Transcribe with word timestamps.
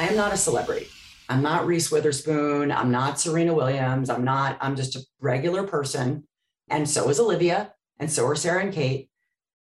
I 0.00 0.04
am 0.04 0.16
not 0.16 0.32
a 0.32 0.38
celebrity. 0.38 0.88
I'm 1.28 1.42
not 1.42 1.66
Reese 1.66 1.92
Witherspoon. 1.92 2.72
I'm 2.72 2.90
not 2.90 3.20
Serena 3.20 3.52
Williams. 3.52 4.08
I'm 4.08 4.24
not, 4.24 4.56
I'm 4.58 4.74
just 4.74 4.96
a 4.96 5.04
regular 5.20 5.66
person. 5.66 6.24
And 6.70 6.88
so 6.88 7.10
is 7.10 7.20
Olivia. 7.20 7.74
And 7.98 8.10
so 8.10 8.26
are 8.26 8.34
Sarah 8.34 8.62
and 8.62 8.72
Kate. 8.72 9.10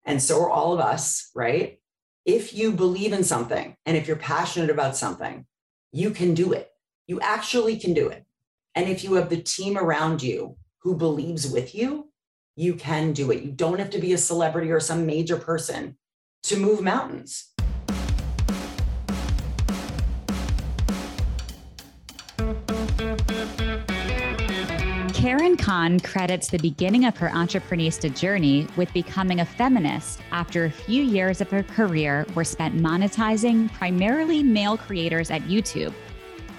And 0.06 0.20
so 0.20 0.42
are 0.42 0.50
all 0.50 0.74
of 0.74 0.80
us, 0.80 1.30
right? 1.36 1.78
If 2.26 2.52
you 2.52 2.72
believe 2.72 3.14
in 3.14 3.24
something 3.24 3.76
and 3.86 3.96
if 3.96 4.08
you're 4.08 4.18
passionate 4.18 4.72
about 4.72 4.98
something, 4.98 5.46
you 5.92 6.10
can 6.10 6.34
do 6.34 6.52
it. 6.52 6.72
You 7.06 7.20
actually 7.22 7.78
can 7.78 7.94
do 7.94 8.08
it. 8.08 8.26
And 8.74 8.90
if 8.90 9.04
you 9.04 9.14
have 9.14 9.30
the 9.30 9.38
team 9.38 9.78
around 9.78 10.24
you 10.24 10.58
who 10.80 10.98
believes 10.98 11.48
with 11.48 11.76
you, 11.76 12.10
you 12.56 12.74
can 12.74 13.14
do 13.14 13.30
it. 13.30 13.44
You 13.44 13.52
don't 13.52 13.78
have 13.78 13.92
to 13.92 14.00
be 14.00 14.14
a 14.14 14.18
celebrity 14.18 14.72
or 14.72 14.80
some 14.80 15.06
major 15.06 15.38
person 15.38 15.96
to 16.46 16.58
move 16.58 16.82
mountains. 16.82 17.53
Karen 25.24 25.56
Cahn 25.56 26.02
credits 26.02 26.50
the 26.50 26.58
beginning 26.58 27.06
of 27.06 27.16
her 27.16 27.30
entrepreneurista 27.30 28.14
journey 28.14 28.68
with 28.76 28.92
becoming 28.92 29.40
a 29.40 29.46
feminist 29.46 30.20
after 30.34 30.66
a 30.66 30.70
few 30.70 31.02
years 31.02 31.40
of 31.40 31.50
her 31.50 31.64
career 31.64 32.26
were 32.36 32.44
spent 32.44 32.76
monetizing 32.76 33.72
primarily 33.72 34.44
male 34.44 34.76
creators 34.76 35.32
at 35.32 35.42
YouTube. 35.44 35.94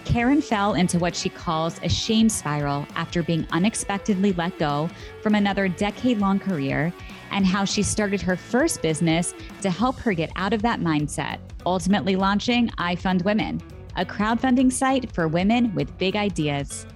Karen 0.06 0.40
fell 0.40 0.72
into 0.72 0.98
what 0.98 1.14
she 1.14 1.28
calls 1.28 1.78
a 1.82 1.90
shame 1.90 2.30
spiral 2.30 2.86
after 2.96 3.22
being 3.22 3.46
unexpectedly 3.50 4.32
let 4.32 4.58
go 4.58 4.88
from 5.22 5.34
another 5.34 5.68
decade 5.68 6.16
long 6.16 6.38
career, 6.38 6.90
and 7.32 7.44
how 7.44 7.66
she 7.66 7.82
started 7.82 8.22
her 8.22 8.34
first 8.34 8.80
business 8.80 9.34
to 9.60 9.68
help 9.68 9.98
her 9.98 10.14
get 10.14 10.32
out 10.36 10.54
of 10.54 10.62
that 10.62 10.80
mindset, 10.80 11.38
ultimately 11.66 12.16
launching 12.16 12.70
I 12.78 12.96
Fund 12.96 13.20
Women, 13.26 13.60
a 13.96 14.06
crowdfunding 14.06 14.72
site 14.72 15.12
for 15.12 15.28
women 15.28 15.74
with 15.74 15.98
big 15.98 16.16
ideas. 16.16 16.86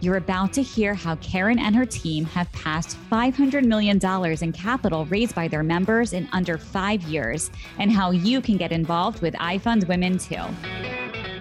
You're 0.00 0.16
about 0.16 0.52
to 0.52 0.62
hear 0.62 0.94
how 0.94 1.16
Karen 1.16 1.58
and 1.58 1.74
her 1.74 1.84
team 1.84 2.24
have 2.26 2.50
passed 2.52 2.96
$500 3.10 3.64
million 3.64 3.98
in 4.40 4.52
capital 4.52 5.06
raised 5.06 5.34
by 5.34 5.48
their 5.48 5.64
members 5.64 6.12
in 6.12 6.28
under 6.32 6.56
five 6.56 7.02
years, 7.02 7.50
and 7.80 7.90
how 7.90 8.12
you 8.12 8.40
can 8.40 8.56
get 8.56 8.70
involved 8.70 9.20
with 9.22 9.34
iFund 9.34 9.88
Women 9.88 10.16
too. 10.16 10.44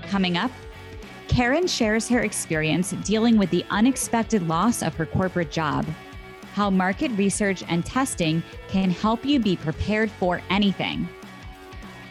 Coming 0.09 0.37
up, 0.37 0.49
Karen 1.27 1.67
shares 1.67 2.09
her 2.09 2.21
experience 2.21 2.93
dealing 3.03 3.37
with 3.37 3.51
the 3.51 3.63
unexpected 3.69 4.47
loss 4.47 4.81
of 4.81 4.95
her 4.95 5.05
corporate 5.05 5.51
job, 5.51 5.85
how 6.55 6.71
market 6.71 7.11
research 7.11 7.63
and 7.69 7.85
testing 7.85 8.41
can 8.69 8.89
help 8.89 9.23
you 9.23 9.39
be 9.39 9.55
prepared 9.55 10.09
for 10.09 10.41
anything, 10.49 11.07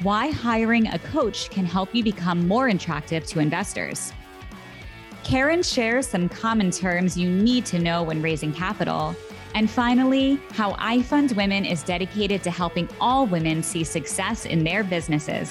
why 0.03 0.29
hiring 0.29 0.87
a 0.89 0.99
coach 1.01 1.51
can 1.51 1.65
help 1.65 1.93
you 1.93 2.05
become 2.05 2.47
more 2.47 2.69
attractive 2.69 3.27
to 3.27 3.41
investors 3.41 4.13
Karen 5.27 5.61
shares 5.61 6.07
some 6.07 6.29
common 6.29 6.71
terms 6.71 7.19
you 7.19 7.29
need 7.29 7.67
to 7.67 7.81
know 7.81 8.05
when 8.05 8.23
raising 8.23 8.53
capital. 8.53 9.13
And 9.57 9.69
finally, 9.69 10.39
how 10.53 10.75
iFund 10.75 11.35
Women 11.35 11.65
is 11.65 11.83
dedicated 11.83 12.45
to 12.45 12.51
helping 12.53 12.89
all 13.01 13.27
women 13.27 13.61
see 13.61 13.83
success 13.83 14.47
in 14.47 14.63
their 14.63 14.85
businesses. 14.85 15.51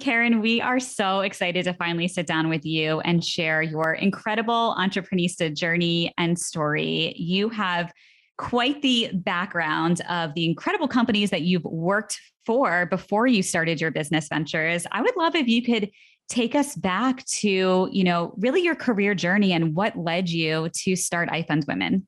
Karen, 0.00 0.40
we 0.40 0.60
are 0.60 0.80
so 0.80 1.20
excited 1.20 1.64
to 1.64 1.74
finally 1.74 2.08
sit 2.08 2.26
down 2.26 2.48
with 2.48 2.64
you 2.64 3.00
and 3.00 3.24
share 3.24 3.62
your 3.62 3.94
incredible 3.94 4.74
entrepreneurista 4.78 5.54
journey 5.54 6.12
and 6.18 6.38
story. 6.38 7.14
You 7.16 7.50
have 7.50 7.92
quite 8.38 8.80
the 8.80 9.10
background 9.12 10.00
of 10.08 10.34
the 10.34 10.46
incredible 10.46 10.88
companies 10.88 11.30
that 11.30 11.42
you've 11.42 11.64
worked 11.64 12.18
for 12.46 12.86
before 12.86 13.26
you 13.26 13.42
started 13.42 13.80
your 13.80 13.90
business 13.90 14.28
ventures. 14.28 14.86
I 14.90 15.02
would 15.02 15.16
love 15.16 15.34
if 15.34 15.46
you 15.46 15.62
could 15.62 15.90
take 16.30 16.54
us 16.54 16.74
back 16.74 17.24
to, 17.26 17.88
you 17.92 18.04
know, 18.04 18.34
really 18.38 18.62
your 18.62 18.76
career 18.76 19.14
journey 19.14 19.52
and 19.52 19.74
what 19.74 19.96
led 19.96 20.30
you 20.30 20.70
to 20.70 20.96
start 20.96 21.28
iFund 21.28 21.66
Women. 21.66 22.06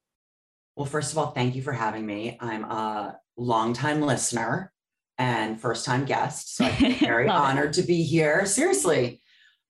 Well, 0.76 0.86
first 0.86 1.12
of 1.12 1.18
all, 1.18 1.32
thank 1.32 1.54
you 1.54 1.62
for 1.62 1.72
having 1.72 2.06
me. 2.06 2.38
I'm 2.40 2.64
a 2.64 3.18
longtime 3.36 4.00
listener 4.00 4.72
and 5.18 5.60
first 5.60 5.84
time 5.84 6.04
guest. 6.04 6.56
So 6.56 6.64
I'm 6.64 6.94
very 7.00 7.28
honored 7.28 7.70
it. 7.70 7.80
to 7.80 7.82
be 7.82 8.02
here. 8.02 8.46
Seriously, 8.46 9.22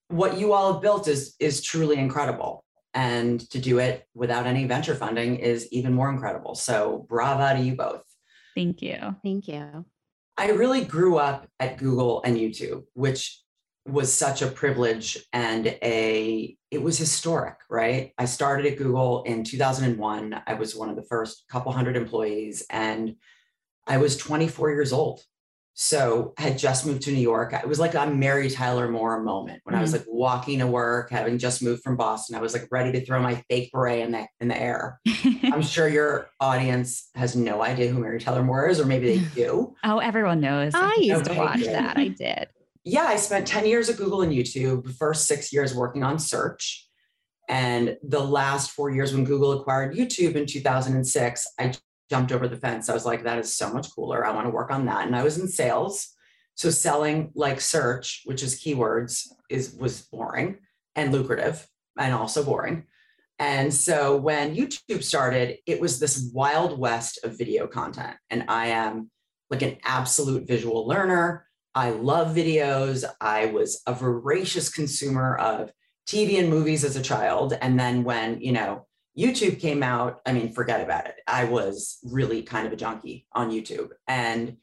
what 0.08 0.38
you 0.38 0.53
all 0.53 0.75
have 0.75 0.82
built 0.82 1.08
is 1.08 1.34
is 1.38 1.62
truly 1.62 1.97
incredible. 1.97 2.64
And 2.94 3.41
to 3.50 3.58
do 3.58 3.78
it 3.78 4.06
without 4.14 4.47
any 4.47 4.66
venture 4.66 4.94
funding 4.94 5.36
is 5.36 5.66
even 5.72 5.94
more 5.94 6.10
incredible. 6.10 6.54
So 6.54 7.06
brava 7.08 7.56
to 7.56 7.64
you 7.64 7.75
both. 7.75 8.03
Thank 8.54 8.82
you. 8.82 9.16
Thank 9.25 9.48
you. 9.48 9.86
I 10.36 10.50
really 10.50 10.84
grew 10.84 11.16
up 11.16 11.47
at 11.59 11.78
Google 11.78 12.22
and 12.22 12.36
YouTube, 12.36 12.84
which 12.92 13.42
was 13.86 14.12
such 14.12 14.42
a 14.42 14.47
privilege 14.47 15.19
and 15.32 15.66
a 15.82 16.56
it 16.70 16.80
was 16.80 16.97
historic 16.97 17.56
right 17.69 18.12
i 18.16 18.24
started 18.24 18.64
at 18.64 18.78
google 18.78 19.24
in 19.24 19.42
2001 19.42 20.41
i 20.47 20.54
was 20.54 20.76
one 20.76 20.88
of 20.88 20.94
the 20.94 21.03
first 21.03 21.44
couple 21.50 21.72
hundred 21.72 21.97
employees 21.97 22.64
and 22.70 23.16
i 23.88 23.97
was 23.98 24.16
24 24.16 24.70
years 24.70 24.92
old 24.92 25.20
so 25.75 26.34
had 26.37 26.59
just 26.59 26.84
moved 26.84 27.03
to 27.03 27.12
New 27.12 27.21
York. 27.21 27.53
It 27.55 27.66
was 27.66 27.81
like 27.81 27.94
a 27.94 28.06
Mary 28.06 28.50
Tyler 28.50 28.88
Moore 28.88 29.22
moment 29.22 29.60
when 29.65 29.72
mm-hmm. 29.72 29.78
I 29.78 29.83
was 29.83 29.94
mm-hmm. 29.94 30.00
like 30.00 30.06
walking 30.09 30.59
to 30.59 30.66
work, 30.66 31.10
having 31.10 31.38
just 31.38 31.62
moved 31.62 31.83
from 31.83 31.97
Boston. 31.97 32.37
I 32.37 32.41
was 32.41 32.53
like 32.53 32.69
ready 32.71 32.93
to 32.93 33.05
throw 33.05 33.21
my 33.22 33.43
fake 33.49 33.71
beret 33.72 34.00
in 34.00 34.12
the 34.12 34.27
in 34.41 34.49
the 34.49 34.60
air. 34.60 35.00
I'm 35.44 35.62
sure 35.62 35.88
your 35.88 36.28
audience 36.41 37.09
has 37.15 37.34
no 37.34 37.62
idea 37.62 37.88
who 37.88 38.00
Mary 38.00 38.21
Tyler 38.21 38.43
Moore 38.43 38.69
is, 38.69 38.81
or 38.81 38.87
maybe 38.87 39.19
they 39.19 39.25
do. 39.34 39.75
Oh, 39.84 39.99
everyone 39.99 40.41
knows. 40.41 40.72
I 40.75 40.97
used 41.00 41.27
okay, 41.27 41.34
to 41.34 41.41
watch 41.41 41.65
that. 41.65 41.97
I 41.97 42.09
did. 42.19 42.49
Yeah, 42.84 43.03
I 43.03 43.16
spent 43.16 43.47
10 43.47 43.66
years 43.66 43.89
at 43.89 43.97
Google 43.97 44.22
and 44.22 44.33
YouTube, 44.33 44.94
first 44.94 45.27
six 45.27 45.53
years 45.53 45.75
working 45.75 46.03
on 46.03 46.19
search. 46.19 46.89
And 47.49 47.97
the 48.03 48.21
last 48.21 48.71
four 48.71 48.91
years 48.91 49.12
when 49.12 49.25
Google 49.25 49.53
acquired 49.60 49.94
YouTube 49.94 50.37
in 50.37 50.47
2006, 50.47 51.47
I 51.59 51.72
jumped 52.12 52.30
over 52.30 52.46
the 52.46 52.58
fence. 52.58 52.90
I 52.90 52.92
was 52.92 53.06
like, 53.06 53.24
that 53.24 53.38
is 53.38 53.56
so 53.56 53.72
much 53.72 53.90
cooler. 53.94 54.22
I 54.22 54.34
want 54.34 54.46
to 54.46 54.52
work 54.52 54.70
on 54.70 54.84
that. 54.84 55.06
And 55.06 55.16
I 55.16 55.24
was 55.24 55.38
in 55.38 55.48
sales. 55.48 56.14
So 56.56 56.68
selling 56.68 57.30
like 57.34 57.58
search, 57.58 58.20
which 58.26 58.42
is 58.42 58.60
keywords, 58.60 59.28
is 59.48 59.74
was 59.80 60.02
boring 60.02 60.58
and 60.94 61.10
lucrative 61.10 61.66
and 61.98 62.12
also 62.12 62.44
boring. 62.44 62.84
And 63.38 63.72
so 63.72 64.14
when 64.14 64.54
YouTube 64.54 65.02
started, 65.02 65.56
it 65.64 65.80
was 65.80 65.98
this 65.98 66.30
wild 66.34 66.78
west 66.78 67.18
of 67.24 67.38
video 67.38 67.66
content. 67.66 68.18
And 68.28 68.44
I 68.46 68.66
am 68.66 69.10
like 69.48 69.62
an 69.62 69.78
absolute 69.82 70.46
visual 70.46 70.86
learner. 70.86 71.46
I 71.74 71.92
love 71.92 72.36
videos. 72.36 73.06
I 73.22 73.46
was 73.46 73.80
a 73.86 73.94
voracious 73.94 74.68
consumer 74.68 75.34
of 75.36 75.72
TV 76.06 76.38
and 76.38 76.50
movies 76.50 76.84
as 76.84 76.96
a 76.96 77.02
child. 77.02 77.56
And 77.62 77.80
then 77.80 78.04
when, 78.04 78.42
you 78.42 78.52
know, 78.52 78.86
YouTube 79.18 79.60
came 79.60 79.82
out, 79.82 80.20
I 80.24 80.32
mean, 80.32 80.52
forget 80.52 80.80
about 80.80 81.06
it. 81.06 81.16
I 81.26 81.44
was 81.44 81.98
really 82.02 82.42
kind 82.42 82.66
of 82.66 82.72
a 82.72 82.76
junkie 82.76 83.26
on 83.32 83.50
YouTube. 83.50 83.90
And 84.08 84.56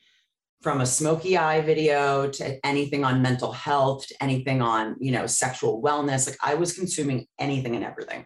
from 0.62 0.82
a 0.82 0.86
smoky 0.86 1.38
eye 1.38 1.62
video 1.62 2.30
to 2.30 2.66
anything 2.66 3.06
on 3.06 3.22
mental 3.22 3.52
health 3.52 4.08
to 4.08 4.16
anything 4.22 4.62
on, 4.62 4.96
you 5.00 5.12
know, 5.12 5.26
sexual 5.28 5.82
wellness, 5.82 6.28
like 6.28 6.38
I 6.44 6.56
was 6.56 6.74
consuming 6.74 7.28
anything 7.40 7.76
and 7.76 7.86
everything. 7.86 8.26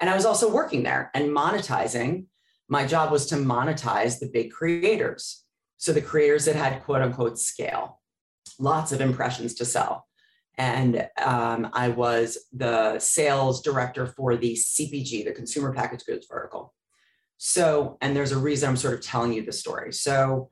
And 0.00 0.08
I 0.08 0.14
was 0.14 0.24
also 0.24 0.50
working 0.50 0.82
there 0.82 1.10
and 1.14 1.28
monetizing. 1.30 2.26
My 2.68 2.86
job 2.86 3.10
was 3.10 3.26
to 3.26 3.36
monetize 3.36 4.18
the 4.18 4.30
big 4.32 4.52
creators. 4.52 5.44
So 5.76 5.92
the 5.92 6.00
creators 6.00 6.44
that 6.46 6.56
had 6.56 6.82
quote 6.84 7.02
unquote 7.02 7.38
scale, 7.38 8.00
lots 8.58 8.92
of 8.92 9.00
impressions 9.00 9.54
to 9.54 9.64
sell 9.64 10.07
and 10.58 11.08
um, 11.24 11.70
I 11.72 11.88
was 11.88 12.36
the 12.52 12.98
sales 12.98 13.62
director 13.62 14.06
for 14.06 14.36
the 14.36 14.54
CPG, 14.54 15.24
the 15.24 15.32
consumer 15.32 15.72
packaged 15.72 16.04
goods 16.04 16.26
vertical. 16.28 16.74
So, 17.36 17.96
and 18.00 18.16
there's 18.16 18.32
a 18.32 18.38
reason 18.38 18.68
I'm 18.68 18.76
sort 18.76 18.94
of 18.94 19.00
telling 19.00 19.32
you 19.32 19.44
the 19.44 19.52
story. 19.52 19.92
So, 19.92 20.50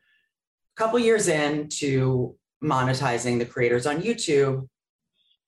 a 0.76 0.80
couple 0.80 1.00
years 1.00 1.26
into 1.26 2.36
monetizing 2.62 3.40
the 3.40 3.46
creators 3.46 3.86
on 3.86 4.00
YouTube, 4.00 4.68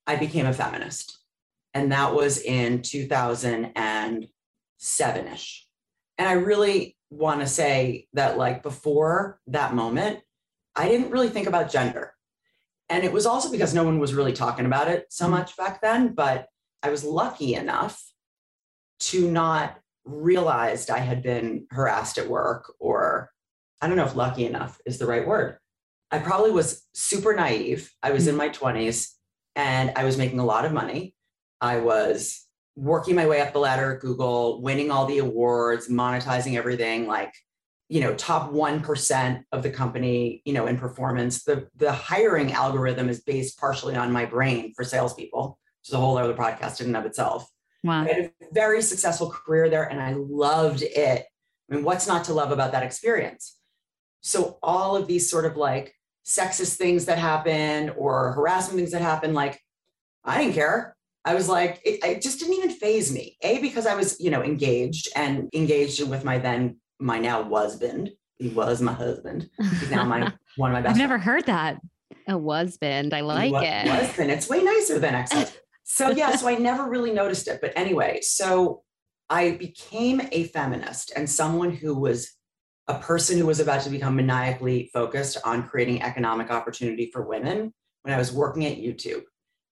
I 0.08 0.16
became 0.16 0.46
a 0.46 0.52
feminist. 0.52 1.16
And 1.72 1.93
that 1.93 2.12
was 2.12 2.40
in 2.40 2.82
2007 2.82 5.28
ish. 5.28 5.66
And 6.19 6.28
I 6.28 6.32
really 6.32 6.96
want 7.11 7.40
to 7.40 7.46
say 7.46 8.08
that, 8.14 8.37
like, 8.37 8.64
before 8.64 9.38
that 9.46 9.75
moment, 9.75 10.19
I 10.75 10.88
didn't 10.88 11.11
really 11.11 11.28
think 11.28 11.46
about 11.46 11.70
gender. 11.70 12.14
And 12.88 13.05
it 13.05 13.12
was 13.12 13.26
also 13.26 13.50
because 13.50 13.75
no 13.75 13.85
one 13.85 13.99
was 13.99 14.14
really 14.14 14.32
talking 14.32 14.67
about 14.67 14.88
it 14.88 15.06
so 15.11 15.25
mm-hmm. 15.25 15.35
much 15.35 15.56
back 15.56 15.81
then. 15.81 16.14
But 16.14 16.46
I 16.82 16.90
was 16.90 17.05
lucky 17.05 17.55
enough 17.55 18.02
to 19.00 19.31
not 19.31 19.79
realized 20.05 20.90
I 20.90 20.99
had 20.99 21.23
been 21.23 21.67
harassed 21.70 22.19
at 22.19 22.29
work, 22.29 22.75
or 22.79 23.31
I 23.81 23.87
don't 23.87 23.96
know 23.96 24.06
if 24.06 24.17
lucky 24.17 24.46
enough 24.46 24.81
is 24.87 24.99
the 24.99 25.06
right 25.06 25.26
word. 25.26 25.58
I 26.11 26.19
probably 26.19 26.50
was 26.50 26.87
super 26.94 27.35
naive. 27.35 27.93
I 28.02 28.12
was 28.12 28.26
in 28.26 28.37
my 28.37 28.49
20s 28.49 29.11
and 29.55 29.93
I 29.94 30.05
was 30.05 30.17
making 30.17 30.38
a 30.38 30.44
lot 30.44 30.64
of 30.64 30.73
money. 30.73 31.14
I 31.61 31.81
was 31.81 32.46
working 32.76 33.14
my 33.14 33.26
way 33.26 33.40
up 33.40 33.52
the 33.52 33.58
ladder 33.58 33.94
at 33.94 34.00
Google, 34.00 34.62
winning 34.62 34.90
all 34.90 35.05
the 35.05 35.19
awards, 35.19 35.88
monetizing 35.88 36.56
everything 36.56 37.06
like, 37.06 37.35
you 37.88 38.00
know, 38.00 38.14
top 38.14 38.52
1% 38.52 39.43
of 39.52 39.62
the 39.62 39.70
company, 39.70 40.43
you 40.44 40.52
know, 40.52 40.67
in 40.67 40.76
performance. 40.76 41.44
The 41.44 41.69
the 41.76 41.93
hiring 41.93 42.52
algorithm 42.52 43.08
is 43.08 43.20
based 43.20 43.58
partially 43.58 43.96
on 43.96 44.12
my 44.12 44.26
brain 44.26 44.75
for 44.75 44.85
salespeople, 44.85 45.58
which 45.81 45.88
is 45.88 45.94
a 45.94 45.99
whole 45.99 46.19
other 46.19 46.35
podcast 46.35 46.81
in 46.81 46.88
and 46.88 46.96
of 46.96 47.06
itself. 47.06 47.49
Wow. 47.85 48.02
I 48.02 48.08
had 48.08 48.19
a 48.19 48.31
very 48.52 48.82
successful 48.82 49.31
career 49.31 49.70
there 49.70 49.85
and 49.85 50.00
I 50.00 50.12
loved 50.12 50.82
it. 50.82 51.25
I 51.70 51.75
mean, 51.75 51.85
what's 51.85 52.06
not 52.06 52.25
to 52.25 52.35
love 52.35 52.50
about 52.50 52.73
that 52.73 52.82
experience? 52.82 53.56
So 54.20 54.58
all 54.62 54.96
of 54.96 55.06
these 55.06 55.31
sort 55.31 55.46
of 55.46 55.56
like 55.56 55.94
sexist 56.26 56.76
things 56.76 57.06
that 57.06 57.19
happen 57.19 57.90
or 57.90 58.32
harassment 58.32 58.79
things 58.79 58.90
that 58.90 59.00
happen, 59.02 59.32
like 59.32 59.61
I 60.25 60.43
didn't 60.43 60.55
care. 60.55 60.96
I 61.25 61.35
was 61.35 61.49
like, 61.49 61.81
it, 61.85 62.05
it 62.05 62.23
just 62.23 62.38
didn't 62.38 62.55
even 62.55 62.70
faze 62.70 63.12
me. 63.12 63.37
A, 63.43 63.58
because 63.61 63.87
I 63.87 63.94
was, 63.94 64.20
you 64.20 64.31
know, 64.31 64.43
engaged 64.43 65.08
and 65.14 65.49
engaged 65.55 66.06
with 66.06 66.25
my 66.25 66.38
then, 66.38 66.76
my 66.99 67.19
now 67.19 67.43
husband. 67.45 68.11
He 68.37 68.49
was 68.49 68.81
my 68.81 68.93
husband. 68.93 69.50
He's 69.59 69.91
now 69.91 70.05
my 70.05 70.33
one 70.56 70.71
of 70.71 70.75
my 70.75 70.81
best. 70.81 70.93
I've 70.93 70.99
never 70.99 71.19
heard 71.19 71.47
that. 71.47 71.81
A 72.27 72.39
husband. 72.39 73.15
I 73.15 73.21
like 73.21 73.53
Wa- 73.53 73.61
it. 73.61 73.89
Husband. 73.89 74.31
It's 74.31 74.49
way 74.49 74.62
nicer 74.62 74.99
than 74.99 75.15
ex 75.15 75.33
So 75.85 76.11
yeah, 76.11 76.37
so 76.37 76.49
I 76.49 76.56
never 76.56 76.89
really 76.89 77.12
noticed 77.12 77.49
it. 77.49 77.61
But 77.62 77.73
anyway, 77.75 78.21
so 78.21 78.83
I 79.31 79.53
became 79.53 80.21
a 80.33 80.45
feminist 80.45 81.12
and 81.17 81.29
someone 81.29 81.71
who 81.71 81.95
was 81.95 82.31
a 82.89 82.99
person 82.99 83.39
who 83.39 83.47
was 83.47 83.61
about 83.61 83.83
to 83.83 83.91
become 83.91 84.17
maniacally 84.17 84.91
focused 84.93 85.39
on 85.45 85.67
creating 85.67 86.03
economic 86.03 86.50
opportunity 86.50 87.11
for 87.12 87.23
women 87.23 87.73
when 88.03 88.15
I 88.15 88.19
was 88.19 88.33
working 88.33 88.67
at 88.67 88.79
YouTube. 88.79 89.23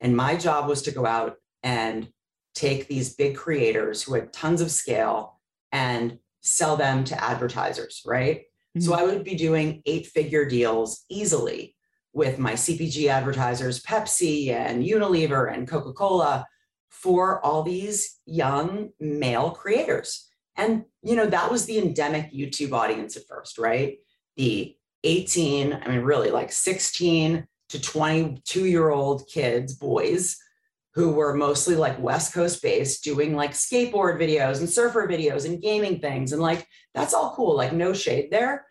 And 0.00 0.16
my 0.16 0.36
job 0.36 0.68
was 0.68 0.82
to 0.82 0.90
go 0.90 1.06
out 1.06 1.36
and 1.62 2.08
take 2.54 2.88
these 2.88 3.14
big 3.14 3.36
creators 3.36 4.02
who 4.02 4.14
had 4.14 4.32
tons 4.32 4.60
of 4.60 4.70
scale 4.70 5.40
and 5.72 6.18
sell 6.46 6.76
them 6.76 7.04
to 7.04 7.22
advertisers, 7.22 8.02
right? 8.06 8.42
So 8.78 8.92
mm-hmm. 8.92 9.00
I 9.00 9.04
would 9.04 9.24
be 9.24 9.34
doing 9.34 9.82
eight 9.86 10.06
figure 10.06 10.44
deals 10.44 11.04
easily 11.10 11.74
with 12.12 12.38
my 12.38 12.52
CPG 12.52 13.08
advertisers, 13.08 13.82
Pepsi 13.82 14.50
and 14.50 14.82
Unilever 14.82 15.52
and 15.52 15.68
Coca 15.68 15.92
Cola, 15.92 16.46
for 16.90 17.44
all 17.44 17.62
these 17.62 18.20
young 18.24 18.90
male 18.98 19.50
creators. 19.50 20.26
And, 20.56 20.84
you 21.02 21.14
know, 21.14 21.26
that 21.26 21.50
was 21.50 21.66
the 21.66 21.78
endemic 21.78 22.32
YouTube 22.32 22.72
audience 22.72 23.16
at 23.16 23.26
first, 23.28 23.58
right? 23.58 23.98
The 24.36 24.76
18, 25.04 25.74
I 25.74 25.88
mean, 25.88 26.00
really 26.00 26.30
like 26.30 26.52
16 26.52 27.46
to 27.68 27.80
22 27.80 28.64
year 28.64 28.90
old 28.90 29.28
kids, 29.28 29.74
boys, 29.74 30.38
who 30.96 31.12
were 31.12 31.34
mostly 31.34 31.76
like 31.76 32.02
West 32.02 32.32
Coast 32.32 32.62
based, 32.62 33.04
doing 33.04 33.36
like 33.36 33.52
skateboard 33.52 34.18
videos 34.18 34.60
and 34.60 34.68
surfer 34.68 35.06
videos 35.06 35.44
and 35.44 35.60
gaming 35.60 36.00
things. 36.00 36.32
And 36.32 36.40
like, 36.40 36.66
that's 36.94 37.12
all 37.12 37.34
cool, 37.36 37.54
like, 37.54 37.74
no 37.74 37.92
shade 37.92 38.30
there. 38.30 38.66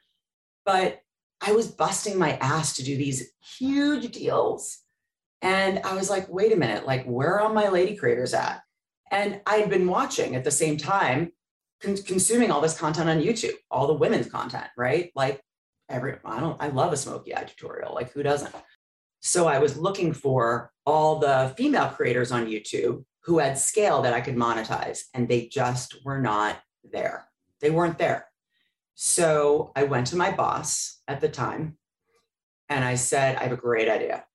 But 0.66 1.02
I 1.40 1.52
was 1.52 1.68
busting 1.68 2.18
my 2.18 2.32
ass 2.38 2.78
to 2.78 2.84
do 2.84 2.98
these 2.98 3.32
huge 3.60 4.12
deals. 4.12 4.80
And 5.44 5.80
I 5.86 5.94
was 5.94 6.10
like, 6.10 6.28
wait 6.28 6.52
a 6.52 6.56
minute, 6.56 6.88
like, 6.88 7.06
where 7.06 7.36
are 7.36 7.42
all 7.42 7.54
my 7.54 7.70
lady 7.70 7.96
creators 7.96 8.34
at? 8.34 8.62
And 9.12 9.40
I 9.46 9.58
had 9.58 9.70
been 9.70 9.88
watching 9.88 10.36
at 10.36 10.44
the 10.44 10.50
same 10.50 10.78
time, 10.78 11.32
con- 11.80 11.98
consuming 11.98 12.50
all 12.50 12.62
this 12.62 12.76
content 12.76 13.08
on 13.08 13.22
YouTube, 13.22 13.54
all 13.70 13.86
the 13.86 13.94
women's 13.94 14.32
content, 14.32 14.66
right? 14.76 15.12
Like, 15.14 15.42
every, 15.90 16.16
I 16.26 16.40
don't, 16.40 16.60
I 16.60 16.70
love 16.70 16.92
a 16.92 16.98
smoky 16.98 17.36
eye 17.36 17.44
tutorial. 17.44 17.94
Like, 17.94 18.14
who 18.14 18.24
doesn't? 18.24 18.56
So 19.26 19.48
I 19.48 19.58
was 19.58 19.76
looking 19.76 20.14
for 20.14 20.72
all 20.86 21.18
the 21.18 21.52
female 21.58 21.88
creators 21.88 22.32
on 22.32 22.46
YouTube 22.46 23.04
who 23.24 23.40
had 23.40 23.58
scale 23.58 24.04
that 24.04 24.14
I 24.14 24.22
could 24.22 24.36
monetize, 24.36 25.06
and 25.16 25.28
they 25.28 25.48
just 25.48 26.06
were 26.06 26.22
not 26.22 26.60
there. 26.84 27.28
They 27.60 27.72
weren't 27.72 27.98
there. 27.98 28.28
So 28.94 29.72
I 29.76 29.86
went 29.86 30.06
to 30.08 30.16
my 30.16 30.30
boss 30.30 31.02
at 31.08 31.22
the 31.22 31.28
time 31.28 31.80
and 32.70 32.86
I 32.86 32.94
said, 32.94 33.38
I 33.38 33.44
have 33.44 33.52
a 33.52 33.58
great 33.58 33.90
idea. 33.90 34.26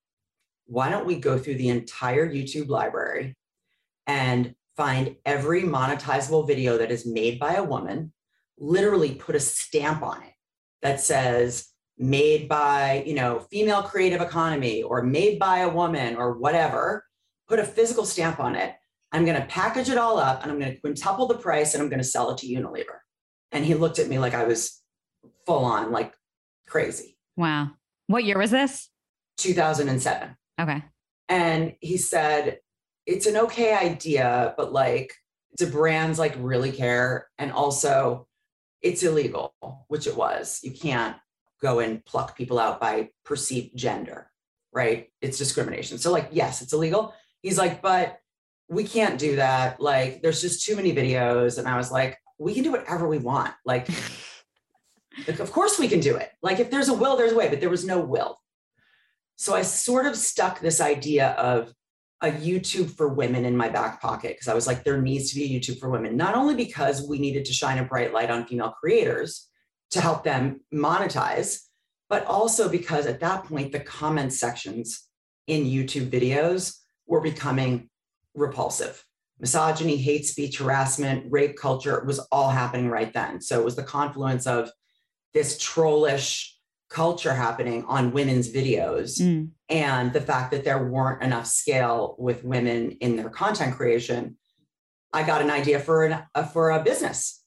Why 0.65 0.89
don't 0.89 1.07
we 1.07 1.15
go 1.15 1.39
through 1.39 1.55
the 1.55 1.69
entire 1.69 2.29
YouTube 2.29 2.67
library 2.67 3.37
and 4.07 4.55
find 4.75 5.15
every 5.25 5.61
monetizable 5.61 6.45
video 6.45 6.77
that 6.77 6.91
is 6.91 7.05
made 7.05 7.39
by 7.39 7.53
a 7.53 7.63
woman, 7.63 8.11
literally 8.57 9.15
put 9.15 9.35
a 9.35 9.39
stamp 9.39 10.03
on 10.03 10.21
it 10.21 10.33
that 10.81 10.99
says, 10.99 11.70
made 12.01 12.49
by, 12.49 13.03
you 13.05 13.13
know, 13.13 13.39
female 13.51 13.83
creative 13.83 14.21
economy 14.21 14.81
or 14.81 15.03
made 15.03 15.37
by 15.37 15.59
a 15.59 15.69
woman 15.69 16.15
or 16.15 16.33
whatever, 16.33 17.05
put 17.47 17.59
a 17.59 17.63
physical 17.63 18.05
stamp 18.05 18.39
on 18.39 18.55
it. 18.55 18.75
I'm 19.11 19.23
going 19.23 19.39
to 19.39 19.47
package 19.47 19.89
it 19.89 19.97
all 19.97 20.17
up 20.17 20.41
and 20.41 20.51
I'm 20.51 20.59
going 20.59 20.73
to 20.73 20.79
quintuple 20.79 21.27
the 21.27 21.37
price 21.37 21.73
and 21.73 21.83
I'm 21.83 21.89
going 21.89 21.99
to 21.99 22.03
sell 22.03 22.31
it 22.31 22.39
to 22.39 22.47
Unilever. 22.47 22.99
And 23.51 23.63
he 23.63 23.75
looked 23.75 23.99
at 23.99 24.07
me 24.07 24.17
like 24.17 24.33
I 24.33 24.45
was 24.45 24.81
full 25.45 25.63
on, 25.63 25.91
like 25.91 26.13
crazy. 26.67 27.17
Wow. 27.37 27.71
What 28.07 28.23
year 28.23 28.37
was 28.37 28.51
this? 28.51 28.89
2007. 29.37 30.35
Okay. 30.59 30.83
And 31.29 31.75
he 31.81 31.97
said, 31.97 32.59
it's 33.05 33.27
an 33.27 33.37
okay 33.37 33.73
idea, 33.73 34.53
but 34.57 34.73
like, 34.73 35.13
do 35.57 35.67
brands 35.67 36.17
like 36.17 36.35
really 36.39 36.71
care? 36.71 37.27
And 37.37 37.51
also, 37.51 38.27
it's 38.81 39.03
illegal, 39.03 39.53
which 39.87 40.07
it 40.07 40.15
was. 40.15 40.59
You 40.63 40.71
can't 40.71 41.15
go 41.61 41.79
and 41.79 42.03
pluck 42.05 42.35
people 42.35 42.59
out 42.59 42.79
by 42.79 43.09
perceived 43.23 43.75
gender, 43.77 44.29
right? 44.73 45.09
It's 45.21 45.37
discrimination. 45.37 45.97
So, 45.97 46.11
like, 46.11 46.29
yes, 46.31 46.61
it's 46.61 46.73
illegal. 46.73 47.13
He's 47.41 47.57
like, 47.57 47.81
but 47.81 48.19
we 48.69 48.83
can't 48.83 49.19
do 49.19 49.35
that. 49.35 49.79
Like, 49.79 50.21
there's 50.21 50.41
just 50.41 50.65
too 50.65 50.75
many 50.75 50.93
videos. 50.93 51.57
And 51.57 51.67
I 51.67 51.77
was 51.77 51.91
like, 51.91 52.17
we 52.39 52.53
can 52.53 52.63
do 52.63 52.71
whatever 52.71 53.07
we 53.07 53.19
want. 53.19 53.53
Like, 53.65 53.87
of 55.27 55.51
course 55.51 55.77
we 55.77 55.87
can 55.87 55.99
do 55.99 56.15
it. 56.15 56.31
Like, 56.41 56.59
if 56.59 56.71
there's 56.71 56.89
a 56.89 56.93
will, 56.93 57.15
there's 57.15 57.33
a 57.33 57.37
way, 57.37 57.49
but 57.49 57.59
there 57.59 57.69
was 57.69 57.85
no 57.85 57.99
will. 57.99 58.37
So 59.35 59.55
I 59.55 59.61
sort 59.61 60.05
of 60.05 60.15
stuck 60.15 60.59
this 60.59 60.81
idea 60.81 61.29
of 61.31 61.73
a 62.21 62.31
YouTube 62.31 62.95
for 62.95 63.07
women 63.07 63.45
in 63.45 63.57
my 63.57 63.69
back 63.69 63.99
pocket 63.99 64.35
because 64.35 64.47
I 64.47 64.53
was 64.53 64.67
like, 64.67 64.83
there 64.83 65.01
needs 65.01 65.29
to 65.31 65.35
be 65.35 65.45
a 65.45 65.59
YouTube 65.59 65.79
for 65.79 65.89
women, 65.89 66.15
not 66.15 66.35
only 66.35 66.55
because 66.55 67.07
we 67.07 67.17
needed 67.17 67.45
to 67.45 67.53
shine 67.53 67.79
a 67.79 67.83
bright 67.83 68.13
light 68.13 68.29
on 68.29 68.45
female 68.45 68.75
creators 68.79 69.49
to 69.91 70.01
help 70.01 70.23
them 70.23 70.61
monetize, 70.73 71.59
but 72.09 72.25
also 72.25 72.69
because 72.69 73.05
at 73.05 73.19
that 73.19 73.45
point, 73.45 73.71
the 73.71 73.79
comment 73.79 74.33
sections 74.33 75.07
in 75.47 75.65
YouTube 75.65 76.09
videos 76.09 76.77
were 77.07 77.21
becoming 77.21 77.89
repulsive. 78.33 79.03
Misogyny, 79.39 79.97
hate 79.97 80.25
speech, 80.25 80.59
harassment, 80.59 81.25
rape 81.29 81.57
culture 81.57 82.03
was 82.05 82.19
all 82.31 82.49
happening 82.49 82.89
right 82.89 83.11
then. 83.13 83.41
So 83.41 83.59
it 83.59 83.65
was 83.65 83.75
the 83.75 83.83
confluence 83.83 84.45
of 84.47 84.71
this 85.33 85.57
trollish 85.57 86.57
culture 86.89 87.33
happening 87.33 87.85
on 87.85 88.11
women's 88.11 88.51
videos 88.51 89.19
Mm. 89.21 89.51
and 89.69 90.11
the 90.11 90.19
fact 90.19 90.51
that 90.51 90.65
there 90.65 90.83
weren't 90.85 91.23
enough 91.23 91.47
scale 91.47 92.15
with 92.19 92.43
women 92.43 92.91
in 92.99 93.15
their 93.15 93.29
content 93.29 93.77
creation 93.77 94.35
i 95.13 95.23
got 95.23 95.41
an 95.41 95.49
idea 95.49 95.79
for 95.79 96.03
an 96.03 96.21
uh, 96.35 96.43
for 96.43 96.71
a 96.71 96.83
business 96.83 97.41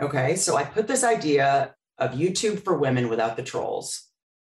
okay 0.00 0.34
so 0.34 0.56
i 0.56 0.64
put 0.64 0.86
this 0.88 1.04
idea 1.04 1.74
of 1.98 2.12
youtube 2.12 2.62
for 2.62 2.76
women 2.76 3.08
without 3.08 3.36
the 3.36 3.42
trolls 3.42 4.08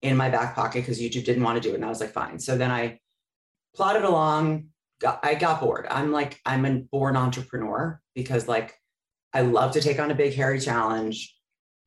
in 0.01 0.17
my 0.17 0.29
back 0.29 0.55
pocket 0.55 0.79
because 0.79 0.99
youtube 1.01 1.25
didn't 1.25 1.43
want 1.43 1.61
to 1.61 1.67
do 1.67 1.73
it 1.73 1.75
and 1.75 1.85
i 1.85 1.89
was 1.89 2.01
like 2.01 2.13
fine 2.13 2.39
so 2.39 2.57
then 2.57 2.71
i 2.71 2.99
plodded 3.75 4.03
along 4.03 4.67
got, 4.99 5.19
i 5.23 5.35
got 5.35 5.59
bored 5.59 5.87
i'm 5.89 6.11
like 6.11 6.39
i'm 6.45 6.65
a 6.65 6.79
born 6.91 7.15
entrepreneur 7.15 7.99
because 8.15 8.47
like 8.47 8.75
i 9.33 9.41
love 9.41 9.71
to 9.71 9.81
take 9.81 9.99
on 9.99 10.11
a 10.11 10.15
big 10.15 10.33
hairy 10.33 10.59
challenge 10.59 11.35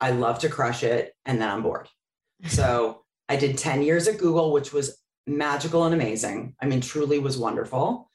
i 0.01 0.11
love 0.11 0.39
to 0.39 0.49
crush 0.49 0.83
it 0.83 1.15
and 1.25 1.41
then 1.41 1.49
i'm 1.49 1.63
bored 1.63 1.89
so 2.47 3.05
I 3.31 3.37
did 3.37 3.57
10 3.57 3.83
years 3.83 4.09
at 4.09 4.19
Google, 4.19 4.53
which 4.53 4.73
was 4.73 5.01
magical 5.25 5.85
and 5.85 5.95
amazing. 5.95 6.57
I 6.61 6.67
mean, 6.67 6.81
truly 6.81 7.21
was 7.21 7.39
wonderful. 7.39 8.11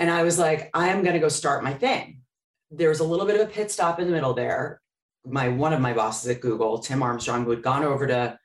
And 0.00 0.10
I 0.10 0.24
was 0.24 0.36
like, 0.36 0.68
I 0.74 0.88
am 0.88 1.04
going 1.04 1.14
to 1.14 1.20
go 1.20 1.28
start 1.28 1.62
my 1.62 1.72
thing. 1.72 2.22
There 2.72 2.88
was 2.88 2.98
a 2.98 3.04
little 3.04 3.24
bit 3.24 3.40
of 3.40 3.46
a 3.46 3.50
pit 3.50 3.70
stop 3.70 4.00
in 4.00 4.08
the 4.08 4.12
middle 4.12 4.34
there. 4.34 4.82
My 5.26 5.48
one 5.48 5.72
of 5.72 5.80
my 5.80 5.92
bosses 5.92 6.30
at 6.30 6.40
Google, 6.40 6.78
Tim 6.78 7.02
Armstrong, 7.02 7.44
who 7.44 7.50
had 7.50 7.62
gone 7.62 7.84
over 7.84 8.06
to 8.06 8.38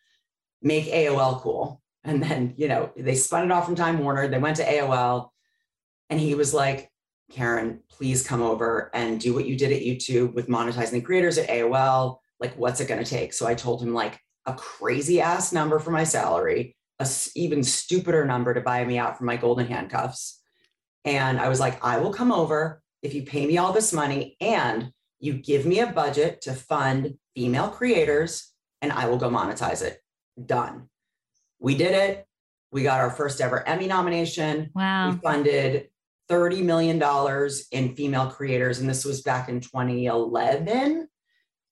make 0.61 0.85
AOL 0.85 1.41
cool. 1.41 1.81
And 2.03 2.21
then, 2.21 2.53
you 2.57 2.67
know, 2.67 2.91
they 2.97 3.15
spun 3.15 3.45
it 3.45 3.51
off 3.51 3.65
from 3.65 3.75
Time 3.75 3.99
Warner. 3.99 4.27
They 4.27 4.39
went 4.39 4.57
to 4.57 4.65
AOL. 4.65 5.29
And 6.09 6.19
he 6.19 6.35
was 6.35 6.53
like, 6.53 6.89
Karen, 7.31 7.81
please 7.89 8.25
come 8.25 8.41
over 8.41 8.89
and 8.93 9.19
do 9.19 9.33
what 9.33 9.45
you 9.45 9.55
did 9.55 9.71
at 9.71 9.83
YouTube 9.83 10.33
with 10.33 10.47
monetizing 10.47 11.05
creators 11.05 11.37
at 11.37 11.49
AOL. 11.49 12.17
Like, 12.39 12.57
what's 12.57 12.81
it 12.81 12.87
going 12.87 13.03
to 13.03 13.09
take? 13.09 13.33
So 13.33 13.47
I 13.47 13.53
told 13.53 13.81
him, 13.81 13.93
like, 13.93 14.19
a 14.45 14.53
crazy 14.53 15.21
ass 15.21 15.53
number 15.53 15.79
for 15.79 15.91
my 15.91 16.03
salary, 16.03 16.75
a 16.99 17.07
even 17.35 17.63
stupider 17.63 18.25
number 18.25 18.53
to 18.53 18.61
buy 18.61 18.83
me 18.83 18.97
out 18.97 19.17
from 19.17 19.27
my 19.27 19.37
golden 19.37 19.67
handcuffs. 19.67 20.41
And 21.05 21.39
I 21.39 21.49
was 21.49 21.59
like, 21.59 21.83
I 21.83 21.99
will 21.99 22.13
come 22.13 22.31
over 22.31 22.81
if 23.01 23.13
you 23.13 23.23
pay 23.23 23.45
me 23.45 23.57
all 23.57 23.73
this 23.73 23.93
money 23.93 24.35
and 24.41 24.91
You 25.21 25.33
give 25.33 25.65
me 25.65 25.79
a 25.79 25.87
budget 25.87 26.41
to 26.41 26.53
fund 26.53 27.15
female 27.35 27.69
creators, 27.69 28.51
and 28.81 28.91
I 28.91 29.07
will 29.07 29.17
go 29.17 29.29
monetize 29.29 29.81
it. 29.81 29.99
Done. 30.43 30.89
We 31.59 31.75
did 31.75 31.91
it. 31.91 32.25
We 32.71 32.83
got 32.83 32.99
our 32.99 33.11
first 33.11 33.39
ever 33.39 33.65
Emmy 33.67 33.87
nomination. 33.87 34.71
Wow. 34.73 35.11
We 35.11 35.17
funded 35.17 35.89
$30 36.29 36.63
million 36.63 37.01
in 37.71 37.95
female 37.95 38.27
creators. 38.31 38.79
And 38.79 38.89
this 38.89 39.05
was 39.05 39.21
back 39.21 39.47
in 39.47 39.59
2011. 39.59 41.07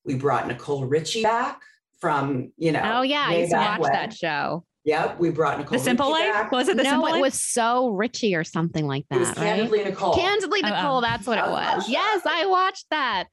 We 0.05 0.15
brought 0.15 0.47
Nicole 0.47 0.85
Richie 0.85 1.23
back 1.23 1.61
from, 1.99 2.51
you 2.57 2.71
know. 2.71 2.81
Oh 2.83 3.01
yeah, 3.01 3.25
I 3.27 3.37
used 3.37 3.51
to 3.51 3.57
watch 3.57 3.79
when. 3.79 3.91
that 3.93 4.13
show. 4.13 4.63
Yep. 4.89 5.19
We 5.19 5.29
brought 5.29 5.59
Nicole 5.59 5.77
The 5.77 5.83
Simple 5.83 6.11
Richie 6.11 6.23
Life? 6.25 6.33
back. 6.33 6.51
Was 6.51 6.67
it 6.67 6.77
the 6.77 6.83
no, 6.83 6.89
Simple 6.89 7.07
it 7.07 7.11
Life? 7.13 7.21
was 7.21 7.33
so 7.35 7.89
Richie 7.89 8.35
or 8.35 8.43
something 8.43 8.87
like 8.87 9.05
It 9.11 9.19
was 9.19 9.27
that, 9.29 9.37
right? 9.37 9.45
Candidly 9.45 9.83
Nicole. 9.83 10.15
Candidly 10.15 10.61
Oh, 10.63 10.67
oh. 10.67 10.75
Nicole, 10.75 11.01
that's 11.01 11.27
what 11.27 11.37
it 11.37 11.45
was. 11.45 11.75
watched 11.77 11.89
Yes, 11.89 12.21
I 12.25 12.45
watched 12.47 12.85
that. 12.91 13.25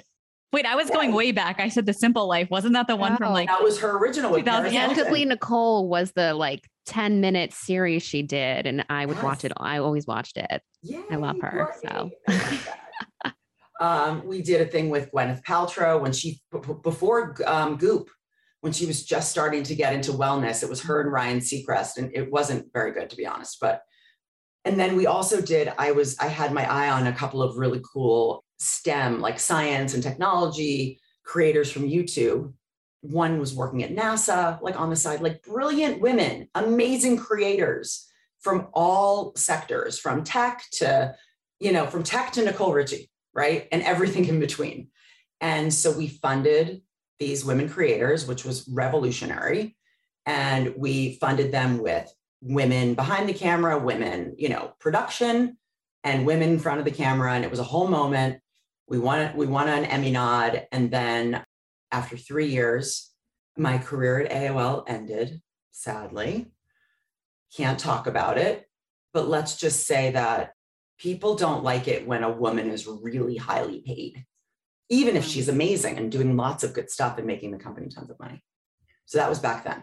Wait, 0.53 0.65
I 0.67 0.75
was 0.77 0.89
going 0.91 1.13
way 1.13 1.33
back. 1.33 1.59
I 1.59 1.69
said 1.69 1.87
the 1.87 1.93
Simple 1.93 2.29
Life. 2.29 2.49
Wasn't 2.51 2.75
that 2.75 2.87
the 2.87 2.97
one 2.97 3.17
from 3.17 3.33
like 3.33 3.49
that 3.49 3.63
was 3.63 3.79
her 3.81 3.97
original. 3.99 4.31
with 4.31 4.41
2000 4.41 4.61
Paris 4.61 4.73
Yeah, 4.75 4.81
Hilton. 4.83 4.97
Candidly 4.97 5.25
Nicole 5.25 5.89
was 5.89 6.13
the 6.13 6.35
like 6.35 6.69
10 6.87 7.21
minute 7.21 7.53
series 7.53 8.03
she 8.03 8.23
did, 8.23 8.67
and 8.67 8.85
I 8.89 9.07
would 9.07 9.21
watch 9.23 9.45
it. 9.45 9.53
I 9.57 9.79
always 9.79 10.07
watched 10.07 10.37
it. 10.37 10.63
Yeah, 10.83 11.03
I 11.11 11.17
love 11.17 11.37
her, 11.41 11.51
brought 11.83 11.95
so. 11.95 12.05
me. 12.07 12.17
I 12.29 12.33
love 12.33 12.69
that. 13.25 13.35
um, 13.81 14.27
we 14.27 14.41
did 14.41 14.61
a 14.61 14.67
thing 14.67 14.89
with 14.89 15.11
Gwyneth 15.11 15.43
Paltrow 15.43 16.01
when 16.01 16.13
she 16.13 16.41
b- 16.53 16.59
b- 16.67 16.75
before 16.83 17.35
um, 17.47 17.77
Goop, 17.77 18.09
when 18.67 18.73
she 18.73 18.85
was 18.85 19.05
just 19.05 19.31
starting 19.31 19.63
to 19.63 19.77
get 19.77 19.93
into 19.93 20.11
wellness. 20.11 20.65
It 20.65 20.69
was 20.69 20.83
her 20.83 21.01
and 21.01 21.13
Ryan 21.13 21.39
Seacrest, 21.39 21.99
and 21.99 22.11
it 22.13 22.33
wasn't 22.33 22.73
very 22.73 22.91
good 22.91 23.09
to 23.11 23.17
be 23.17 23.25
honest. 23.25 23.59
But 23.61 23.83
and 24.65 24.77
then 24.77 24.97
we 24.97 25.07
also 25.07 25.41
did. 25.41 25.73
I 25.79 25.93
was 25.93 26.19
I 26.19 26.27
had 26.27 26.53
my 26.53 26.69
eye 26.69 26.91
on 26.91 27.07
a 27.07 27.13
couple 27.13 27.45
of 27.45 27.59
really 27.59 27.81
cool 27.95 28.43
STEM 28.59 29.21
like 29.21 29.39
science 29.39 29.95
and 29.95 30.03
technology 30.03 30.99
creators 31.23 31.71
from 31.71 31.89
YouTube. 31.89 32.55
One 33.03 33.39
was 33.39 33.55
working 33.55 33.85
at 33.85 33.95
NASA, 33.95 34.61
like 34.61 34.77
on 34.81 34.91
the 34.91 34.97
side, 34.97 35.21
like 35.21 35.45
brilliant 35.45 36.01
women, 36.01 36.49
amazing 36.57 37.19
creators 37.19 38.05
from 38.41 38.67
all 38.75 39.33
sectors, 39.37 39.97
from 39.97 40.25
tech 40.25 40.65
to, 40.73 41.15
you 41.61 41.71
know, 41.71 41.87
from 41.87 42.03
tech 42.03 42.33
to 42.33 42.45
Nicole 42.45 42.73
Richie, 42.73 43.13
right? 43.33 43.69
And 43.71 43.83
everything 43.83 44.25
in 44.25 44.41
between. 44.41 44.89
And 45.41 45.73
so 45.73 45.93
we 45.93 46.09
funded 46.09 46.83
these 47.19 47.45
women 47.45 47.69
creators, 47.69 48.27
which 48.27 48.45
was 48.45 48.69
revolutionary. 48.69 49.77
And 50.27 50.75
we 50.77 51.15
funded 51.17 51.53
them 51.53 51.79
with 51.79 52.13
women 52.41 52.95
behind 52.95 53.29
the 53.29 53.35
camera, 53.35 53.79
women, 53.79 54.35
you 54.39 54.49
know, 54.49 54.75
production, 54.81 55.57
and 56.05 56.27
women 56.27 56.51
in 56.51 56.59
front 56.59 56.79
of 56.79 56.85
the 56.85 56.91
camera. 56.91 57.33
And 57.33 57.45
it 57.45 57.51
was 57.51 57.61
a 57.61 57.65
whole 57.65 57.89
moment. 57.89 58.41
We 58.89 58.99
won, 58.99 59.37
we 59.37 59.47
won 59.47 59.69
an 59.69 59.85
Emmy 59.85 60.11
nod. 60.11 60.67
And 60.73 60.91
then 60.91 61.45
after 61.91 62.17
three 62.17 62.47
years, 62.47 63.13
my 63.57 63.79
career 63.79 64.21
at 64.21 64.31
AOL 64.31 64.85
ended, 64.87 65.41
sadly. 65.73 66.47
Can't 67.57 67.79
talk 67.79 68.07
about 68.07 68.39
it, 68.39 68.69
but 69.15 69.29
let's 69.29 69.57
just 69.57 69.87
say 69.87 70.11
that 70.11 70.53
people 70.99 71.37
don't 71.37 71.65
like 71.65 71.89
it 71.89 72.07
when 72.07 72.23
a 72.23 72.31
woman 72.31 72.71
is 72.71 72.87
really 72.87 73.37
highly 73.37 73.81
paid, 73.81 74.25
even 74.89 75.17
if 75.17 75.25
she's 75.25 75.49
amazing 75.49 75.99
and 75.99 76.11
doing 76.13 76.37
lots 76.37 76.63
of 76.65 76.73
good 76.75 76.91
stuff 76.91 77.19
and 77.19 77.27
making 77.27 77.51
the 77.51 77.59
company 77.59 77.89
tons 77.89 78.11
of 78.11 78.19
money. 78.21 78.43
So 79.07 79.19
that 79.19 79.29
was 79.29 79.39
back 79.39 79.65
then. 79.65 79.83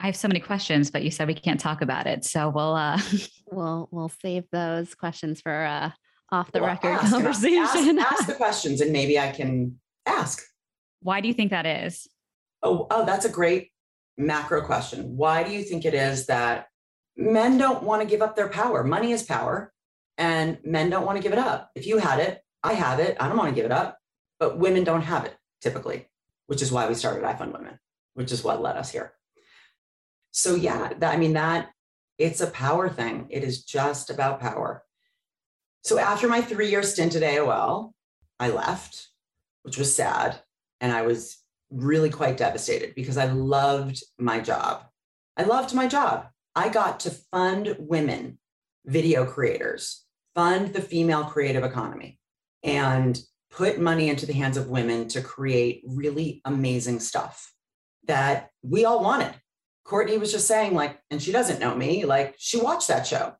I 0.00 0.06
have 0.06 0.16
so 0.16 0.28
many 0.28 0.40
questions, 0.40 0.90
but 0.90 1.02
you 1.02 1.10
said 1.10 1.28
we 1.28 1.34
can't 1.34 1.60
talk 1.60 1.82
about 1.82 2.06
it. 2.06 2.24
So 2.24 2.48
we'll 2.48 2.74
uh 2.74 2.98
We'll 3.52 3.88
we'll 3.90 4.08
save 4.22 4.44
those 4.52 4.94
questions 4.94 5.40
for 5.40 5.52
uh 5.64 5.90
off 6.32 6.52
the 6.52 6.60
Well, 6.60 6.68
record 6.70 6.92
ask, 6.92 7.10
conversation. 7.12 7.98
Ask, 7.98 8.12
ask 8.12 8.26
the 8.26 8.34
questions 8.44 8.80
and 8.80 8.92
maybe 8.92 9.18
I 9.18 9.30
can 9.32 9.80
ask. 10.06 10.42
why 11.02 11.20
do 11.20 11.28
you 11.28 11.34
think 11.34 11.50
that 11.50 11.66
is? 11.66 12.06
Oh, 12.62 12.86
oh, 12.90 13.04
that's 13.04 13.24
a 13.24 13.28
great 13.30 13.70
macro 14.16 14.62
question. 14.62 15.16
Why 15.16 15.42
do 15.42 15.50
you 15.50 15.62
think 15.62 15.84
it 15.84 15.94
is 15.94 16.26
that 16.26 16.66
men 17.16 17.58
don't 17.58 17.82
want 17.82 18.02
to 18.02 18.08
give 18.08 18.22
up 18.22 18.36
their 18.36 18.48
power? 18.48 18.84
Money 18.84 19.12
is 19.12 19.22
power, 19.22 19.72
and 20.18 20.58
men 20.64 20.90
don't 20.90 21.04
want 21.06 21.16
to 21.16 21.22
give 21.22 21.32
it 21.32 21.38
up. 21.38 21.70
If 21.74 21.86
you 21.86 21.98
had 21.98 22.20
it, 22.20 22.40
I 22.62 22.74
have 22.74 23.00
it. 23.00 23.16
I 23.18 23.28
don't 23.28 23.36
want 23.38 23.48
to 23.48 23.54
give 23.54 23.64
it 23.64 23.72
up, 23.72 23.98
but 24.40 24.58
women 24.58 24.82
don't 24.82 25.02
have 25.02 25.26
it 25.26 25.36
typically, 25.60 26.08
which 26.46 26.62
is 26.62 26.72
why 26.72 26.88
we 26.88 26.94
started 26.94 27.22
I 27.22 27.34
Fund 27.34 27.52
Women, 27.52 27.78
which 28.14 28.32
is 28.32 28.42
what 28.42 28.62
led 28.62 28.76
us 28.76 28.90
here. 28.90 29.12
So 30.32 30.56
yeah, 30.56 30.92
that, 30.98 31.14
I 31.14 31.16
mean 31.16 31.34
that 31.34 31.70
it's 32.18 32.40
a 32.40 32.46
power 32.48 32.88
thing. 32.88 33.26
It 33.30 33.44
is 33.44 33.64
just 33.64 34.10
about 34.10 34.40
power. 34.40 34.82
So 35.82 35.98
after 35.98 36.28
my 36.28 36.42
three-year 36.42 36.82
stint 36.82 37.14
at 37.14 37.22
AOL, 37.22 37.92
I 38.38 38.50
left, 38.50 39.08
which 39.62 39.78
was 39.78 39.94
sad, 39.94 40.38
and 40.80 40.92
I 40.92 41.02
was 41.02 41.38
really 41.70 42.10
quite 42.10 42.36
devastated 42.36 42.94
because 42.94 43.16
I 43.16 43.26
loved 43.26 44.02
my 44.18 44.40
job. 44.40 44.84
I 45.36 45.44
loved 45.44 45.74
my 45.74 45.86
job. 45.86 46.26
I 46.54 46.68
got 46.68 47.00
to 47.00 47.10
fund 47.10 47.76
women, 47.78 48.38
video 48.84 49.24
creators, 49.24 50.04
fund 50.34 50.74
the 50.74 50.82
female 50.82 51.24
creative 51.24 51.64
economy, 51.64 52.18
and 52.62 53.18
put 53.50 53.80
money 53.80 54.08
into 54.08 54.26
the 54.26 54.32
hands 54.32 54.56
of 54.56 54.68
women 54.68 55.08
to 55.08 55.20
create 55.20 55.82
really 55.86 56.40
amazing 56.44 57.00
stuff 57.00 57.52
that 58.06 58.50
we 58.62 58.84
all 58.84 59.02
wanted. 59.02 59.34
Courtney 59.84 60.18
was 60.18 60.32
just 60.32 60.46
saying, 60.46 60.74
like, 60.74 61.00
and 61.10 61.20
she 61.20 61.32
doesn't 61.32 61.60
know 61.60 61.74
me, 61.74 62.04
like, 62.04 62.36
she 62.38 62.60
watched 62.60 62.88
that 62.88 63.06
show. 63.06 63.34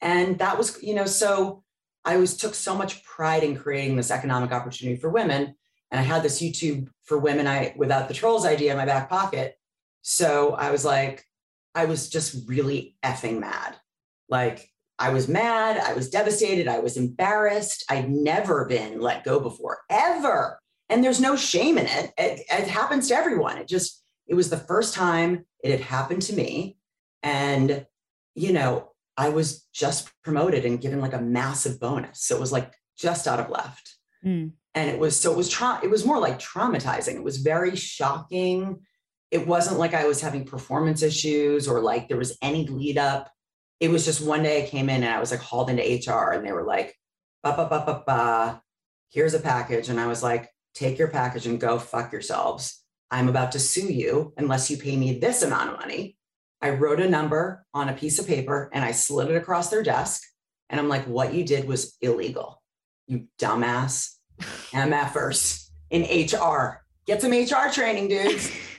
And 0.00 0.38
that 0.38 0.58
was, 0.58 0.82
you 0.82 0.94
know, 0.94 1.06
so 1.06 1.62
I 2.04 2.18
was 2.18 2.36
took 2.36 2.54
so 2.54 2.76
much 2.76 3.02
pride 3.04 3.42
in 3.42 3.56
creating 3.56 3.96
this 3.96 4.10
economic 4.10 4.52
opportunity 4.52 5.00
for 5.00 5.08
women 5.08 5.54
and 5.94 6.00
I 6.00 6.02
had 6.02 6.24
this 6.24 6.42
YouTube 6.42 6.88
for 7.04 7.18
women 7.18 7.46
I 7.46 7.72
without 7.76 8.08
the 8.08 8.14
trolls 8.14 8.44
idea 8.44 8.72
in 8.72 8.76
my 8.76 8.84
back 8.84 9.08
pocket. 9.08 9.56
So 10.02 10.54
I 10.54 10.72
was 10.72 10.84
like, 10.84 11.24
I 11.72 11.84
was 11.84 12.08
just 12.08 12.48
really 12.48 12.96
effing 13.04 13.38
mad. 13.38 13.76
Like 14.28 14.68
I 14.98 15.10
was 15.10 15.28
mad, 15.28 15.78
I 15.78 15.92
was 15.92 16.08
devastated, 16.10 16.68
I 16.68 16.78
was 16.78 16.96
embarrassed. 16.96 17.84
I'd 17.90 18.10
never 18.10 18.64
been 18.66 19.00
let 19.00 19.24
go 19.24 19.40
before, 19.40 19.78
ever. 19.90 20.58
And 20.88 21.02
there's 21.02 21.20
no 21.20 21.34
shame 21.36 21.78
in 21.78 21.86
it. 21.86 22.12
It, 22.16 22.40
it 22.50 22.68
happens 22.68 23.08
to 23.08 23.14
everyone. 23.14 23.58
It 23.58 23.66
just, 23.68 24.02
it 24.26 24.34
was 24.34 24.50
the 24.50 24.56
first 24.56 24.94
time 24.94 25.44
it 25.62 25.70
had 25.70 25.80
happened 25.80 26.22
to 26.22 26.34
me. 26.34 26.76
And, 27.22 27.86
you 28.34 28.52
know, 28.52 28.92
I 29.16 29.30
was 29.30 29.66
just 29.72 30.10
promoted 30.22 30.64
and 30.64 30.80
given 30.80 31.00
like 31.00 31.14
a 31.14 31.20
massive 31.20 31.80
bonus. 31.80 32.22
So 32.22 32.36
it 32.36 32.40
was 32.40 32.52
like 32.52 32.72
just 32.96 33.26
out 33.26 33.40
of 33.40 33.50
left 33.50 33.90
Mm. 34.24 34.52
and 34.74 34.90
it 34.90 34.98
was 34.98 35.20
so 35.20 35.32
it 35.32 35.36
was 35.36 35.50
tra- 35.50 35.80
it 35.82 35.90
was 35.90 36.06
more 36.06 36.18
like 36.18 36.38
traumatizing 36.38 37.16
it 37.16 37.22
was 37.22 37.36
very 37.38 37.76
shocking 37.76 38.80
it 39.30 39.46
wasn't 39.46 39.78
like 39.78 39.92
i 39.92 40.06
was 40.06 40.22
having 40.22 40.46
performance 40.46 41.02
issues 41.02 41.68
or 41.68 41.80
like 41.82 42.08
there 42.08 42.16
was 42.16 42.38
any 42.40 42.66
lead 42.66 42.96
up 42.96 43.30
it 43.80 43.90
was 43.90 44.04
just 44.04 44.24
one 44.24 44.42
day 44.42 44.62
i 44.62 44.68
came 44.68 44.88
in 44.88 45.02
and 45.02 45.12
i 45.12 45.20
was 45.20 45.30
like 45.30 45.40
hauled 45.40 45.70
into 45.70 45.82
hr 45.82 46.32
and 46.32 46.46
they 46.46 46.52
were 46.52 46.64
like 46.64 46.94
ba 47.42 47.54
ba 47.56 47.66
ba 47.68 47.82
ba 47.86 48.02
ba 48.06 48.62
here's 49.10 49.34
a 49.34 49.40
package 49.40 49.88
and 49.88 50.00
i 50.00 50.06
was 50.06 50.22
like 50.22 50.48
take 50.74 50.98
your 50.98 51.08
package 51.08 51.46
and 51.46 51.60
go 51.60 51.78
fuck 51.78 52.12
yourselves 52.12 52.82
i'm 53.10 53.28
about 53.28 53.52
to 53.52 53.58
sue 53.58 53.92
you 53.92 54.32
unless 54.36 54.70
you 54.70 54.76
pay 54.76 54.96
me 54.96 55.18
this 55.18 55.42
amount 55.42 55.70
of 55.70 55.78
money 55.78 56.16
i 56.62 56.70
wrote 56.70 57.00
a 57.00 57.08
number 57.08 57.64
on 57.74 57.88
a 57.88 57.94
piece 57.94 58.18
of 58.18 58.26
paper 58.26 58.70
and 58.72 58.84
i 58.84 58.90
slid 58.90 59.30
it 59.30 59.36
across 59.36 59.70
their 59.70 59.82
desk 59.82 60.22
and 60.70 60.80
i'm 60.80 60.88
like 60.88 61.06
what 61.06 61.34
you 61.34 61.44
did 61.44 61.66
was 61.66 61.96
illegal 62.00 62.62
you 63.06 63.26
dumbass 63.38 64.14
MFers 64.72 65.68
in 65.90 66.02
HR. 66.02 66.84
Get 67.06 67.20
some 67.20 67.32
HR 67.32 67.70
training, 67.72 68.08
dudes. 68.08 68.50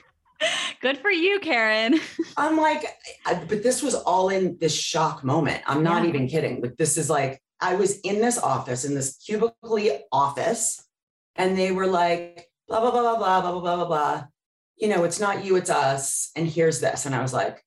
Good 0.86 0.98
for 0.98 1.10
you, 1.10 1.40
Karen. 1.40 1.98
I'm 2.36 2.56
like, 2.56 2.84
I- 3.24 3.34
but 3.34 3.64
this 3.64 3.82
was 3.82 3.96
all 3.96 4.28
in 4.28 4.56
this 4.60 4.72
shock 4.72 5.24
moment. 5.24 5.60
I'm 5.66 5.82
not 5.82 6.04
Yeah. 6.04 6.10
even 6.10 6.28
kidding. 6.28 6.60
Like, 6.62 6.76
this 6.76 6.96
is 6.96 7.10
like, 7.10 7.42
I 7.60 7.74
was 7.74 7.98
in 8.02 8.20
this 8.20 8.38
office, 8.38 8.84
in 8.84 8.94
this 8.94 9.16
cubicle 9.16 9.98
office, 10.12 10.80
and 11.34 11.58
they 11.58 11.72
were 11.72 11.88
like, 11.88 12.48
blah, 12.68 12.78
blah, 12.78 12.92
blah, 12.92 13.02
blah, 13.02 13.16
blah, 13.18 13.40
blah, 13.50 13.60
blah, 13.60 13.76
blah, 13.76 13.84
blah. 13.86 14.24
You 14.76 14.86
know, 14.86 15.02
it's 15.02 15.18
not 15.18 15.44
you, 15.44 15.56
it's 15.56 15.70
us. 15.70 16.30
And 16.36 16.46
here's 16.46 16.78
this. 16.78 17.04
And 17.04 17.16
I 17.16 17.20
was 17.22 17.32
like, 17.32 17.64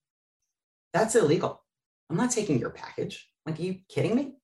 that's 0.94 1.14
illegal. 1.16 1.62
I'm 2.10 2.16
not 2.16 2.32
taking 2.32 2.58
your 2.58 2.70
package. 2.70 3.30
Like, 3.46 3.60
are 3.60 3.64
you 3.64 3.80
kidding 3.90 4.16
me? 4.16 4.36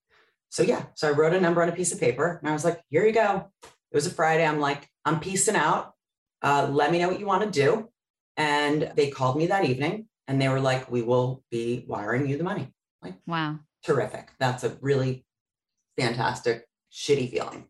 So 0.50 0.64
yeah, 0.64 0.88
so 0.96 1.08
I 1.08 1.12
wrote 1.12 1.34
a 1.34 1.40
number 1.40 1.64
on 1.64 1.70
a 1.70 1.78
piece 1.80 1.94
of 1.94 2.02
paper 2.02 2.40
and 2.42 2.50
I 2.50 2.52
was 2.52 2.66
like, 2.66 2.82
here 2.90 3.06
you 3.06 3.14
go. 3.14 3.50
It 3.64 3.96
was 3.96 4.06
a 4.06 4.12
Friday. 4.12 4.46
I'm 4.46 4.60
like, 4.60 4.86
I'm 5.06 5.22
piecing 5.22 5.56
out. 5.56 5.94
Uh, 6.42 6.68
let 6.70 6.92
me 6.92 7.00
know 7.00 7.08
what 7.08 7.22
you 7.22 7.26
want 7.26 7.44
to 7.44 7.50
do. 7.50 7.90
And 8.38 8.92
they 8.96 9.10
called 9.10 9.38
me 9.38 9.48
that 9.48 9.66
evening 9.66 10.08
and 10.28 10.42
they 10.42 10.50
were 10.50 10.60
like, 10.60 10.92
we 10.92 11.02
will 11.02 11.44
be 11.52 11.86
wiring 11.88 12.28
you 12.28 12.38
the 12.38 12.44
money. 12.44 12.74
Like, 13.02 13.16
wow. 13.26 13.60
Terrific. 13.84 14.32
That's 14.40 14.64
a 14.64 14.78
really 14.82 15.26
fantastic, 15.98 16.66
shitty 16.92 17.32
feeling. 17.32 17.68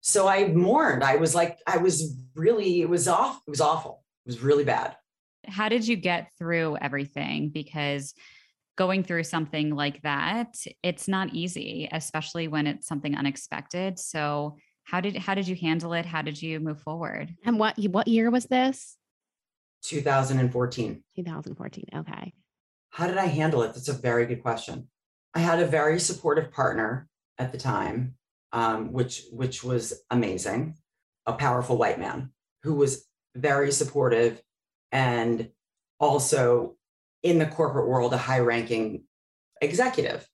So 0.00 0.26
I 0.26 0.48
mourned. 0.48 1.04
I 1.04 1.16
was 1.16 1.34
like, 1.34 1.58
I 1.66 1.76
was 1.76 2.16
really, 2.34 2.80
it 2.80 2.88
was 2.88 3.06
off. 3.06 3.40
It 3.46 3.50
was 3.50 3.60
awful. 3.60 4.02
It 4.24 4.30
was 4.30 4.42
really 4.42 4.64
bad. 4.64 4.96
How 5.46 5.68
did 5.68 5.86
you 5.86 5.96
get 5.96 6.32
through 6.38 6.78
everything? 6.80 7.50
Because 7.50 8.14
going 8.76 9.04
through 9.04 9.24
something 9.24 9.74
like 9.74 10.00
that, 10.02 10.54
it's 10.82 11.06
not 11.06 11.34
easy, 11.34 11.88
especially 11.92 12.48
when 12.48 12.66
it's 12.66 12.86
something 12.86 13.14
unexpected. 13.14 13.98
So, 13.98 14.56
How 14.84 15.00
did 15.00 15.16
how 15.16 15.34
did 15.34 15.46
you 15.46 15.54
handle 15.54 15.92
it? 15.92 16.06
How 16.06 16.22
did 16.22 16.40
you 16.42 16.58
move 16.60 16.80
forward? 16.80 17.34
And 17.44 17.58
what 17.60 17.78
what 17.78 18.08
year 18.08 18.30
was 18.30 18.46
this? 18.46 18.96
2014. 19.82 21.02
2014. 21.16 21.84
Okay. 21.96 22.32
How 22.90 23.06
did 23.06 23.18
I 23.18 23.26
handle 23.26 23.62
it? 23.62 23.74
That's 23.74 23.88
a 23.88 23.92
very 23.92 24.26
good 24.26 24.42
question. 24.42 24.88
I 25.34 25.40
had 25.40 25.60
a 25.60 25.66
very 25.66 26.00
supportive 26.00 26.50
partner 26.52 27.08
at 27.38 27.52
the 27.52 27.58
time, 27.58 28.16
um, 28.52 28.92
which 28.92 29.24
which 29.30 29.62
was 29.62 30.02
amazing, 30.10 30.74
a 31.26 31.32
powerful 31.32 31.76
white 31.76 32.00
man 32.00 32.32
who 32.62 32.74
was 32.74 33.06
very 33.36 33.70
supportive 33.70 34.42
and 34.92 35.50
also 35.98 36.76
in 37.22 37.38
the 37.38 37.46
corporate 37.46 37.88
world, 37.88 38.12
a 38.12 38.18
high-ranking 38.18 39.04
executive 39.60 40.26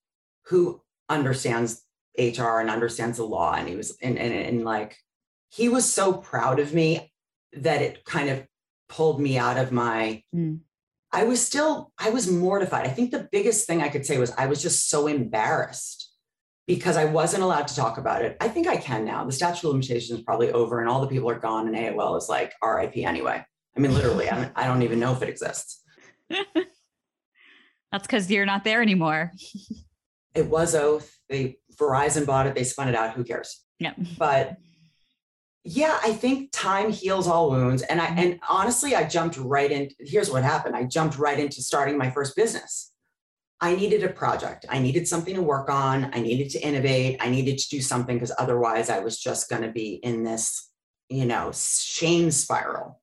who 0.46 0.80
understands 1.08 1.82
HR 2.18 2.58
and 2.58 2.70
understands 2.70 3.18
the 3.18 3.24
law. 3.24 3.54
And 3.54 3.68
he 3.68 3.76
was 3.76 3.96
and, 4.00 4.18
and, 4.18 4.32
and 4.32 4.64
like 4.64 4.96
he 5.50 5.68
was 5.68 5.90
so 5.90 6.14
proud 6.14 6.58
of 6.58 6.72
me 6.72 7.12
that 7.52 7.82
it 7.82 8.04
kind 8.04 8.30
of 8.30 8.46
pulled 8.88 9.20
me 9.20 9.38
out 9.38 9.58
of 9.58 9.72
my 9.72 10.22
Mm. 10.34 10.60
I 11.12 11.24
was 11.24 11.44
still, 11.44 11.92
I 11.98 12.10
was 12.10 12.30
mortified. 12.30 12.84
I 12.84 12.90
think 12.90 13.10
the 13.10 13.28
biggest 13.32 13.66
thing 13.66 13.80
I 13.80 13.88
could 13.88 14.04
say 14.04 14.18
was 14.18 14.32
I 14.32 14.46
was 14.46 14.60
just 14.60 14.90
so 14.90 15.06
embarrassed 15.06 16.12
because 16.66 16.96
I 16.96 17.04
wasn't 17.06 17.42
allowed 17.42 17.68
to 17.68 17.76
talk 17.76 17.96
about 17.96 18.22
it. 18.22 18.36
I 18.40 18.48
think 18.48 18.66
I 18.66 18.76
can 18.76 19.04
now. 19.04 19.24
The 19.24 19.32
statute 19.32 19.66
of 19.66 19.72
limitations 19.72 20.18
is 20.18 20.24
probably 20.24 20.50
over 20.50 20.80
and 20.80 20.90
all 20.90 21.00
the 21.00 21.06
people 21.06 21.30
are 21.30 21.38
gone, 21.38 21.68
and 21.68 21.76
AOL 21.76 22.18
is 22.18 22.28
like 22.28 22.52
RIP 22.62 22.98
anyway. 22.98 23.42
I 23.76 23.80
mean, 23.80 23.94
literally, 23.94 24.28
I, 24.28 24.50
I 24.56 24.66
don't 24.66 24.82
even 24.82 24.98
know 24.98 25.12
if 25.12 25.22
it 25.22 25.28
exists. 25.28 25.82
That's 26.30 28.06
because 28.06 28.30
you're 28.30 28.46
not 28.46 28.64
there 28.64 28.82
anymore. 28.82 29.32
It 30.34 30.50
was 30.50 30.74
Oath. 30.74 31.16
They 31.30 31.56
Verizon 31.80 32.26
bought 32.26 32.46
it. 32.46 32.54
They 32.54 32.64
spun 32.64 32.90
it 32.90 32.94
out. 32.94 33.14
Who 33.14 33.24
cares? 33.24 33.64
Yeah. 33.78 33.94
But 34.18 34.56
yeah, 35.68 35.98
I 36.04 36.12
think 36.12 36.52
time 36.52 36.92
heals 36.92 37.26
all 37.26 37.50
wounds. 37.50 37.82
And 37.82 38.00
I 38.00 38.06
mm-hmm. 38.06 38.18
and 38.18 38.40
honestly, 38.48 38.94
I 38.94 39.04
jumped 39.04 39.36
right 39.36 39.70
in. 39.70 39.90
Here's 39.98 40.30
what 40.30 40.44
happened. 40.44 40.76
I 40.76 40.84
jumped 40.84 41.18
right 41.18 41.38
into 41.38 41.60
starting 41.60 41.98
my 41.98 42.08
first 42.08 42.36
business. 42.36 42.92
I 43.60 43.74
needed 43.74 44.04
a 44.04 44.08
project. 44.08 44.66
I 44.68 44.78
needed 44.78 45.08
something 45.08 45.34
to 45.34 45.42
work 45.42 45.68
on. 45.68 46.10
I 46.14 46.20
needed 46.20 46.50
to 46.50 46.60
innovate. 46.60 47.16
I 47.20 47.30
needed 47.30 47.58
to 47.58 47.68
do 47.68 47.80
something 47.80 48.14
because 48.16 48.32
otherwise 48.38 48.90
I 48.90 49.00
was 49.00 49.18
just 49.18 49.48
going 49.48 49.62
to 49.62 49.72
be 49.72 49.94
in 49.94 50.22
this, 50.22 50.70
you 51.08 51.24
know, 51.24 51.50
shame 51.52 52.30
spiral. 52.30 53.00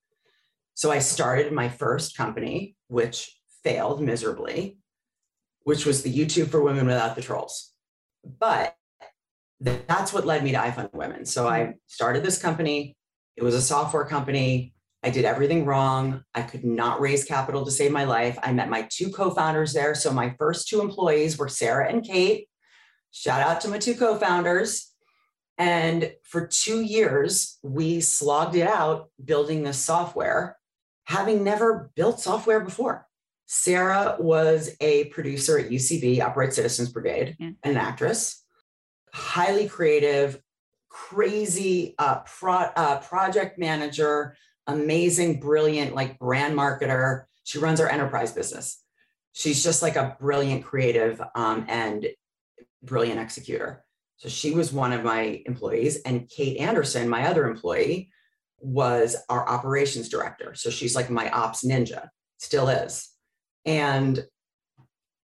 So 0.76 0.92
I 0.92 1.00
started 1.00 1.52
my 1.52 1.70
first 1.70 2.16
company, 2.16 2.76
which 2.88 3.36
failed 3.64 4.02
miserably, 4.02 4.78
which 5.64 5.86
was 5.86 6.04
the 6.04 6.14
YouTube 6.14 6.50
for 6.50 6.62
Women 6.62 6.86
Without 6.86 7.16
the 7.16 7.22
Trolls. 7.22 7.74
But 8.24 8.76
that's 9.64 10.12
what 10.12 10.26
led 10.26 10.44
me 10.44 10.52
to 10.52 10.58
iFund 10.58 10.94
Women. 10.94 11.26
So 11.26 11.48
I 11.48 11.60
mm-hmm. 11.62 11.72
started 11.88 12.24
this 12.24 12.42
company. 12.42 12.96
It 13.38 13.44
was 13.44 13.56
a 13.56 13.62
software 13.62 14.06
company. 14.06 14.74
I 15.04 15.10
did 15.10 15.26
everything 15.26 15.66
wrong. 15.66 16.24
I 16.34 16.44
could 16.44 16.64
not 16.64 17.02
raise 17.02 17.26
capital 17.26 17.66
to 17.66 17.72
save 17.72 17.92
my 17.92 18.06
life. 18.06 18.38
I 18.42 18.54
met 18.54 18.70
my 18.70 18.88
two 18.90 19.10
co 19.10 19.32
founders 19.32 19.74
there. 19.74 19.96
So 19.96 20.12
my 20.14 20.36
first 20.38 20.68
two 20.68 20.82
employees 20.82 21.38
were 21.38 21.50
Sarah 21.50 21.90
and 21.90 22.04
Kate. 22.04 22.48
Shout 23.12 23.42
out 23.42 23.62
to 23.62 23.68
my 23.68 23.80
two 23.80 23.96
co 23.96 24.18
founders. 24.18 24.92
And 25.58 26.14
for 26.24 26.48
two 26.48 26.82
years, 26.82 27.60
we 27.62 28.02
slogged 28.02 28.56
it 28.56 28.68
out 28.68 29.10
building 29.24 29.64
this 29.64 29.78
software, 29.78 30.58
having 31.06 31.44
never 31.44 31.92
built 31.96 32.20
software 32.20 32.62
before. 32.62 33.08
Sarah 33.46 34.16
was 34.20 34.76
a 34.80 35.06
producer 35.06 35.60
at 35.60 35.70
UCB, 35.70 36.20
Upright 36.22 36.54
Citizens 36.54 36.92
Brigade, 36.92 37.36
Yeah. 37.40 37.52
an 37.64 37.78
actress, 37.78 38.43
highly 39.14 39.68
creative, 39.68 40.42
crazy 40.90 41.96
uh, 42.00 42.20
pro- 42.20 42.72
uh, 42.76 43.00
project 43.00 43.58
manager, 43.58 44.36
amazing, 44.68 45.40
brilliant, 45.40 45.96
like 45.96 46.20
brand 46.20 46.56
marketer. 46.56 47.24
She 47.44 47.60
runs 47.60 47.80
our 47.80 47.90
enterprise 47.90 48.32
business. 48.32 48.82
She's 49.34 49.64
just 49.64 49.82
like 49.82 49.96
a 49.96 50.18
brilliant 50.20 50.64
creative 50.64 51.22
um, 51.36 51.66
and 51.68 52.08
brilliant 52.82 53.20
executor. 53.20 53.84
So 54.18 54.30
she 54.30 54.52
was 54.52 54.72
one 54.72 54.94
of 54.94 55.04
my 55.04 55.42
employees. 55.46 56.02
And 56.04 56.30
Kate 56.30 56.58
Anderson, 56.58 57.10
my 57.10 57.28
other 57.28 57.48
employee, 57.48 58.10
was 58.60 59.16
our 59.30 59.48
operations 59.48 60.10
director. 60.10 60.56
So 60.56 60.70
she's 60.70 60.96
like 60.96 61.10
my 61.10 61.30
ops 61.32 61.66
ninja, 61.66 62.08
still 62.38 62.70
is. 62.70 63.10
And 63.66 64.24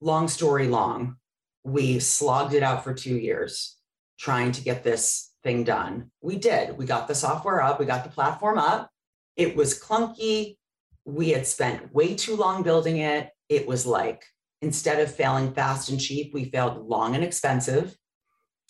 long 0.00 0.28
story 0.28 0.66
long, 0.66 1.16
we 1.64 2.00
slogged 2.00 2.54
it 2.54 2.62
out 2.62 2.82
for 2.82 2.94
two 2.94 3.16
years 3.16 3.77
trying 4.18 4.52
to 4.52 4.62
get 4.62 4.82
this 4.84 5.32
thing 5.42 5.64
done. 5.64 6.10
We 6.20 6.36
did. 6.36 6.76
We 6.76 6.84
got 6.86 7.08
the 7.08 7.14
software 7.14 7.62
up, 7.62 7.78
we 7.78 7.86
got 7.86 8.04
the 8.04 8.10
platform 8.10 8.58
up. 8.58 8.90
It 9.36 9.56
was 9.56 9.80
clunky. 9.80 10.56
We 11.04 11.30
had 11.30 11.46
spent 11.46 11.94
way 11.94 12.14
too 12.14 12.36
long 12.36 12.62
building 12.62 12.98
it. 12.98 13.30
It 13.48 13.66
was 13.66 13.86
like, 13.86 14.24
instead 14.60 15.00
of 15.00 15.14
failing 15.14 15.54
fast 15.54 15.88
and 15.88 16.00
cheap, 16.00 16.34
we 16.34 16.46
failed 16.46 16.86
long 16.86 17.14
and 17.14 17.22
expensive. 17.24 17.96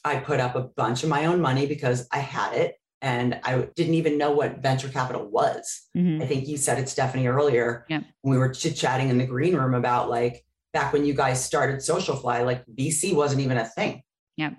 I 0.05 0.17
put 0.17 0.39
up 0.39 0.55
a 0.55 0.61
bunch 0.61 1.03
of 1.03 1.09
my 1.09 1.25
own 1.25 1.41
money 1.41 1.67
because 1.67 2.07
I 2.13 2.19
had 2.19 2.53
it 2.55 2.77
and 3.01 3.41
I 3.43 3.69
didn't 3.75 3.95
even 3.95 4.19
know 4.19 4.33
what 4.33 4.59
venture 4.63 4.89
capital 4.89 5.27
was. 5.29 5.89
Mhm. 5.97 6.23
I 6.23 6.27
think 6.27 6.47
you 6.47 6.57
said 6.57 6.79
it, 6.79 6.89
Stephanie, 6.89 7.27
earlier. 7.27 7.85
When 8.21 8.33
We 8.35 8.39
were 8.39 8.51
chit 8.53 8.77
chatting 8.77 9.09
in 9.09 9.19
the 9.19 9.27
green 9.27 9.57
room 9.57 9.75
about 9.75 10.11
like 10.11 10.45
back 10.73 10.93
when 10.93 11.05
you 11.07 11.15
guys 11.15 11.43
started 11.45 11.83
Social 11.83 12.15
Fly, 12.17 12.43
like 12.43 12.65
VC 12.67 13.15
wasn't 13.15 13.41
even 13.41 13.57
a 13.57 13.65
thing. 13.65 14.03
Yep. 14.37 14.55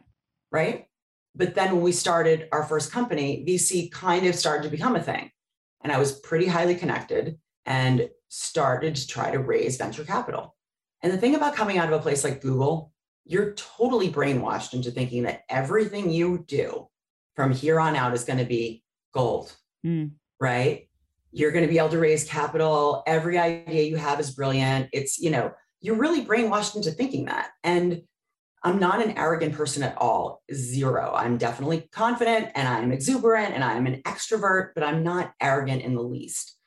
Right. 0.52 0.86
But 1.36 1.56
then 1.56 1.74
when 1.74 1.84
we 1.84 1.92
started 1.92 2.48
our 2.52 2.64
first 2.64 2.92
company, 2.92 3.46
VC 3.48 3.92
kind 3.92 4.26
of 4.26 4.36
started 4.36 4.64
to 4.64 4.70
become 4.70 4.96
a 4.96 5.04
thing. 5.04 5.32
And 5.84 5.92
I 5.92 6.00
was 6.00 6.20
pretty 6.20 6.48
highly 6.48 6.76
connected 6.76 7.38
and 7.66 8.10
started 8.30 8.96
to 8.96 9.08
try 9.08 9.32
to 9.32 9.40
raise 9.40 9.78
venture 9.78 10.04
capital. 10.04 10.56
And 11.02 11.14
the 11.14 11.18
thing 11.18 11.36
about 11.36 11.56
coming 11.56 11.78
out 11.78 11.92
of 11.92 12.00
a 12.00 12.02
place 12.02 12.24
like 12.24 12.42
Google, 12.42 12.92
you're 13.26 13.54
totally 13.54 14.12
brainwashed 14.12 14.74
into 14.74 14.92
thinking 14.92 15.24
that 15.24 15.44
everything 15.50 16.10
you 16.12 16.44
do 16.48 16.88
from 17.36 17.54
here 17.54 17.80
on 17.80 17.96
out 17.96 18.14
is 18.14 18.24
going 18.24 18.40
to 18.40 18.46
be 18.46 18.84
gold 19.14 19.56
Mm. 19.86 20.12
right? 20.42 20.90
You're 21.32 21.52
going 21.52 21.66
to 21.66 21.72
be 21.72 21.78
able 21.78 21.90
to 21.90 22.00
raise 22.00 22.26
capital. 22.26 23.04
Every 23.08 23.38
idea 23.38 23.84
you 23.84 23.98
have 23.98 24.20
is 24.20 24.32
brilliant. 24.32 24.90
It's, 24.92 25.20
you 25.20 25.30
know, 25.30 25.54
you're 25.80 25.96
really 25.96 26.26
brainwashed 26.26 26.76
into 26.76 26.92
thinking 26.92 27.26
that. 27.26 27.52
And 27.64 28.02
I'm 28.64 28.80
not 28.80 29.04
an 29.06 29.18
arrogant 29.18 29.54
person 29.54 29.84
at 29.84 29.98
all. 29.98 30.42
Zero. 30.54 31.14
I'm 31.16 31.38
definitely 31.38 31.88
confident 31.92 32.50
and 32.56 32.68
I'm 32.68 32.92
exuberant 32.92 33.54
and 33.54 33.64
I'm 33.64 33.88
an 33.88 34.02
extrovert, 34.04 34.72
but 34.76 34.84
I'm 34.84 35.04
not 35.04 35.34
arrogant 35.42 35.82
in 35.82 35.96
the 35.96 36.04
least. 36.04 36.58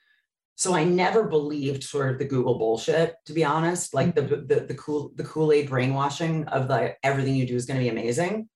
So 0.54 0.74
I 0.74 0.84
never 0.84 1.24
believed 1.24 1.82
sort 1.82 2.10
of 2.10 2.18
the 2.18 2.24
Google 2.24 2.58
bullshit, 2.58 3.16
to 3.26 3.32
be 3.32 3.44
honest, 3.44 3.94
like 3.94 4.14
the 4.14 4.22
the, 4.22 4.64
the 4.68 4.74
cool 4.74 5.10
the 5.16 5.24
Kool-Aid 5.24 5.68
brainwashing 5.68 6.46
of 6.48 6.68
the 6.68 6.94
everything 7.02 7.34
you 7.34 7.46
do 7.46 7.56
is 7.56 7.66
going 7.66 7.78
to 7.78 7.84
be 7.84 7.90
amazing. 7.90 8.48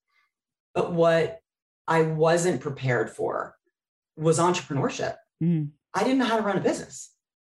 But 0.74 0.92
what 0.92 1.40
I 1.88 2.02
wasn't 2.02 2.60
prepared 2.60 3.10
for 3.10 3.56
was 4.16 4.38
entrepreneurship. 4.38 5.16
Mhm. 5.42 5.70
I 5.94 6.04
didn't 6.04 6.18
know 6.18 6.26
how 6.26 6.36
to 6.36 6.42
run 6.42 6.58
a 6.58 6.62
business. 6.62 7.12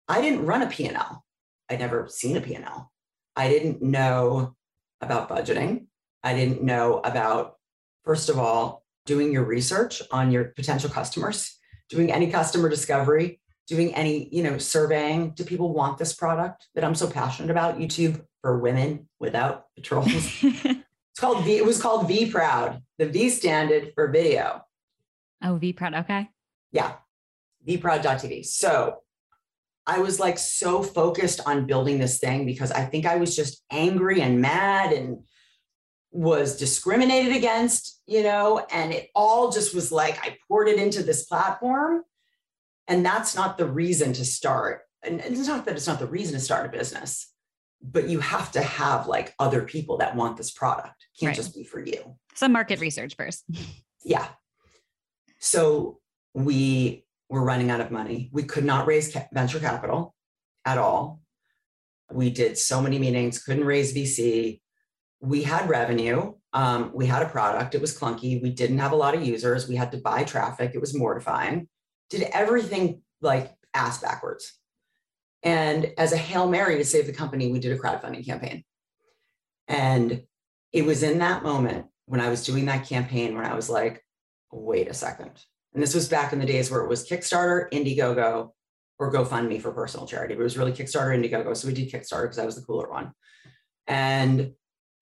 I 0.08 0.22
didn't 0.22 0.46
run 0.46 0.62
a 0.62 0.68
P&L. 0.68 1.24
I'd 1.70 1.80
never 1.80 2.08
seen 2.10 2.38
a 2.38 2.42
P&L. 2.42 2.92
I 3.36 3.50
didn't 3.50 3.82
know 3.82 4.56
about 5.02 5.30
budgeting. 5.30 5.86
I 6.24 6.34
didn't 6.34 6.64
know 6.64 7.00
about, 7.00 7.56
first 8.04 8.30
of 8.30 8.38
all, 8.38 8.84
doing 9.06 9.32
your 9.32 9.44
research 9.44 10.02
on 10.12 10.32
your 10.32 10.46
potential 10.46 10.90
customers, 10.90 11.58
doing 11.90 12.12
any 12.12 12.30
customer 12.30 12.70
discovery, 12.70 13.40
doing 13.68 13.94
any, 13.96 14.30
you 14.32 14.44
know, 14.44 14.58
surveying. 14.58 15.32
Do 15.32 15.44
people 15.44 15.74
want 15.74 15.98
this 15.98 16.14
product 16.14 16.68
that 16.76 16.84
I'm 16.84 16.96
so 16.96 17.10
passionate 17.10 17.52
about? 17.52 17.80
YouTube 17.80 18.24
for 18.42 18.60
women 18.60 19.08
without 19.20 19.66
the 19.76 19.82
trolls. 19.82 20.10
it's 20.44 21.20
called 21.20 21.44
V, 21.46 21.58
it 21.58 21.66
was 21.66 21.82
called 21.82 22.08
V 22.08 22.30
Proud. 22.30 22.82
The 22.98 23.08
V 23.08 23.30
standard 23.30 23.94
for 23.96 24.10
video. 24.12 24.62
oh, 25.44 25.56
V 25.56 25.74
Proud. 25.74 25.94
Okay. 25.96 26.30
Yeah, 26.72 26.94
vproud.tv. 27.68 28.46
So 28.46 28.98
I 29.90 29.98
was 30.00 30.20
like 30.20 30.38
so 30.38 30.84
focused 30.84 31.42
on 31.48 31.66
building 31.66 31.98
this 31.98 32.20
thing 32.20 32.46
because 32.46 32.72
I 32.72 32.86
think 32.86 33.08
I 33.08 33.16
was 33.16 33.36
just 33.36 33.64
angry 33.72 34.22
and 34.22 34.40
mad 34.40 34.94
and 34.94 35.24
was 36.12 36.58
discriminated 36.58 37.36
against, 37.36 38.00
you 38.06 38.22
know, 38.22 38.64
and 38.72 38.94
it 38.94 39.10
all 39.16 39.52
just 39.52 39.74
was 39.74 39.92
like 39.92 40.24
I 40.24 40.38
poured 40.48 40.68
it 40.68 40.78
into 40.80 41.02
this 41.02 41.26
platform. 41.26 42.04
And 42.88 43.04
that's 43.04 43.36
not 43.36 43.58
the 43.58 43.66
reason 43.66 44.14
to 44.14 44.26
start. 44.26 44.82
And 45.02 45.22
it's 45.22 45.48
not 45.48 45.66
that 45.66 45.76
it's 45.76 45.88
not 45.88 45.98
the 45.98 46.08
reason 46.08 46.36
to 46.36 46.40
start 46.40 46.68
a 46.68 46.70
business, 46.78 47.34
but 47.82 48.08
you 48.08 48.20
have 48.20 48.52
to 48.52 48.62
have 48.62 49.08
like 49.08 49.34
other 49.40 49.64
people 49.64 49.98
that 49.98 50.16
want 50.16 50.38
this 50.38 50.52
product. 50.52 51.04
It 51.16 51.20
can't 51.20 51.30
Right. 51.30 51.36
just 51.36 51.56
be 51.56 51.64
for 51.64 51.80
you. 51.84 52.16
Some 52.36 52.52
market 52.52 52.80
research 52.80 53.16
first. 53.16 53.44
Yeah. 54.04 54.28
So 55.40 56.00
we 56.36 57.06
were 57.30 57.44
running 57.44 57.70
out 57.70 57.82
of 57.82 57.92
money. 57.92 58.30
We 58.32 58.44
could 58.44 58.66
not 58.66 58.88
raise 58.88 59.14
ca- 59.14 59.28
venture 59.32 59.60
capital 59.60 60.16
at 60.66 60.78
all. 60.78 61.22
We 62.12 62.30
did 62.32 62.58
so 62.58 62.82
many 62.82 62.98
meetings, 62.98 63.44
couldn't 63.44 63.66
raise 63.66 63.94
VC. 63.94 64.62
We 65.22 65.44
had 65.44 65.70
revenue, 65.70 66.34
Um, 66.52 66.92
we 66.96 67.06
had 67.06 67.22
a 67.22 67.30
product, 67.30 67.76
it 67.76 67.82
was 67.82 67.96
clunky. 67.96 68.42
We 68.42 68.50
didn't 68.50 68.80
have 68.80 68.92
a 68.92 68.96
lot 68.96 69.14
of 69.14 69.24
users. 69.24 69.68
We 69.68 69.76
had 69.76 69.92
to 69.92 70.00
buy 70.00 70.24
traffic. 70.24 70.72
It 70.74 70.82
was 70.82 70.96
mortifying. 70.96 71.68
Did 72.10 72.24
everything 72.34 73.04
like 73.22 73.54
ass 73.76 74.02
backwards. 74.02 74.58
And 75.44 75.94
as 75.98 76.12
a 76.12 76.18
Hail 76.18 76.50
Mary 76.50 76.78
to 76.78 76.86
save 76.86 77.06
the 77.06 77.14
company, 77.14 77.52
we 77.52 77.60
did 77.60 77.72
a 77.72 77.78
crowdfunding 77.78 78.26
campaign. 78.26 78.64
And 79.68 80.24
it 80.74 80.86
was 80.86 81.04
in 81.04 81.20
that 81.20 81.44
moment 81.44 81.86
when 82.06 82.20
I 82.20 82.30
was 82.30 82.44
doing 82.44 82.66
that 82.66 82.88
campaign 82.88 83.36
when 83.36 83.46
I 83.46 83.54
was 83.54 83.70
like, 83.70 84.04
wait 84.52 84.88
a 84.90 84.94
second. 84.94 85.32
And 85.74 85.84
this 85.84 85.94
was 85.94 86.10
back 86.10 86.34
in 86.34 86.40
the 86.40 86.46
days 86.46 86.72
where 86.72 86.82
it 86.82 86.90
was 86.90 87.08
Kickstarter, 87.08 87.72
Indiegogo, 87.72 88.52
or 88.98 89.14
GoFundMe 89.14 89.62
for 89.62 89.72
personal 89.72 90.08
charity. 90.08 90.34
But 90.36 90.42
it 90.42 90.44
was 90.44 90.58
really 90.58 90.74
Kickstarter, 90.74 91.16
Indiegogo. 91.16 91.56
So 91.56 91.68
we 91.68 91.74
did 91.74 91.92
Kickstarter 91.92 92.24
because 92.24 92.38
that 92.38 92.46
was 92.46 92.56
the 92.56 92.66
cooler 92.66 92.90
one. 92.90 93.12
And 93.88 94.54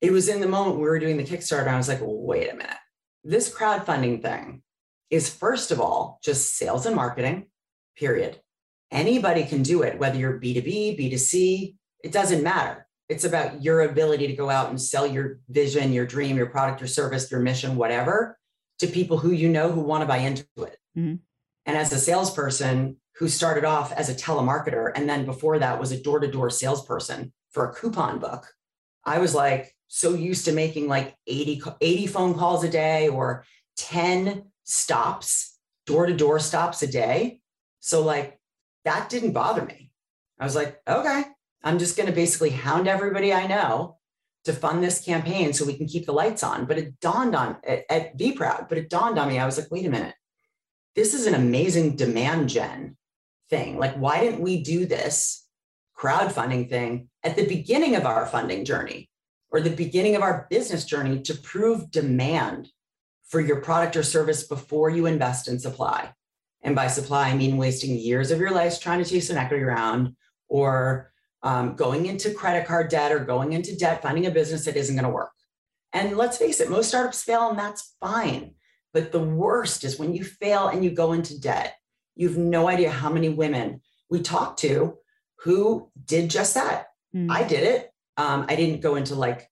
it 0.01 0.11
was 0.11 0.27
in 0.29 0.41
the 0.41 0.47
moment 0.47 0.77
we 0.77 0.83
were 0.83 0.99
doing 0.99 1.17
the 1.17 1.23
Kickstarter. 1.23 1.67
I 1.67 1.77
was 1.77 1.87
like, 1.87 1.99
wait 2.01 2.51
a 2.51 2.55
minute. 2.55 2.77
This 3.23 3.53
crowdfunding 3.53 4.21
thing 4.21 4.61
is, 5.09 5.33
first 5.33 5.71
of 5.71 5.79
all, 5.79 6.19
just 6.23 6.55
sales 6.55 6.85
and 6.85 6.95
marketing, 6.95 7.47
period. 7.97 8.39
Anybody 8.91 9.43
can 9.43 9.63
do 9.63 9.81
it, 9.81 9.97
whether 9.99 10.17
you're 10.17 10.39
B2B, 10.39 10.99
B2C, 10.99 11.75
it 12.03 12.11
doesn't 12.11 12.43
matter. 12.43 12.87
It's 13.09 13.23
about 13.23 13.63
your 13.63 13.81
ability 13.81 14.27
to 14.27 14.35
go 14.35 14.49
out 14.49 14.69
and 14.69 14.81
sell 14.81 15.07
your 15.07 15.39
vision, 15.49 15.93
your 15.93 16.05
dream, 16.05 16.37
your 16.37 16.47
product, 16.47 16.81
your 16.81 16.87
service, 16.87 17.31
your 17.31 17.39
mission, 17.39 17.75
whatever, 17.75 18.37
to 18.79 18.87
people 18.87 19.17
who 19.17 19.31
you 19.31 19.49
know 19.49 19.71
who 19.71 19.81
want 19.81 20.01
to 20.01 20.07
buy 20.07 20.17
into 20.17 20.45
it. 20.57 20.77
Mm-hmm. 20.97 21.15
And 21.65 21.77
as 21.77 21.91
a 21.91 21.99
salesperson 21.99 22.97
who 23.15 23.27
started 23.27 23.65
off 23.65 23.91
as 23.91 24.09
a 24.09 24.15
telemarketer 24.15 24.91
and 24.95 25.09
then 25.09 25.25
before 25.25 25.59
that 25.59 25.79
was 25.79 25.91
a 25.91 26.01
door 26.01 26.19
to 26.19 26.27
door 26.27 26.49
salesperson 26.49 27.33
for 27.51 27.69
a 27.69 27.73
coupon 27.73 28.19
book, 28.19 28.53
I 29.03 29.19
was 29.19 29.33
like 29.33 29.73
so 29.87 30.13
used 30.13 30.45
to 30.45 30.51
making 30.51 30.87
like 30.87 31.15
80, 31.27 31.61
80 31.81 32.07
phone 32.07 32.33
calls 32.35 32.63
a 32.63 32.69
day 32.69 33.07
or 33.07 33.45
10 33.77 34.43
stops, 34.63 35.57
door 35.85 36.05
to 36.05 36.13
door 36.13 36.39
stops 36.39 36.83
a 36.83 36.87
day. 36.87 37.41
So, 37.79 38.03
like, 38.03 38.37
that 38.85 39.09
didn't 39.09 39.31
bother 39.31 39.63
me. 39.63 39.91
I 40.39 40.43
was 40.43 40.55
like, 40.55 40.81
okay, 40.87 41.23
I'm 41.63 41.79
just 41.79 41.97
going 41.97 42.07
to 42.07 42.15
basically 42.15 42.49
hound 42.49 42.87
everybody 42.87 43.33
I 43.33 43.47
know 43.47 43.96
to 44.47 44.53
fund 44.53 44.83
this 44.83 44.99
campaign 44.99 45.53
so 45.53 45.65
we 45.65 45.77
can 45.77 45.87
keep 45.87 46.05
the 46.05 46.11
lights 46.11 46.43
on. 46.43 46.65
But 46.65 46.77
it 46.77 46.99
dawned 46.99 47.35
on 47.35 47.57
at, 47.65 47.83
at 47.89 48.17
V 48.17 48.33
Proud, 48.33 48.65
but 48.67 48.77
it 48.77 48.89
dawned 48.89 49.19
on 49.19 49.27
me. 49.27 49.39
I 49.39 49.45
was 49.45 49.57
like, 49.57 49.71
wait 49.71 49.85
a 49.85 49.89
minute, 49.89 50.15
this 50.95 51.13
is 51.13 51.27
an 51.27 51.35
amazing 51.35 51.95
demand 51.95 52.49
gen 52.49 52.97
thing. 53.49 53.77
Like, 53.77 53.95
why 53.95 54.19
didn't 54.19 54.41
we 54.41 54.63
do 54.63 54.85
this 54.85 55.45
crowdfunding 55.97 56.69
thing 56.69 57.09
at 57.23 57.35
the 57.35 57.47
beginning 57.47 57.95
of 57.95 58.05
our 58.05 58.25
funding 58.25 58.65
journey 58.65 59.09
or 59.49 59.61
the 59.61 59.69
beginning 59.69 60.15
of 60.15 60.21
our 60.21 60.47
business 60.49 60.85
journey 60.85 61.21
to 61.21 61.35
prove 61.35 61.91
demand 61.91 62.69
for 63.29 63.39
your 63.41 63.61
product 63.61 63.95
or 63.95 64.03
service 64.03 64.47
before 64.47 64.89
you 64.89 65.05
invest 65.05 65.47
in 65.47 65.59
supply? 65.59 66.11
And 66.61 66.75
by 66.75 66.87
supply, 66.87 67.29
I 67.29 67.35
mean 67.35 67.57
wasting 67.57 67.95
years 67.95 68.31
of 68.31 68.39
your 68.39 68.51
life 68.51 68.81
trying 68.81 69.03
to 69.03 69.09
chase 69.09 69.29
an 69.29 69.37
equity 69.37 69.63
round 69.63 70.15
or 70.47 71.11
um, 71.43 71.75
going 71.75 72.05
into 72.05 72.33
credit 72.33 72.67
card 72.67 72.89
debt 72.89 73.11
or 73.11 73.19
going 73.19 73.53
into 73.53 73.77
debt, 73.77 74.01
finding 74.01 74.25
a 74.25 74.31
business 74.31 74.65
that 74.65 74.75
isn't 74.75 74.95
going 74.95 75.05
to 75.05 75.09
work. 75.09 75.31
And 75.93 76.17
let's 76.17 76.37
face 76.37 76.59
it, 76.59 76.69
most 76.69 76.89
startups 76.89 77.23
fail, 77.23 77.49
and 77.49 77.59
that's 77.59 77.95
fine. 77.99 78.55
But 78.93 79.11
the 79.11 79.19
worst 79.19 79.83
is 79.83 79.99
when 79.99 80.13
you 80.13 80.23
fail 80.23 80.67
and 80.67 80.83
you 80.83 80.91
go 80.91 81.13
into 81.13 81.39
debt. 81.39 81.75
You've 82.15 82.37
no 82.37 82.67
idea 82.67 82.89
how 82.89 83.09
many 83.09 83.29
women 83.29 83.81
we 84.09 84.21
talked 84.21 84.59
to 84.59 84.97
who 85.43 85.91
did 86.05 86.29
just 86.29 86.55
that. 86.55 86.87
Mm. 87.15 87.31
I 87.31 87.47
did 87.47 87.63
it. 87.63 87.91
Um, 88.17 88.45
I 88.49 88.55
didn't 88.55 88.81
go 88.81 88.95
into 88.95 89.15
like 89.15 89.47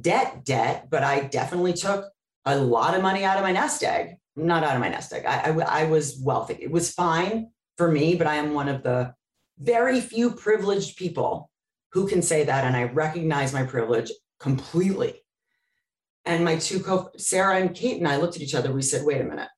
debt, 0.00 0.44
debt, 0.44 0.88
but 0.90 1.02
I 1.02 1.20
definitely 1.20 1.72
took 1.72 2.08
a 2.44 2.56
lot 2.56 2.94
of 2.94 3.02
money 3.02 3.24
out 3.24 3.36
of 3.36 3.42
my 3.42 3.52
nest 3.52 3.82
egg. 3.82 4.16
Not 4.36 4.64
out 4.64 4.74
of 4.74 4.80
my 4.80 4.88
nest 4.88 5.12
egg. 5.12 5.24
I, 5.26 5.50
I, 5.50 5.82
I 5.82 5.84
was 5.84 6.18
wealthy. 6.20 6.58
It 6.60 6.70
was 6.70 6.92
fine 6.92 7.50
for 7.76 7.90
me, 7.90 8.14
but 8.14 8.26
I 8.26 8.36
am 8.36 8.54
one 8.54 8.68
of 8.68 8.82
the 8.82 9.14
very 9.58 10.00
few 10.00 10.32
privileged 10.32 10.96
people 10.96 11.50
who 11.92 12.06
can 12.08 12.22
say 12.22 12.44
that. 12.44 12.64
And 12.64 12.76
I 12.76 12.84
recognize 12.84 13.52
my 13.52 13.64
privilege 13.64 14.10
completely. 14.40 15.22
And 16.24 16.44
my 16.44 16.56
two 16.56 16.80
co 16.80 17.10
Sarah 17.16 17.58
and 17.58 17.74
Kate 17.74 17.98
and 17.98 18.08
I 18.08 18.16
looked 18.16 18.36
at 18.36 18.42
each 18.42 18.54
other. 18.54 18.72
We 18.72 18.82
said, 18.82 19.04
wait 19.04 19.20
a 19.20 19.24
minute, 19.24 19.48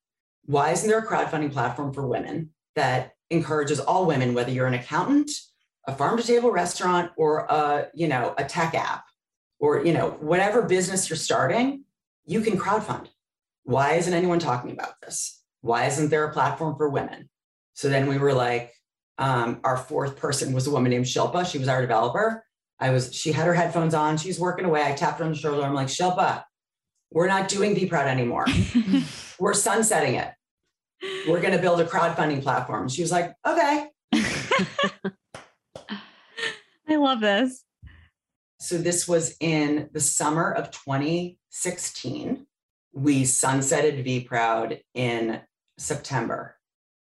why 0.45 0.71
isn't 0.73 0.89
there 0.89 0.99
a 0.99 1.07
crowdfunding 1.07 1.53
platform 1.53 1.93
for 1.93 2.07
women 2.07 2.51
that 2.75 3.13
encourages 3.31 3.81
all 3.81 4.07
women, 4.07 4.35
whether 4.35 4.51
you're 4.51 4.67
an 4.67 4.75
accountant, 4.75 5.31
a 5.87 5.95
farm 5.95 6.17
to 6.17 6.23
table 6.23 6.51
restaurant, 6.51 7.13
or 7.17 7.47
a, 7.47 7.89
you 7.95 8.09
know, 8.09 8.35
a 8.39 8.45
tech 8.45 8.75
app, 8.75 9.05
or 9.59 9.85
you 9.85 9.93
know, 9.93 10.11
whatever 10.21 10.63
business 10.63 11.09
you're 11.09 11.17
starting, 11.17 11.85
you 12.25 12.41
can 12.41 12.59
crowdfund. 12.59 13.07
Why 13.65 13.95
isn't 13.95 14.13
anyone 14.13 14.39
talking 14.39 14.73
about 14.73 15.01
this? 15.01 15.43
Why 15.61 15.87
isn't 15.87 16.11
there 16.11 16.25
a 16.25 16.33
platform 16.33 16.77
for 16.77 16.89
women? 16.89 17.29
So 17.75 17.89
then 17.89 18.07
we 18.07 18.19
were 18.19 18.33
like, 18.33 18.73
um, 19.19 19.61
our 19.65 19.77
fourth 19.77 20.17
person 20.17 20.53
was 20.53 20.67
a 20.67 20.71
woman 20.71 20.91
named 20.91 21.07
Shilpa. 21.07 21.51
She 21.51 21.59
was 21.59 21.69
our 21.69 21.81
developer. 21.81 22.45
I 22.79 22.91
was, 22.91 23.15
she 23.15 23.33
had 23.33 23.47
her 23.47 23.55
headphones 23.55 23.95
on. 23.95 24.19
She's 24.19 24.39
working 24.39 24.67
away. 24.67 24.85
I 24.85 24.93
tapped 24.93 25.19
her 25.21 25.25
on 25.25 25.33
the 25.33 25.37
shoulder. 25.37 25.63
I'm 25.63 25.75
like, 25.75 25.89
Shilpa, 25.89 26.45
we're 27.11 27.29
not 27.29 27.49
doing 27.49 27.75
V 27.75 27.87
Proud 27.87 28.07
anymore. 28.07 28.47
we're 29.39 29.55
sunsetting 29.55 30.17
it. 30.17 30.31
We're 31.29 31.41
going 31.41 31.55
to 31.55 31.59
build 31.59 31.81
a 31.81 31.85
crowdfunding 31.85 32.43
platform. 32.43 32.89
She 32.89 33.03
was 33.03 33.13
like, 33.13 33.35
okay. 33.47 33.89
I 36.89 36.97
love 36.97 37.21
this. 37.21 37.65
So 38.59 38.79
this 38.79 39.07
was 39.07 39.37
in 39.41 39.91
the 39.93 40.01
summer 40.01 40.53
of 40.53 40.71
2016. 40.71 42.47
We 42.93 43.23
sunsetted 43.25 44.03
V 44.05 44.21
Proud 44.21 44.81
in 44.95 45.41
September. 45.79 46.56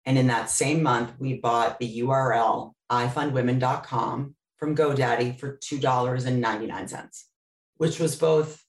And 0.06 0.16
in 0.16 0.28
that 0.28 0.50
same 0.50 0.82
month, 0.82 1.12
we 1.18 1.34
bought 1.34 1.80
the 1.80 2.00
URL 2.00 2.72
ifundwomen.com 2.90 4.36
from 4.56 4.76
GoDaddy 4.76 5.38
for 5.38 5.58
$2.99, 5.58 7.22
which 7.76 7.98
was 7.98 8.14
both 8.16 8.62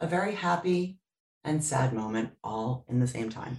a 0.00 0.08
very 0.08 0.34
happy 0.34 0.98
and 1.44 1.64
sad 1.64 1.92
moment 1.92 2.32
all 2.42 2.84
in 2.88 2.98
the 2.98 3.06
same 3.06 3.30
time. 3.30 3.58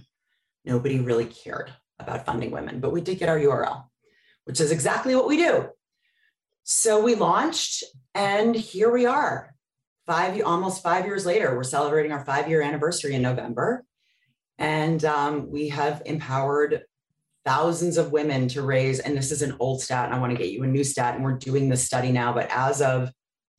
Nobody 0.64 1.00
really 1.00 1.24
cared 1.24 1.72
about 1.98 2.26
funding 2.26 2.50
women, 2.50 2.80
but 2.80 2.92
we 2.92 3.00
did 3.00 3.18
get 3.18 3.28
our 3.28 3.38
URL, 3.38 3.84
which 4.44 4.60
is 4.60 4.70
exactly 4.70 5.14
what 5.14 5.26
we 5.26 5.38
do. 5.38 5.68
So 6.64 7.02
we 7.02 7.14
launched, 7.14 7.82
and 8.14 8.54
here 8.54 8.92
we 8.92 9.06
are. 9.06 9.54
Five, 10.06 10.40
almost 10.44 10.82
five 10.82 11.06
years 11.06 11.24
later, 11.24 11.56
we're 11.56 11.64
celebrating 11.64 12.12
our 12.12 12.24
five 12.24 12.48
year 12.48 12.60
anniversary 12.60 13.14
in 13.14 13.22
November. 13.22 13.84
And 14.58 15.04
um, 15.04 15.50
we 15.50 15.70
have 15.70 16.02
empowered 16.06 16.82
thousands 17.44 17.98
of 17.98 18.12
women 18.12 18.48
to 18.48 18.62
raise, 18.62 19.00
and 19.00 19.16
this 19.16 19.30
is 19.30 19.42
an 19.42 19.56
old 19.58 19.82
stat, 19.82 20.06
and 20.06 20.14
I 20.14 20.18
want 20.18 20.32
to 20.32 20.38
get 20.38 20.52
you 20.52 20.62
a 20.62 20.66
new 20.66 20.84
stat, 20.84 21.14
and 21.14 21.24
we're 21.24 21.32
doing 21.32 21.68
this 21.68 21.84
study 21.84 22.12
now, 22.12 22.32
but 22.32 22.48
as 22.50 22.80
of 22.80 23.10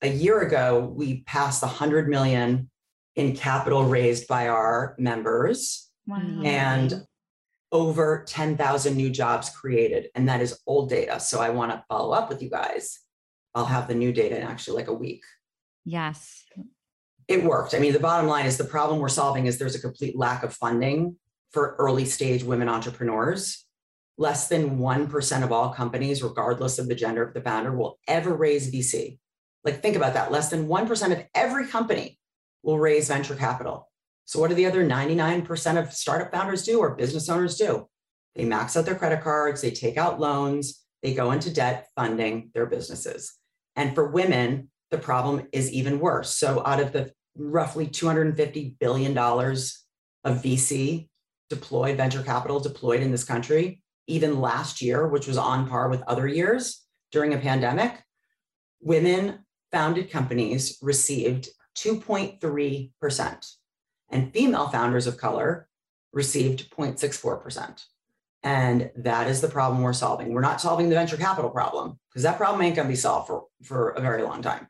a 0.01 0.09
year 0.09 0.41
ago, 0.41 0.93
we 0.95 1.21
passed 1.21 1.63
100 1.63 2.09
million 2.09 2.69
in 3.15 3.35
capital 3.35 3.85
raised 3.85 4.27
by 4.27 4.49
our 4.49 4.95
members 4.97 5.89
wow. 6.07 6.41
and 6.43 7.05
over 7.71 8.23
10,000 8.27 8.95
new 8.95 9.09
jobs 9.09 9.49
created. 9.49 10.09
And 10.13 10.27
that 10.29 10.41
is 10.41 10.59
old 10.67 10.89
data. 10.89 11.19
So 11.19 11.39
I 11.39 11.49
want 11.49 11.71
to 11.71 11.83
follow 11.87 12.13
up 12.13 12.29
with 12.29 12.41
you 12.41 12.49
guys. 12.49 12.99
I'll 13.55 13.65
have 13.65 13.87
the 13.87 13.95
new 13.95 14.11
data 14.11 14.37
in 14.37 14.43
actually 14.43 14.77
like 14.77 14.87
a 14.87 14.93
week. 14.93 15.23
Yes. 15.85 16.43
It 17.27 17.43
worked. 17.43 17.73
I 17.73 17.79
mean, 17.79 17.93
the 17.93 17.99
bottom 17.99 18.27
line 18.27 18.45
is 18.45 18.57
the 18.57 18.63
problem 18.63 18.99
we're 18.99 19.09
solving 19.09 19.45
is 19.45 19.57
there's 19.57 19.75
a 19.75 19.81
complete 19.81 20.15
lack 20.15 20.43
of 20.43 20.53
funding 20.53 21.15
for 21.51 21.75
early 21.79 22.05
stage 22.05 22.43
women 22.43 22.67
entrepreneurs 22.67 23.62
less 24.17 24.47
than 24.47 24.77
1% 24.77 25.43
of 25.43 25.51
all 25.51 25.73
companies, 25.73 26.23
regardless 26.23 26.79
of 26.79 26.87
the 26.87 26.95
gender 26.95 27.23
of 27.23 27.33
the 27.33 27.41
founder, 27.41 27.75
will 27.75 27.99
ever 28.07 28.33
raise 28.33 28.71
VC. 28.71 29.17
Like, 29.63 29.81
think 29.81 29.95
about 29.95 30.13
that. 30.13 30.31
Less 30.31 30.49
than 30.49 30.67
1% 30.67 31.11
of 31.11 31.25
every 31.33 31.67
company 31.67 32.19
will 32.61 32.79
raise 32.79 33.07
venture 33.07 33.35
capital. 33.35 33.89
So, 34.25 34.39
what 34.39 34.49
do 34.49 34.55
the 34.55 34.65
other 34.65 34.85
99% 34.85 35.81
of 35.81 35.93
startup 35.93 36.31
founders 36.31 36.63
do 36.63 36.79
or 36.79 36.95
business 36.95 37.29
owners 37.29 37.57
do? 37.57 37.87
They 38.35 38.45
max 38.45 38.75
out 38.75 38.85
their 38.85 38.95
credit 38.95 39.21
cards, 39.21 39.61
they 39.61 39.71
take 39.71 39.97
out 39.97 40.19
loans, 40.19 40.83
they 41.01 41.13
go 41.13 41.31
into 41.31 41.53
debt 41.53 41.87
funding 41.95 42.51
their 42.53 42.65
businesses. 42.65 43.33
And 43.75 43.93
for 43.93 44.07
women, 44.07 44.69
the 44.91 44.97
problem 44.97 45.47
is 45.51 45.71
even 45.71 45.99
worse. 45.99 46.35
So, 46.35 46.63
out 46.65 46.79
of 46.79 46.93
the 46.93 47.11
roughly 47.35 47.87
$250 47.87 48.79
billion 48.79 49.17
of 49.17 50.41
VC 50.41 51.09
deployed, 51.49 51.97
venture 51.97 52.23
capital 52.23 52.59
deployed 52.59 53.01
in 53.01 53.11
this 53.11 53.23
country, 53.23 53.82
even 54.07 54.41
last 54.41 54.81
year, 54.81 55.07
which 55.07 55.27
was 55.27 55.37
on 55.37 55.67
par 55.67 55.89
with 55.89 56.03
other 56.03 56.27
years 56.27 56.83
during 57.11 57.33
a 57.33 57.37
pandemic, 57.37 58.03
women 58.81 59.39
founded 59.71 60.11
companies 60.11 60.77
received 60.81 61.49
2.3%, 61.77 63.51
and 64.09 64.33
female 64.33 64.67
founders 64.69 65.07
of 65.07 65.17
color 65.17 65.67
received 66.11 66.69
0.64%. 66.71 67.83
And 68.43 68.91
that 68.97 69.27
is 69.27 69.41
the 69.41 69.47
problem 69.47 69.81
we're 69.81 69.93
solving. 69.93 70.33
We're 70.33 70.41
not 70.41 70.59
solving 70.59 70.89
the 70.89 70.95
venture 70.95 71.17
capital 71.17 71.49
problem 71.49 71.97
because 72.09 72.23
that 72.23 72.37
problem 72.37 72.61
ain't 72.61 72.75
going 72.75 72.87
to 72.87 72.91
be 72.91 72.97
solved 72.97 73.27
for, 73.27 73.45
for 73.63 73.91
a 73.91 74.01
very 74.01 74.21
long 74.21 74.41
time. 74.41 74.67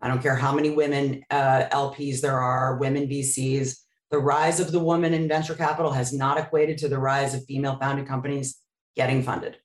I 0.00 0.08
don't 0.08 0.22
care 0.22 0.36
how 0.36 0.54
many 0.54 0.70
women 0.70 1.24
uh, 1.30 1.64
LPs 1.72 2.20
there 2.20 2.38
are, 2.38 2.76
women 2.76 3.08
VCs. 3.08 3.78
The 4.10 4.18
rise 4.18 4.60
of 4.60 4.70
the 4.70 4.78
woman 4.78 5.12
in 5.12 5.26
venture 5.26 5.54
capital 5.54 5.90
has 5.90 6.12
not 6.12 6.38
equated 6.38 6.78
to 6.78 6.88
the 6.88 6.98
rise 6.98 7.34
of 7.34 7.44
female 7.44 7.78
founded 7.80 8.06
companies 8.06 8.58
getting 8.96 9.22
funded. 9.22 9.58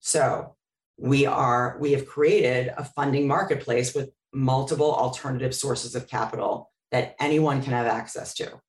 So 0.00 0.56
we 0.96 1.26
are 1.26 1.76
we 1.80 1.92
have 1.92 2.06
created 2.06 2.72
a 2.76 2.84
funding 2.84 3.26
marketplace 3.26 3.94
with 3.94 4.10
multiple 4.32 4.94
alternative 4.94 5.54
sources 5.54 5.94
of 5.94 6.06
capital 6.08 6.70
that 6.92 7.16
anyone 7.20 7.62
can 7.62 7.72
have 7.72 7.86
access 7.86 8.34
to. 8.34 8.60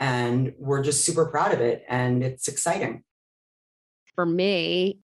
And 0.00 0.52
we're 0.58 0.82
just 0.82 1.04
super 1.04 1.26
proud 1.26 1.52
of 1.52 1.60
it 1.60 1.84
and 1.88 2.22
it's 2.22 2.48
exciting. 2.48 3.02
For 4.14 4.26
me, 4.26 5.00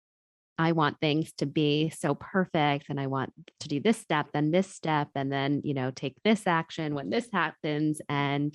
I 0.56 0.72
want 0.72 1.00
things 1.00 1.32
to 1.38 1.46
be 1.46 1.90
so 1.90 2.14
perfect 2.14 2.86
and 2.88 3.00
I 3.00 3.08
want 3.08 3.32
to 3.60 3.68
do 3.68 3.80
this 3.80 3.98
step, 3.98 4.28
then 4.32 4.52
this 4.52 4.68
step, 4.68 5.08
and 5.14 5.32
then, 5.32 5.62
you 5.64 5.74
know, 5.74 5.90
take 5.90 6.14
this 6.22 6.46
action 6.46 6.94
when 6.94 7.10
this 7.10 7.28
happens. 7.32 8.00
And 8.08 8.54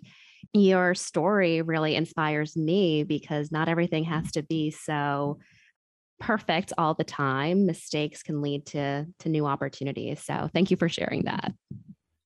your 0.54 0.96
story 0.96 1.62
really 1.62 1.96
inspires 1.96 2.56
me 2.56 3.04
because 3.04 3.52
not 3.52 3.68
everything 3.68 4.06
has 4.06 4.32
to 4.34 4.44
be 4.44 4.72
so 4.72 5.40
perfect 6.20 6.74
all 6.78 6.94
the 6.94 7.04
time. 7.04 7.66
Mistakes 7.66 8.24
can 8.24 8.42
lead 8.42 8.66
to 8.68 9.06
to 9.20 9.30
new 9.30 9.46
opportunities. 9.46 10.24
So 10.24 10.50
thank 10.54 10.72
you 10.72 10.78
for 10.78 10.90
sharing 10.90 11.24
that. 11.24 11.54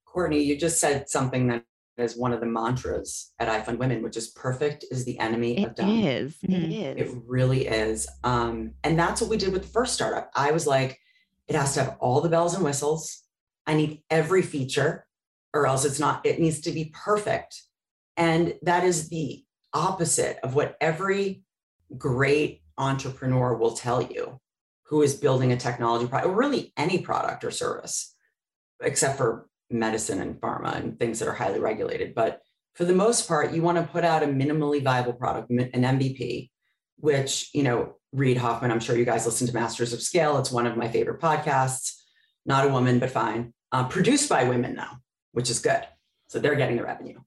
Courtney, 0.06 0.44
you 0.44 0.58
just 0.58 0.80
said 0.80 1.10
something 1.10 1.48
that 1.48 1.64
is 1.98 2.18
one 2.18 2.34
of 2.34 2.40
the 2.40 2.46
mantras 2.46 3.34
at 3.40 3.48
iFund 3.48 3.78
Women, 3.78 4.02
which 4.02 4.18
is 4.18 4.30
perfect 4.30 4.84
is 4.90 5.06
the 5.06 5.20
enemy 5.20 5.60
it 5.60 5.68
of 5.68 5.76
done. 5.76 5.90
Is, 5.90 6.36
mm-hmm. 6.44 6.54
It 6.54 6.72
is. 6.72 7.08
It 7.08 7.18
really 7.28 7.68
is. 7.68 8.08
Um, 8.24 8.74
and 8.84 8.98
that's 8.98 9.22
what 9.22 9.30
we 9.30 9.38
did 9.38 9.54
with 9.54 9.62
the 9.62 9.68
first 9.68 9.94
startup. 9.94 10.32
I 10.36 10.52
was 10.52 10.66
like, 10.66 11.00
it 11.48 11.56
has 11.56 11.76
to 11.76 11.84
have 11.84 11.98
all 12.00 12.22
the 12.22 12.30
bells 12.30 12.56
and 12.56 12.64
whistles. 12.64 13.22
I 13.68 13.76
need 13.76 14.02
every 14.10 14.42
feature, 14.42 15.06
or 15.54 15.68
else 15.68 15.86
it's 15.86 16.00
not, 16.00 16.26
it 16.26 16.40
needs 16.40 16.62
to 16.62 16.72
be 16.72 16.92
perfect. 16.96 17.62
And 18.18 18.56
that 18.64 18.84
is 18.84 19.10
the 19.10 19.44
opposite 19.74 20.40
of 20.44 20.56
what 20.56 20.76
every 20.82 21.44
great 21.96 22.63
entrepreneur 22.78 23.56
will 23.56 23.74
tell 23.74 24.02
you 24.02 24.40
who 24.88 25.02
is 25.02 25.16
building 25.16 25.52
a 25.52 25.58
technology 25.58 26.08
product, 26.08 26.30
or 26.30 26.36
really 26.36 26.74
any 26.78 27.00
product 27.00 27.44
or 27.44 27.52
service, 27.52 28.16
except 28.82 29.18
for 29.18 29.48
medicine 29.70 30.22
and 30.22 30.40
pharma 30.40 30.76
and 30.76 31.00
things 31.00 31.20
that 31.20 31.28
are 31.28 31.34
highly 31.34 31.60
regulated. 31.60 32.14
But 32.14 32.42
for 32.76 32.86
the 32.86 32.94
most 32.94 33.28
part, 33.28 33.54
you 33.54 33.62
want 33.62 33.78
to 33.78 33.92
put 33.92 34.04
out 34.04 34.24
a 34.24 34.28
minimally 34.28 34.84
viable 34.84 35.14
product, 35.14 35.50
an 35.50 35.70
MVP, 35.72 36.50
which, 36.98 37.50
you 37.54 37.64
know, 37.64 37.96
Reid 38.12 38.38
Hoffman, 38.38 38.72
I'm 38.72 38.80
sure 38.80 38.96
you 38.96 39.06
guys 39.06 39.26
listen 39.26 39.48
to 39.48 39.54
Masters 39.54 39.94
of 39.94 40.02
Scale. 40.02 40.38
It's 40.38 40.52
one 40.52 40.68
of 40.68 40.78
my 40.78 40.88
favorite 40.88 41.20
podcasts. 41.20 41.94
Not 42.46 42.68
a 42.68 42.70
woman, 42.70 43.00
but 43.00 43.10
fine. 43.10 43.54
Uh, 43.72 43.88
produced 43.88 44.30
by 44.30 44.44
women, 44.44 44.76
now, 44.76 45.00
which 45.32 45.50
is 45.50 45.60
good. 45.60 45.82
So 46.28 46.40
they're 46.40 46.56
getting 46.56 46.78
the 46.78 46.84
revenue 46.84 47.20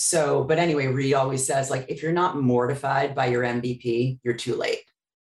so, 0.00 0.44
but 0.44 0.58
anyway, 0.58 0.86
Reid 0.86 1.12
always 1.12 1.46
says, 1.46 1.70
like, 1.70 1.84
if 1.88 2.02
you're 2.02 2.10
not 2.10 2.36
mortified 2.36 3.14
by 3.14 3.26
your 3.26 3.42
MVP, 3.42 4.18
you're 4.22 4.34
too 4.34 4.54
late. 4.54 4.80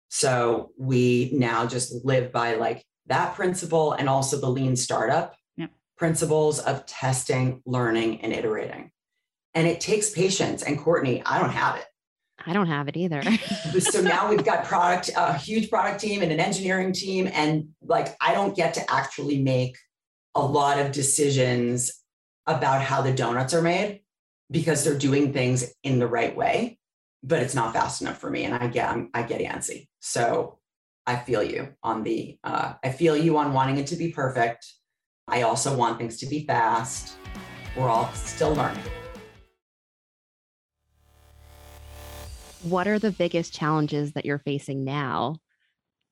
So 0.07 0.71
we 0.77 1.29
now 1.33 1.65
just 1.65 2.05
live 2.05 2.31
by 2.31 2.55
like 2.55 2.85
that 3.07 3.35
principle 3.35 3.91
and 3.91 4.07
also 4.07 4.39
the 4.39 4.49
lean 4.49 4.77
startup 4.77 5.35
yep. 5.57 5.71
principles 5.97 6.59
of 6.59 6.85
testing, 6.85 7.61
learning, 7.65 8.21
and 8.21 8.31
iterating. 8.31 8.91
And 9.53 9.67
it 9.67 9.81
takes 9.81 10.09
patience. 10.09 10.63
And 10.63 10.79
Courtney, 10.79 11.21
I 11.25 11.39
don't 11.39 11.49
have 11.49 11.75
it. 11.75 11.85
I 12.45 12.53
don't 12.53 12.67
have 12.67 12.87
it 12.87 12.95
either. 12.95 13.21
so 13.79 14.01
now 14.01 14.29
we've 14.29 14.45
got 14.45 14.63
product, 14.63 15.11
a 15.15 15.37
huge 15.37 15.69
product 15.69 15.99
team 15.99 16.21
and 16.21 16.31
an 16.31 16.39
engineering 16.39 16.93
team. 16.93 17.29
And 17.31 17.69
like, 17.81 18.15
I 18.21 18.33
don't 18.33 18.55
get 18.55 18.73
to 18.75 18.91
actually 18.91 19.41
make 19.41 19.77
a 20.33 20.41
lot 20.41 20.79
of 20.79 20.93
decisions 20.93 21.91
about 22.47 22.81
how 22.81 23.01
the 23.01 23.13
donuts 23.13 23.53
are 23.53 23.61
made 23.61 24.01
because 24.51 24.83
they're 24.83 24.97
doing 24.97 25.31
things 25.31 25.73
in 25.83 25.97
the 25.97 26.07
right 26.07 26.35
way, 26.35 26.77
but 27.23 27.41
it's 27.41 27.55
not 27.55 27.73
fast 27.73 28.01
enough 28.01 28.17
for 28.17 28.29
me. 28.29 28.43
And 28.43 28.53
I 28.53 28.67
get, 28.67 28.89
I'm, 28.89 29.09
i 29.13 29.23
get 29.23 29.41
antsy. 29.41 29.87
So 30.01 30.59
I 31.07 31.15
feel 31.15 31.41
you 31.41 31.69
on 31.81 32.03
the, 32.03 32.37
uh, 32.43 32.73
I 32.83 32.91
feel 32.91 33.15
you 33.15 33.37
on 33.37 33.53
wanting 33.53 33.77
it 33.77 33.87
to 33.87 33.95
be 33.95 34.11
perfect. 34.11 34.67
I 35.27 35.43
also 35.43 35.75
want 35.75 35.97
things 35.97 36.17
to 36.17 36.25
be 36.25 36.45
fast. 36.45 37.15
We're 37.77 37.87
all 37.87 38.11
still 38.13 38.53
learning. 38.53 38.83
What 42.63 42.87
are 42.87 42.99
the 42.99 43.11
biggest 43.11 43.53
challenges 43.53 44.11
that 44.13 44.25
you're 44.25 44.39
facing 44.39 44.83
now? 44.83 45.37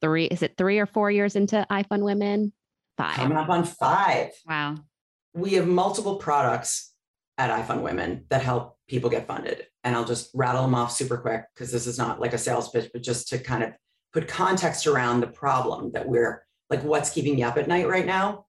Three, 0.01 0.25
is 0.25 0.41
it 0.41 0.55
three 0.57 0.79
or 0.79 0.85
four 0.85 1.11
years 1.11 1.35
into 1.35 1.67
iFund 1.69 2.03
Women? 2.03 2.53
Five. 2.97 3.15
Coming 3.15 3.37
up 3.37 3.49
on 3.49 3.65
five. 3.65 4.31
Wow. 4.47 4.75
We 5.33 5.53
have 5.53 5.67
multiple 5.67 6.15
products 6.15 6.88
at 7.39 7.65
iFund 7.65 7.81
Women 7.81 8.25
that 8.29 8.43
help 8.43 8.77
people 8.87 9.09
get 9.09 9.25
funded. 9.25 9.65
And 9.83 9.95
I'll 9.95 10.05
just 10.05 10.29
rattle 10.35 10.63
them 10.63 10.75
off 10.75 10.91
super 10.91 11.17
quick 11.17 11.45
because 11.55 11.71
this 11.71 11.87
is 11.87 11.97
not 11.97 12.19
like 12.19 12.33
a 12.33 12.37
sales 12.37 12.69
pitch, 12.69 12.91
but 12.91 13.01
just 13.01 13.29
to 13.29 13.39
kind 13.39 13.63
of 13.63 13.71
put 14.11 14.27
context 14.27 14.85
around 14.85 15.21
the 15.21 15.27
problem 15.27 15.93
that 15.93 16.07
we're 16.07 16.43
like, 16.69 16.83
what's 16.83 17.09
keeping 17.09 17.35
me 17.35 17.43
up 17.43 17.57
at 17.57 17.69
night 17.69 17.87
right 17.87 18.05
now? 18.05 18.45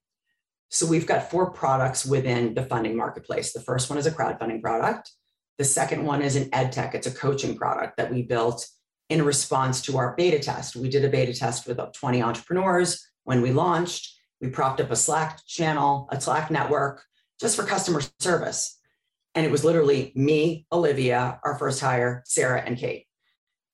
So 0.71 0.87
we've 0.87 1.07
got 1.07 1.31
four 1.31 1.53
products 1.53 2.05
within 2.05 2.55
the 2.55 2.65
funding 2.65 2.97
marketplace. 2.97 3.53
The 3.53 3.61
first 3.61 3.89
one 3.89 3.99
is 3.99 4.07
a 4.07 4.11
crowdfunding 4.11 4.61
product. 4.61 5.13
The 5.59 5.65
second 5.65 6.05
one 6.05 6.21
is 6.21 6.35
an 6.35 6.49
ed 6.53 6.73
tech. 6.73 6.95
It's 6.95 7.07
a 7.07 7.13
coaching 7.13 7.57
product 7.57 7.97
that 7.97 8.13
we 8.13 8.23
built 8.23 8.67
in 9.09 9.25
response 9.25 9.83
to 9.83 9.99
our 9.99 10.17
beta 10.17 10.39
test. 10.41 10.75
We 10.75 10.89
did 10.89 11.05
a 11.05 11.09
beta 11.09 11.33
test 11.33 11.67
with 11.67 11.79
20 11.79 12.23
entrepreneurs 12.23 13.09
when 13.25 13.41
we 13.41 13.53
launched. 13.53 14.17
We 14.41 14.49
propped 14.49 14.81
up 14.81 14.91
a 14.91 14.97
Slack 14.97 15.45
channel, 15.47 16.09
a 16.11 16.21
Slack 16.21 16.51
network 16.51 17.05
just 17.41 17.57
for 17.57 17.65
customer 17.65 18.03
service. 18.19 18.80
And 19.35 19.47
it 19.47 19.53
was 19.53 19.65
literally 19.65 20.13
me, 20.15 20.67
Olivia, 20.73 21.41
our 21.45 21.57
first 21.59 21.81
hire, 21.81 22.23
Sarah, 22.27 22.63
and 22.63 22.77
Kate. 22.77 23.07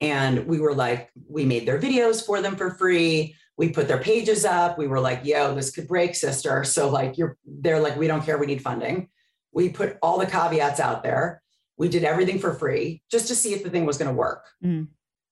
And 0.01 0.47
we 0.47 0.61
were 0.61 0.75
like, 0.75 1.11
we 1.29 1.47
made 1.47 1.67
their 1.67 1.81
videos 1.81 2.25
for 2.25 2.43
them 2.43 2.57
for 2.57 2.75
free. 2.75 3.35
We 3.57 3.71
put 3.71 3.89
their 3.89 3.99
pages 3.99 4.45
up. 4.45 4.77
We 4.77 4.87
were 4.87 5.01
like, 5.01 5.25
yo, 5.25 5.55
this 5.55 5.71
could 5.71 5.89
break, 5.89 6.15
sister. 6.15 6.63
So, 6.65 6.91
like, 6.91 7.17
you're, 7.17 7.39
they're 7.47 7.81
like, 7.81 7.97
we 7.97 8.07
don't 8.07 8.23
care. 8.23 8.37
We 8.37 8.47
need 8.47 8.61
funding. 8.61 9.09
We 9.53 9.71
put 9.71 9.97
all 10.03 10.19
the 10.19 10.27
caveats 10.27 10.81
out 10.81 11.03
there. 11.03 11.43
We 11.79 11.89
did 11.89 12.05
everything 12.05 12.39
for 12.39 12.53
free 12.53 13.03
just 13.11 13.29
to 13.29 13.35
see 13.35 13.55
if 13.55 13.63
the 13.63 13.71
thing 13.71 13.87
was 13.87 13.97
going 13.97 14.11
to 14.11 14.17
work. 14.17 14.45
Mm. 14.63 14.89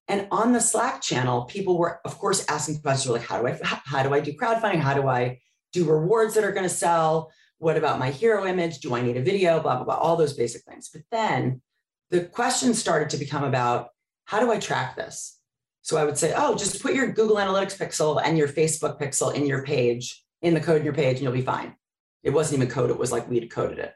And 0.08 0.28
on 0.30 0.52
the 0.52 0.60
Slack 0.60 1.02
channel, 1.02 1.44
people 1.44 1.76
were, 1.76 2.00
of 2.06 2.18
course, 2.18 2.44
asking 2.48 2.80
questions 2.80 3.12
like, 3.12 3.22
how 3.22 3.40
do 3.40 3.48
I, 3.48 3.58
how 3.62 4.02
do 4.02 4.14
I 4.14 4.20
do 4.20 4.32
crowdfunding? 4.32 4.80
How 4.80 4.94
do 4.94 5.06
I 5.06 5.40
do 5.72 5.84
rewards 5.84 6.34
that 6.34 6.44
are 6.44 6.52
going 6.52 6.68
to 6.68 6.74
sell? 6.74 7.30
What 7.64 7.78
about 7.78 7.98
my 7.98 8.10
hero 8.10 8.44
image? 8.44 8.80
Do 8.80 8.94
I 8.94 9.00
need 9.00 9.16
a 9.16 9.22
video? 9.22 9.58
Blah, 9.58 9.76
blah, 9.76 9.84
blah, 9.84 9.94
all 9.94 10.16
those 10.16 10.34
basic 10.34 10.64
things. 10.64 10.90
But 10.92 11.00
then 11.10 11.62
the 12.10 12.26
questions 12.26 12.78
started 12.78 13.08
to 13.08 13.16
become 13.16 13.42
about 13.42 13.88
how 14.26 14.38
do 14.38 14.52
I 14.52 14.58
track 14.58 14.96
this? 14.96 15.40
So 15.80 15.96
I 15.96 16.04
would 16.04 16.18
say, 16.18 16.34
oh, 16.36 16.56
just 16.56 16.82
put 16.82 16.92
your 16.92 17.10
Google 17.10 17.36
Analytics 17.36 17.78
pixel 17.78 18.20
and 18.22 18.36
your 18.36 18.48
Facebook 18.48 19.00
pixel 19.00 19.34
in 19.34 19.46
your 19.46 19.64
page, 19.64 20.22
in 20.42 20.52
the 20.52 20.60
code 20.60 20.80
in 20.80 20.84
your 20.84 20.92
page, 20.92 21.14
and 21.14 21.22
you'll 21.22 21.32
be 21.32 21.40
fine. 21.40 21.74
It 22.22 22.34
wasn't 22.34 22.60
even 22.60 22.70
code, 22.70 22.90
it 22.90 22.98
was 22.98 23.12
like 23.12 23.30
we'd 23.30 23.50
coded 23.50 23.78
it. 23.78 23.94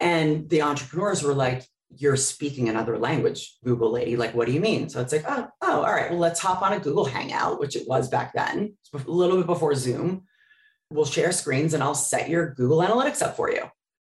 And 0.00 0.48
the 0.48 0.62
entrepreneurs 0.62 1.22
were 1.22 1.34
like, 1.34 1.66
you're 1.94 2.16
speaking 2.16 2.70
another 2.70 2.96
language, 2.96 3.58
Google 3.62 3.92
lady. 3.92 4.16
Like, 4.16 4.34
what 4.34 4.46
do 4.46 4.54
you 4.54 4.60
mean? 4.60 4.88
So 4.88 5.02
it's 5.02 5.12
like, 5.12 5.26
oh, 5.28 5.46
oh, 5.60 5.82
all 5.82 5.92
right, 5.92 6.10
well, 6.10 6.18
let's 6.18 6.40
hop 6.40 6.62
on 6.62 6.72
a 6.72 6.80
Google 6.80 7.04
Hangout, 7.04 7.60
which 7.60 7.76
it 7.76 7.86
was 7.86 8.08
back 8.08 8.32
then, 8.32 8.78
a 8.94 8.98
little 9.10 9.36
bit 9.36 9.46
before 9.46 9.74
Zoom 9.74 10.22
we'll 10.92 11.04
share 11.04 11.32
screens 11.32 11.74
and 11.74 11.82
I'll 11.82 11.94
set 11.94 12.28
your 12.28 12.54
Google 12.54 12.78
Analytics 12.78 13.22
up 13.22 13.36
for 13.36 13.50
you. 13.50 13.62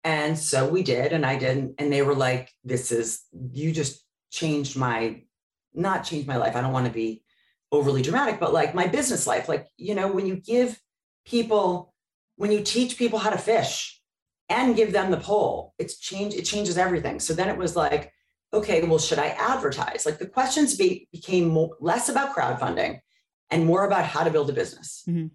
And 0.03 0.37
so 0.37 0.69
we 0.69 0.83
did, 0.83 1.13
and 1.13 1.25
I 1.25 1.35
did. 1.35 1.73
And 1.79 1.91
they 1.91 2.03
were 2.03 2.13
like, 2.13 2.51
this 2.63 2.91
is, 2.91 3.23
you 3.51 3.71
just 3.71 4.05
changed 4.31 4.77
my, 4.77 5.23
not 5.73 6.03
changed 6.03 6.27
my 6.27 6.37
life. 6.37 6.55
I 6.55 6.61
don't 6.61 6.73
want 6.73 6.85
to 6.85 6.93
be 6.93 7.23
overly 7.71 8.03
dramatic, 8.03 8.39
but 8.39 8.53
like 8.53 8.75
my 8.75 8.85
business 8.85 9.25
life. 9.25 9.49
Like, 9.49 9.67
you 9.77 9.95
know, 9.95 10.11
when 10.11 10.27
you 10.27 10.35
give 10.35 10.79
people, 11.25 11.93
when 12.35 12.51
you 12.51 12.61
teach 12.61 12.97
people 12.97 13.17
how 13.17 13.31
to 13.31 13.37
fish 13.37 13.99
and 14.47 14.75
give 14.75 14.91
them 14.91 15.09
the 15.09 15.17
pole, 15.17 15.73
it's 15.79 15.97
change, 15.97 16.35
it 16.35 16.43
changes 16.43 16.77
everything. 16.77 17.19
So 17.19 17.33
then 17.33 17.49
it 17.49 17.57
was 17.57 17.75
like, 17.75 18.13
okay, 18.53 18.83
well, 18.83 18.99
should 18.99 19.19
I 19.19 19.29
advertise? 19.29 20.05
Like 20.05 20.19
the 20.19 20.27
questions 20.27 20.77
be, 20.77 21.07
became 21.11 21.47
more, 21.47 21.75
less 21.79 22.09
about 22.09 22.35
crowdfunding 22.35 22.99
and 23.49 23.65
more 23.65 23.85
about 23.85 24.05
how 24.05 24.23
to 24.23 24.29
build 24.29 24.51
a 24.51 24.53
business. 24.53 25.03
Mm-hmm. 25.09 25.27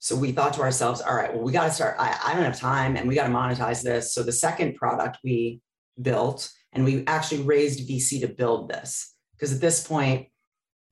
So 0.00 0.16
we 0.16 0.32
thought 0.32 0.54
to 0.54 0.62
ourselves, 0.62 1.02
all 1.02 1.14
right, 1.14 1.32
well, 1.32 1.44
we 1.44 1.52
got 1.52 1.66
to 1.66 1.70
start. 1.70 1.96
I, 1.98 2.18
I 2.24 2.34
don't 2.34 2.42
have 2.42 2.58
time 2.58 2.96
and 2.96 3.06
we 3.06 3.14
got 3.14 3.26
to 3.26 3.32
monetize 3.32 3.82
this. 3.82 4.14
So 4.14 4.22
the 4.22 4.32
second 4.32 4.74
product 4.74 5.18
we 5.22 5.60
built, 6.00 6.50
and 6.72 6.84
we 6.84 7.04
actually 7.06 7.42
raised 7.42 7.88
VC 7.88 8.20
to 8.22 8.28
build 8.28 8.70
this 8.70 9.14
because 9.32 9.52
at 9.54 9.60
this 9.60 9.86
point, 9.86 10.28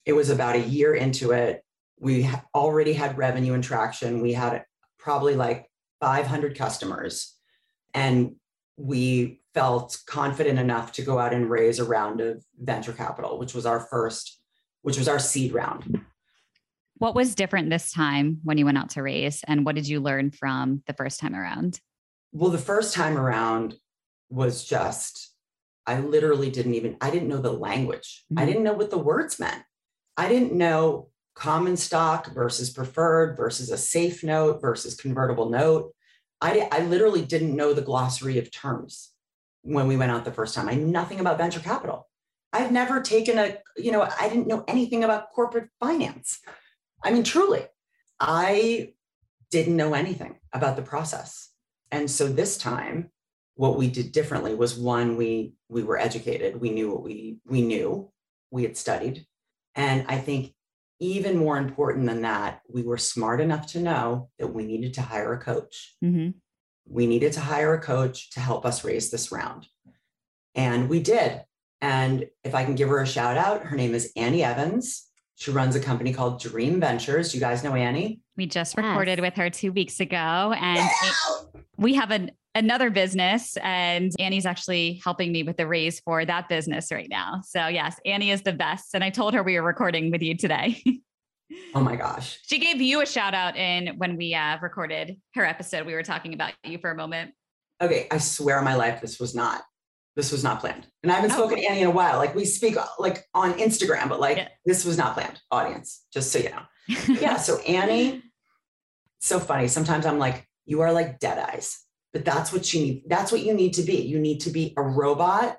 it 0.05 0.13
was 0.13 0.29
about 0.31 0.57
a 0.57 0.61
year 0.61 0.95
into 0.95 1.33
it. 1.33 1.63
We 1.99 2.29
already 2.55 2.93
had 2.93 3.19
revenue 3.19 3.55
and 3.55 3.65
traction. 3.65 4.21
We 4.21 4.35
had 4.35 4.65
probably 4.99 5.37
like 5.37 5.71
500 6.01 6.57
customers. 6.57 7.35
And 7.95 8.37
we 8.77 9.41
felt 9.55 9.99
confident 10.07 10.59
enough 10.59 10.93
to 10.93 11.03
go 11.03 11.19
out 11.19 11.33
and 11.33 11.51
raise 11.51 11.79
a 11.79 11.85
round 11.85 12.21
of 12.21 12.45
venture 12.59 12.93
capital, 12.93 13.39
which 13.39 13.55
was 13.55 13.67
our 13.67 13.81
first, 13.81 14.41
which 14.83 14.99
was 14.99 15.09
our 15.09 15.19
seed 15.19 15.53
round. 15.53 16.01
What 16.99 17.15
was 17.15 17.35
different 17.35 17.71
this 17.71 17.93
time 17.93 18.41
when 18.43 18.59
you 18.59 18.65
went 18.65 18.79
out 18.79 18.91
to 18.91 19.03
raise? 19.03 19.45
And 19.47 19.65
what 19.65 19.77
did 19.77 19.87
you 19.87 20.01
learn 20.01 20.31
from 20.31 20.83
the 20.87 20.95
first 20.95 21.21
time 21.21 21.35
around? 21.35 21.81
Well, 22.33 22.51
the 22.51 22.59
first 22.59 22.93
time 22.95 23.17
around 23.17 23.77
was 24.31 24.65
just, 24.65 25.33
I 25.87 26.01
literally 26.01 26.51
didn't 26.51 26.75
even, 26.75 26.97
I 27.01 27.11
didn't 27.11 27.29
know 27.29 27.41
the 27.41 27.53
language. 27.53 28.25
Mm-hmm. 28.33 28.43
I 28.43 28.47
didn't 28.47 28.65
know 28.65 28.75
what 28.75 28.91
the 28.91 28.99
words 28.99 29.39
meant. 29.39 29.63
I 30.17 30.29
didn't 30.29 30.53
know 30.53 31.09
common 31.35 31.77
stock 31.77 32.35
versus 32.35 32.71
preferred 32.71 33.37
versus 33.37 33.71
a 33.71 33.79
safe 33.79 34.25
note 34.25 34.61
versus 34.61 34.97
convertible 34.97 35.49
note. 35.51 35.95
I, 36.41 36.69
I 36.73 36.81
literally 36.81 37.25
didn't 37.25 37.55
know 37.55 37.73
the 37.73 37.81
glossary 37.81 38.39
of 38.39 38.51
terms 38.51 39.13
when 39.63 39.87
we 39.87 39.97
went 39.97 40.11
out 40.11 40.25
the 40.25 40.33
first 40.33 40.55
time. 40.55 40.69
I 40.69 40.75
knew 40.75 40.87
nothing 40.87 41.21
about 41.21 41.39
venture 41.39 41.61
capital. 41.61 42.09
I've 42.53 42.73
never 42.73 43.01
taken 43.01 43.39
a, 43.39 43.59
you 43.77 43.93
know, 43.93 44.03
I 44.03 44.29
didn't 44.29 44.49
know 44.49 44.65
anything 44.67 45.05
about 45.05 45.31
corporate 45.31 45.69
finance. 45.79 46.41
I 47.03 47.11
mean, 47.11 47.23
truly, 47.23 47.65
I 48.21 48.93
didn't 49.51 49.77
know 49.77 49.95
anything 49.95 50.37
about 50.53 50.77
the 50.77 50.83
process. 50.83 51.51
And 51.91 52.11
so 52.11 52.29
this 52.29 52.59
time, 52.59 53.11
what 53.55 53.77
we 53.77 53.89
did 53.89 54.13
differently 54.13 54.55
was 54.55 54.79
one, 54.79 55.17
we 55.17 55.55
we 55.69 55.83
were 55.83 55.99
educated. 55.99 56.61
We 56.61 56.71
knew 56.71 56.91
what 56.91 57.03
we 57.03 57.39
we 57.47 57.63
knew. 57.63 58.11
We 58.51 58.63
had 58.63 58.77
studied. 58.77 59.27
And 59.75 60.05
I 60.09 60.19
think 60.19 60.55
even 61.01 61.37
more 61.37 61.59
important 61.59 62.07
than 62.07 62.23
that, 62.23 62.61
we 62.69 62.83
were 62.83 62.99
smart 62.99 63.41
enough 63.41 63.67
to 63.69 63.81
know 63.81 64.31
that 64.39 64.53
we 64.53 64.65
needed 64.65 64.95
to 64.95 65.03
hire 65.03 65.33
a 65.33 65.39
coach. 65.39 65.95
Mm-hmm. 66.03 66.31
We 66.89 67.07
needed 67.07 67.33
to 67.35 67.41
hire 67.41 67.75
a 67.75 67.81
coach 67.81 68.31
to 68.31 68.41
help 68.41 68.65
us 68.65 68.85
raise 68.85 69.11
this 69.11 69.31
round. 69.31 69.67
And 70.55 70.89
we 70.89 71.01
did. 71.01 71.43
And 71.81 72.27
if 72.43 72.55
I 72.55 72.65
can 72.65 72.75
give 72.75 72.89
her 72.89 73.01
a 73.01 73.07
shout 73.07 73.37
out, 73.37 73.67
her 73.67 73.77
name 73.77 73.95
is 73.95 74.13
Annie 74.17 74.43
Evans. 74.43 75.08
She 75.39 75.53
runs 75.53 75.77
a 75.77 75.81
company 75.81 76.13
called 76.13 76.41
Dream 76.41 76.81
Ventures. 76.81 77.33
You 77.33 77.39
guys 77.39 77.63
know 77.63 77.77
Annie? 77.77 78.19
We 78.37 78.47
just 78.47 78.77
recorded 78.77 79.19
yes. 79.19 79.21
with 79.21 79.35
her 79.35 79.49
two 79.49 79.71
weeks 79.71 80.01
ago, 80.01 80.17
and 80.17 80.79
yeah. 80.79 81.51
we 81.77 81.95
have 81.95 82.11
an, 82.11 82.33
another 82.57 82.91
business, 82.91 83.57
and 83.63 84.11
Annie's 84.19 84.47
actually 84.47 85.01
helping 85.05 85.31
me 85.31 85.45
with 85.45 85.57
the 85.57 85.69
raise 85.69 86.01
for 86.01 86.25
that 86.25 86.49
business 86.49 86.91
right 86.91 87.07
now. 87.09 87.41
So, 87.47 87.69
yes, 87.69 88.01
Annie 88.05 88.33
is 88.33 88.43
the 88.43 88.53
best. 88.53 88.95
And 88.95 89.05
I 89.05 89.11
told 89.11 89.33
her 89.35 89.45
we 89.45 89.55
were 89.55 89.65
recording 89.65 90.11
with 90.11 90.23
you 90.23 90.37
today. 90.37 90.83
oh 91.75 91.83
my 91.83 91.95
gosh. 91.95 92.41
She 92.43 92.59
gave 92.59 92.83
you 92.83 93.01
a 93.01 93.07
shout 93.07 93.33
out 93.33 93.57
in 93.57 93.97
when 93.97 94.17
we 94.17 94.35
uh, 94.35 94.59
recorded 94.61 95.21
her 95.37 95.45
episode. 95.45 95.87
We 95.87 95.95
were 95.95 96.03
talking 96.03 96.35
about 96.35 96.55
you 96.65 96.79
for 96.79 96.91
a 96.91 96.97
moment. 96.97 97.31
Okay, 97.81 98.09
I 98.11 98.19
swear 98.19 98.59
on 98.59 98.65
my 98.65 98.75
life, 98.75 99.01
this 99.01 99.21
was 99.21 99.37
not 99.37 99.63
this 100.19 100.33
was 100.33 100.43
not 100.43 100.59
planned. 100.59 100.85
And 101.05 101.13
I 101.13 101.15
haven't 101.15 101.31
oh. 101.31 101.35
spoken 101.35 101.59
to 101.59 101.65
Annie 101.65 101.83
in 101.83 101.87
a 101.87 101.93
while. 101.93 102.19
Like 102.19 102.35
we 102.35 102.45
speak 102.45 102.75
like 102.99 103.25
on 103.35 103.53
Instagram, 103.53 104.09
but 104.09 104.19
like 104.19 104.37
yeah. 104.37 104.49
this 104.67 104.85
was 104.85 104.99
not 104.99 105.15
planned, 105.15 105.41
audience, 105.53 106.05
just 106.13 106.33
so 106.33 106.41
you 106.41 106.51
know. 106.51 106.63
yeah. 107.09 107.37
So 107.37 107.61
Annie, 107.61 108.25
so 109.21 109.39
funny. 109.39 109.69
Sometimes 109.69 110.07
I'm 110.07 110.19
like, 110.19 110.45
you 110.67 110.81
are 110.81 110.91
like 110.91 111.21
dead 111.21 111.39
eyes, 111.39 111.85
but 112.13 112.25
that's 112.25 112.53
what 112.53 112.75
you 112.75 112.81
need. 112.81 113.05
That's 113.07 113.31
what 113.31 113.43
you 113.43 113.55
need 113.55 113.75
to 113.75 113.83
be. 113.83 113.99
You 113.99 114.19
need 114.19 114.41
to 114.41 114.51
be 114.51 114.75
a 114.77 114.83
robot. 114.83 115.57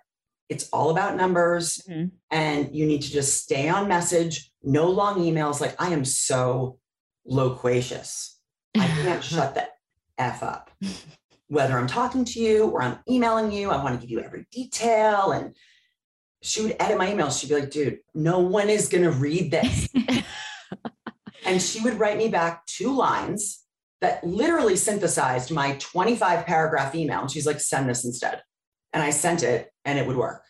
It's 0.50 0.67
all 0.74 0.89
about 0.89 1.15
numbers 1.15 1.82
mm-hmm. 1.89 2.08
and 2.30 2.76
you 2.76 2.86
need 2.86 3.04
to 3.04 3.12
just 3.12 3.41
stay 3.41 3.69
on 3.69 3.88
message, 3.88 4.52
no 4.62 4.89
long 4.89 5.19
emails. 5.19 5.62
Like 5.62 5.82
I 5.82 5.91
am 5.91 6.04
so 6.04 6.80
loquacious. 7.26 8.38
I 8.78 8.88
can't 8.88 9.24
shut 9.34 9.56
the 9.56 9.69
F 10.17 10.43
up 10.43 10.69
whether 11.49 11.77
I'm 11.77 11.88
talking 11.88 12.23
to 12.25 12.39
you 12.39 12.67
or 12.67 12.81
I'm 12.81 12.99
emailing 13.09 13.51
you, 13.51 13.71
I 13.71 13.83
want 13.83 13.99
to 13.99 14.01
give 14.01 14.12
you 14.12 14.23
every 14.23 14.45
detail. 14.51 15.31
And 15.31 15.55
she 16.41 16.62
would 16.62 16.75
edit 16.79 16.97
my 16.97 17.07
emails. 17.07 17.39
She'd 17.39 17.49
be 17.49 17.59
like, 17.59 17.71
dude, 17.71 17.99
no 18.13 18.39
one 18.39 18.69
is 18.69 18.88
going 18.88 19.03
to 19.03 19.12
read 19.12 19.51
this. 19.51 19.89
and 21.45 21.62
she 21.62 21.81
would 21.81 21.99
write 21.99 22.17
me 22.17 22.29
back 22.29 22.65
two 22.67 22.95
lines 22.95 23.63
that 23.99 24.23
literally 24.23 24.75
synthesized 24.75 25.51
my 25.51 25.75
25 25.79 26.45
paragraph 26.45 26.95
email. 26.95 27.21
And 27.21 27.31
she's 27.31 27.47
like, 27.47 27.59
send 27.59 27.89
this 27.89 28.05
instead. 28.05 28.41
And 28.93 29.03
I 29.03 29.09
sent 29.09 29.43
it 29.43 29.69
and 29.83 29.99
it 29.99 30.05
would 30.05 30.15
work. 30.15 30.43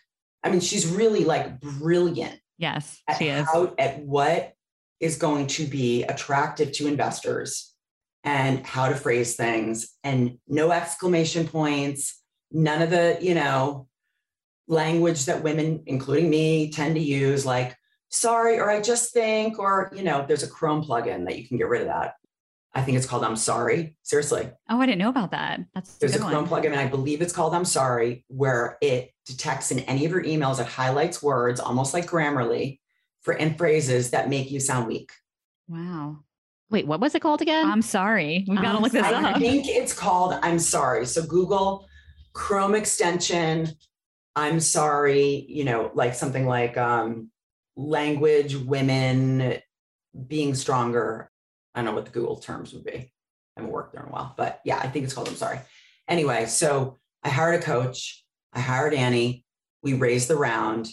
I 0.44 0.52
mean, 0.52 0.60
she's 0.60 0.86
really 0.86 1.24
like 1.24 1.60
brilliant. 1.60 2.40
Yes, 2.58 3.02
she 3.18 3.30
is. 3.30 3.48
How, 3.48 3.74
at 3.78 4.00
what 4.00 4.54
is 5.00 5.18
going 5.18 5.48
to 5.48 5.66
be 5.66 6.04
attractive 6.04 6.74
to 6.74 6.88
investors 6.88 7.69
and 8.24 8.66
how 8.66 8.90
to 8.90 8.96
phrase 8.96 9.36
things 9.36 9.96
and 10.04 10.38
no 10.48 10.72
exclamation 10.72 11.48
points, 11.48 12.22
none 12.52 12.82
of 12.82 12.90
the, 12.90 13.18
you 13.22 13.34
know, 13.34 13.88
language 14.68 15.26
that 15.26 15.44
women, 15.44 15.84
including 15.86 16.30
me, 16.30 16.72
tend 16.72 16.96
to 16.96 17.02
use, 17.02 17.46
like, 17.46 17.76
sorry, 18.10 18.60
or 18.60 18.70
I 18.70 18.82
just 18.82 19.14
think, 19.14 19.58
or, 19.58 19.92
you 19.96 20.04
know, 20.04 20.26
there's 20.28 20.44
a 20.44 20.50
Chrome 20.50 20.84
plugin 20.84 21.26
that 21.26 21.38
you 21.38 21.48
can 21.48 21.58
get 21.58 21.68
rid 21.68 21.82
of 21.82 21.88
that. 21.88 22.16
I 22.74 22.82
think 22.82 22.98
it's 22.98 23.08
called 23.08 23.24
I'm 23.24 23.36
sorry. 23.36 23.96
Seriously. 24.04 24.50
Oh, 24.70 24.80
I 24.80 24.86
didn't 24.86 25.00
know 25.00 25.10
about 25.10 25.32
that. 25.32 25.62
That's 25.74 25.98
there's 25.98 26.16
a, 26.16 26.24
a 26.24 26.30
Chrome 26.30 26.48
plugin, 26.48 26.68
and 26.68 26.80
I 26.80 26.88
believe 26.88 27.22
it's 27.22 27.34
called 27.34 27.56
I'm 27.56 27.66
sorry, 27.66 28.26
where 28.28 28.78
it 28.82 29.12
detects 29.26 29.72
in 29.72 29.80
any 29.80 30.06
of 30.06 30.12
your 30.12 30.24
emails, 30.24 30.60
it 30.60 30.68
highlights 30.68 31.24
words 31.24 31.60
almost 31.60 31.94
like 31.94 32.06
Grammarly 32.06 32.80
for 33.22 33.34
in 33.34 33.56
phrases 33.56 34.12
that 34.12 34.30
make 34.30 34.52
you 34.52 34.60
sound 34.60 34.88
weak. 34.88 35.12
Wow. 35.68 36.20
Wait, 36.72 36.86
what 36.86 37.00
was 37.00 37.16
it 37.16 37.22
called 37.22 37.42
again? 37.42 37.66
I'm 37.70 37.82
sorry. 37.82 38.46
We've 38.48 38.62
got 38.62 38.74
to 38.74 38.80
look 38.80 38.92
this 38.92 39.04
I 39.04 39.14
up. 39.14 39.36
I 39.36 39.40
think 39.40 39.68
it's 39.68 39.94
called 39.94 40.38
I'm 40.42 40.60
sorry. 40.60 41.06
So 41.06 41.26
Google 41.26 41.88
Chrome 42.34 42.76
extension, 42.76 43.70
I'm 44.36 44.60
sorry, 44.60 45.46
you 45.50 45.64
know, 45.64 45.92
like 45.94 46.14
something 46.14 46.46
like 46.46 46.78
um, 46.78 47.32
language, 47.76 48.56
women, 48.56 49.58
being 50.28 50.54
stronger. 50.54 51.32
I 51.74 51.80
don't 51.80 51.86
know 51.86 51.94
what 51.94 52.06
the 52.06 52.12
Google 52.12 52.38
terms 52.38 52.74
would 52.74 52.84
be. 52.84 52.92
I 52.92 53.12
haven't 53.58 53.72
worked 53.72 53.94
there 53.94 54.04
in 54.04 54.10
a 54.10 54.12
while, 54.12 54.34
but 54.38 54.62
yeah, 54.64 54.78
I 54.78 54.88
think 54.88 55.06
it's 55.06 55.14
called 55.14 55.28
I'm 55.28 55.36
sorry. 55.36 55.60
Anyway, 56.08 56.46
so 56.46 56.98
I 57.24 57.30
hired 57.30 57.56
a 57.56 57.64
coach. 57.64 58.24
I 58.54 58.60
hired 58.60 58.94
Annie. 58.94 59.44
We 59.82 59.94
raised 59.94 60.28
the 60.28 60.36
round 60.36 60.88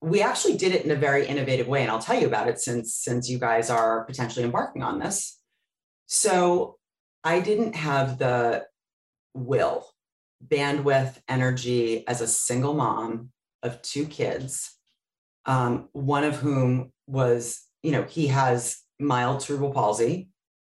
we 0.00 0.22
actually 0.22 0.56
did 0.56 0.72
it 0.72 0.84
in 0.84 0.90
a 0.90 0.96
very 0.96 1.26
innovative 1.26 1.66
way 1.66 1.82
and 1.82 1.90
i'll 1.90 1.98
tell 1.98 2.18
you 2.18 2.26
about 2.26 2.48
it 2.48 2.58
since 2.58 2.94
since 2.94 3.28
you 3.28 3.38
guys 3.38 3.68
are 3.70 4.04
potentially 4.04 4.44
embarking 4.44 4.82
on 4.82 4.98
this. 4.98 5.38
So 6.06 6.78
i 7.24 7.40
didn't 7.40 7.74
have 7.74 8.18
the 8.18 8.66
will 9.34 9.88
bandwidth 10.46 11.18
energy 11.28 12.06
as 12.06 12.20
a 12.20 12.26
single 12.26 12.74
mom 12.74 13.30
of 13.62 13.82
two 13.82 14.06
kids 14.06 14.74
um, 15.46 15.88
one 15.92 16.24
of 16.24 16.36
whom 16.36 16.92
was 17.06 17.62
you 17.82 17.92
know 17.92 18.04
he 18.04 18.28
has 18.28 18.78
mild 19.00 19.42
cerebral 19.42 19.72
palsy 19.72 20.28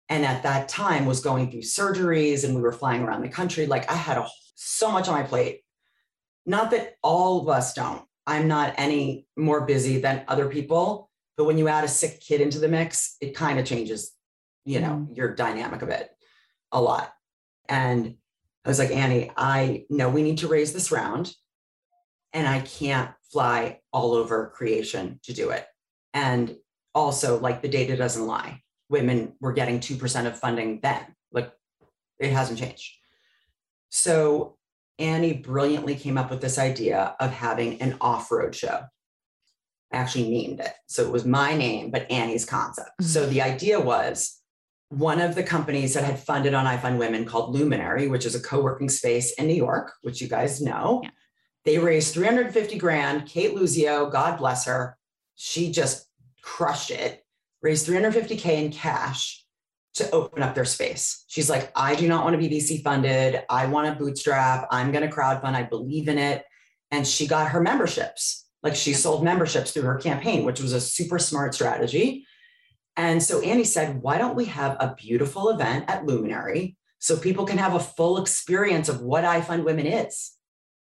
and 0.10 0.26
at 0.26 0.44
that 0.44 0.68
time 0.68 1.06
was 1.06 1.20
going 1.20 1.52
through 1.52 1.62
surgeries 1.62 2.44
and 2.44 2.56
we 2.56 2.62
were 2.62 2.72
flying 2.72 3.04
around 3.04 3.22
the 3.22 3.30
country. 3.30 3.68
Like 3.68 3.90
i 3.90 3.96
had 3.96 4.18
a, 4.18 4.28
so 4.56 4.92
much 4.92 5.08
on 5.08 5.14
my 5.14 5.24
plate. 5.24 5.62
Not 6.46 6.72
that 6.72 6.96
all 7.04 7.42
of 7.42 7.48
us 7.48 7.74
don't 7.74 8.04
I'm 8.30 8.48
not 8.48 8.76
any 8.78 9.26
more 9.36 9.66
busy 9.66 10.00
than 10.00 10.24
other 10.28 10.50
people. 10.50 11.10
But 11.36 11.46
when 11.46 11.58
you 11.58 11.68
add 11.68 11.84
a 11.84 11.88
sick 11.88 12.22
kid 12.22 12.42
into 12.42 12.60
the 12.60 12.68
mix, 12.68 13.16
it 13.22 13.36
kind 13.36 13.58
of 13.58 13.66
changes, 13.66 14.12
you 14.66 14.80
know, 14.80 15.08
mm. 15.10 15.18
your 15.18 15.34
dynamic 15.34 15.82
of 15.82 15.90
it 15.90 16.12
a 16.72 16.80
lot. 16.80 17.12
And 17.68 18.16
I 18.64 18.70
was 18.70 18.78
like, 18.78 18.92
Annie, 18.92 19.32
I 19.36 19.86
know 19.90 20.10
we 20.10 20.22
need 20.22 20.38
to 20.40 20.48
raise 20.48 20.74
this 20.74 20.92
round. 20.92 21.34
And 22.32 22.48
I 22.48 22.60
can't 22.60 23.10
fly 23.34 23.80
all 23.92 24.14
over 24.14 24.54
creation 24.56 25.20
to 25.24 25.34
do 25.34 25.50
it. 25.50 25.66
And 26.14 26.56
also, 26.94 27.40
like, 27.40 27.64
the 27.64 27.68
data 27.68 27.98
doesn't 27.98 28.28
lie. 28.28 28.62
Women 28.90 29.34
were 29.42 29.54
getting 29.54 29.80
2% 29.80 30.28
of 30.28 30.38
funding 30.38 30.82
then. 30.84 31.02
Like, 31.32 31.52
it 32.20 32.32
hasn't 32.32 32.60
changed. 32.60 32.94
So 33.90 34.59
Annie 35.00 35.34
brilliantly 35.34 35.96
came 35.96 36.18
up 36.18 36.30
with 36.30 36.42
this 36.42 36.60
idea 36.60 37.16
of 37.20 37.32
having 37.32 37.82
an 37.82 37.98
off 38.02 38.32
road 38.32 38.54
show. 38.54 38.84
I 39.92 39.98
actually 39.98 40.30
named 40.30 40.60
it. 40.60 40.74
So 40.88 41.04
it 41.04 41.12
was 41.12 41.26
my 41.26 41.56
name, 41.56 41.90
but 41.90 42.10
Annie's 42.12 42.46
concept. 42.46 42.90
Mm-hmm. 43.02 43.06
So 43.06 43.26
the 43.26 43.42
idea 43.42 43.80
was 43.80 44.40
one 44.90 45.22
of 45.22 45.36
the 45.36 45.44
companies 45.44 45.94
that 45.94 46.04
had 46.04 46.20
funded 46.20 46.54
on 46.54 46.66
iFund 46.66 46.98
Women 46.98 47.26
called 47.26 47.56
Luminary, 47.56 48.08
which 48.08 48.26
is 48.26 48.36
a 48.36 48.42
co 48.42 48.62
working 48.62 48.90
space 48.90 49.34
in 49.34 49.48
New 49.48 49.56
York, 49.56 49.94
which 50.02 50.22
you 50.22 50.28
guys 50.28 50.62
know. 50.62 51.02
Yeah. 51.04 51.10
They 51.66 51.78
raised 51.78 52.14
350 52.14 52.78
grand. 52.78 53.26
Cate 53.26 53.56
Luzio, 53.56 54.12
God 54.12 54.38
bless 54.38 54.66
her, 54.66 54.98
she 55.36 55.72
just 55.72 56.08
crushed 56.42 56.92
it, 56.92 57.24
raised 57.62 57.88
350K 57.88 58.46
in 58.46 58.72
cash 58.72 59.39
to 59.96 60.10
open 60.12 60.44
up 60.44 60.56
their 60.56 60.66
space. 60.66 61.26
She's 61.28 61.50
like, 61.50 61.72
I 61.76 61.96
do 61.96 62.08
not 62.08 62.24
want 62.24 62.40
to 62.40 62.50
be 62.50 62.56
VC 62.56 62.84
funded. 62.84 63.44
I 63.50 63.66
want 63.66 63.88
to 63.88 64.04
bootstrap. 64.04 64.68
I'm 64.72 64.92
going 64.92 65.08
to 65.08 65.14
crowdfund. 65.14 65.56
I 65.56 65.64
believe 65.64 66.08
in 66.08 66.18
it. 66.18 66.46
And 66.92 67.06
she 67.06 67.28
got 67.28 67.50
her 67.50 67.62
memberships. 67.62 68.46
Like 68.62 68.76
she 68.76 68.94
sold 68.94 69.24
memberships 69.24 69.72
through 69.72 69.84
her 69.84 69.98
campaign, 69.98 70.44
which 70.46 70.62
was 70.62 70.74
a 70.74 70.82
super 70.82 71.20
smart 71.20 71.54
strategy. 71.54 72.26
And 72.98 73.24
so 73.24 73.42
Annie 73.42 73.64
said, 73.64 74.02
why 74.02 74.18
don't 74.18 74.36
we 74.36 74.46
have 74.46 74.76
a 74.80 74.96
beautiful 74.98 75.50
event 75.50 75.86
at 75.88 76.06
Luminary 76.06 76.76
so 77.00 77.16
people 77.16 77.46
can 77.46 77.58
have 77.58 77.74
a 77.74 77.80
full 77.80 78.22
experience 78.22 78.90
of 78.90 79.02
what 79.02 79.24
iFund 79.24 79.64
Women 79.64 79.88
is, 79.88 80.34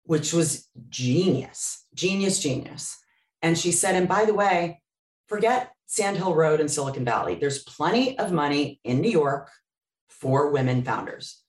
which 0.03 0.33
was 0.33 0.67
genius, 0.89 1.85
genius, 1.93 2.39
genius. 2.39 2.97
And 3.41 3.57
she 3.57 3.71
said, 3.71 3.95
and 3.95 4.07
by 4.07 4.25
the 4.25 4.33
way, 4.33 4.81
forget 5.27 5.71
Sand 5.89 6.17
Hill 6.17 6.35
Road 6.35 6.59
in 6.59 6.69
Silicon 6.69 7.03
Valley. 7.03 7.33
There's 7.33 7.63
plenty 7.63 8.17
of 8.19 8.31
money 8.31 8.79
in 8.83 9.01
New 9.01 9.09
York 9.09 9.49
for 10.07 10.51
women 10.51 10.83
founders. 10.83 11.41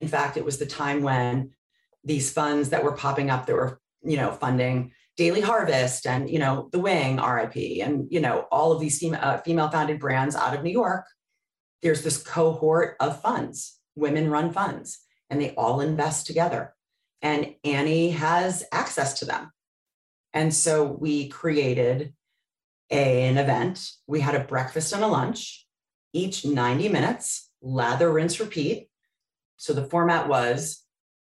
In 0.00 0.06
fact, 0.06 0.36
it 0.36 0.44
was 0.44 0.58
the 0.58 0.66
time 0.66 1.02
when 1.02 1.50
these 2.04 2.32
funds 2.32 2.68
that 2.68 2.84
were 2.84 2.92
popping 2.92 3.28
up 3.28 3.46
that 3.46 3.56
were, 3.56 3.80
you 4.04 4.16
know, 4.16 4.30
funding 4.30 4.92
Daily 5.16 5.40
Harvest 5.40 6.06
and, 6.06 6.30
you 6.30 6.38
know, 6.38 6.68
The 6.70 6.78
Wing, 6.78 7.16
RIP, 7.16 7.56
and, 7.82 8.06
you 8.08 8.20
know, 8.20 8.46
all 8.52 8.70
of 8.70 8.80
these 8.80 9.00
female, 9.00 9.18
uh, 9.20 9.38
female 9.38 9.68
founded 9.68 9.98
brands 9.98 10.36
out 10.36 10.54
of 10.54 10.62
New 10.62 10.70
York. 10.70 11.04
There's 11.82 12.04
this 12.04 12.22
cohort 12.22 12.94
of 13.00 13.20
funds, 13.20 13.80
women 13.96 14.30
run 14.30 14.52
funds, 14.52 15.00
and 15.28 15.40
they 15.40 15.56
all 15.56 15.80
invest 15.80 16.28
together. 16.28 16.72
And 17.20 17.56
Annie 17.64 18.10
has 18.10 18.62
access 18.70 19.18
to 19.18 19.24
them. 19.24 19.50
And 20.32 20.54
so 20.54 20.84
we 20.84 21.30
created 21.30 22.14
an 22.90 23.38
event. 23.38 23.90
We 24.06 24.20
had 24.20 24.34
a 24.34 24.44
breakfast 24.44 24.92
and 24.92 25.04
a 25.04 25.06
lunch, 25.06 25.66
each 26.12 26.44
90 26.44 26.88
minutes, 26.88 27.50
lather, 27.60 28.10
rinse, 28.12 28.40
repeat. 28.40 28.88
So 29.56 29.72
the 29.72 29.84
format 29.84 30.28
was 30.28 30.82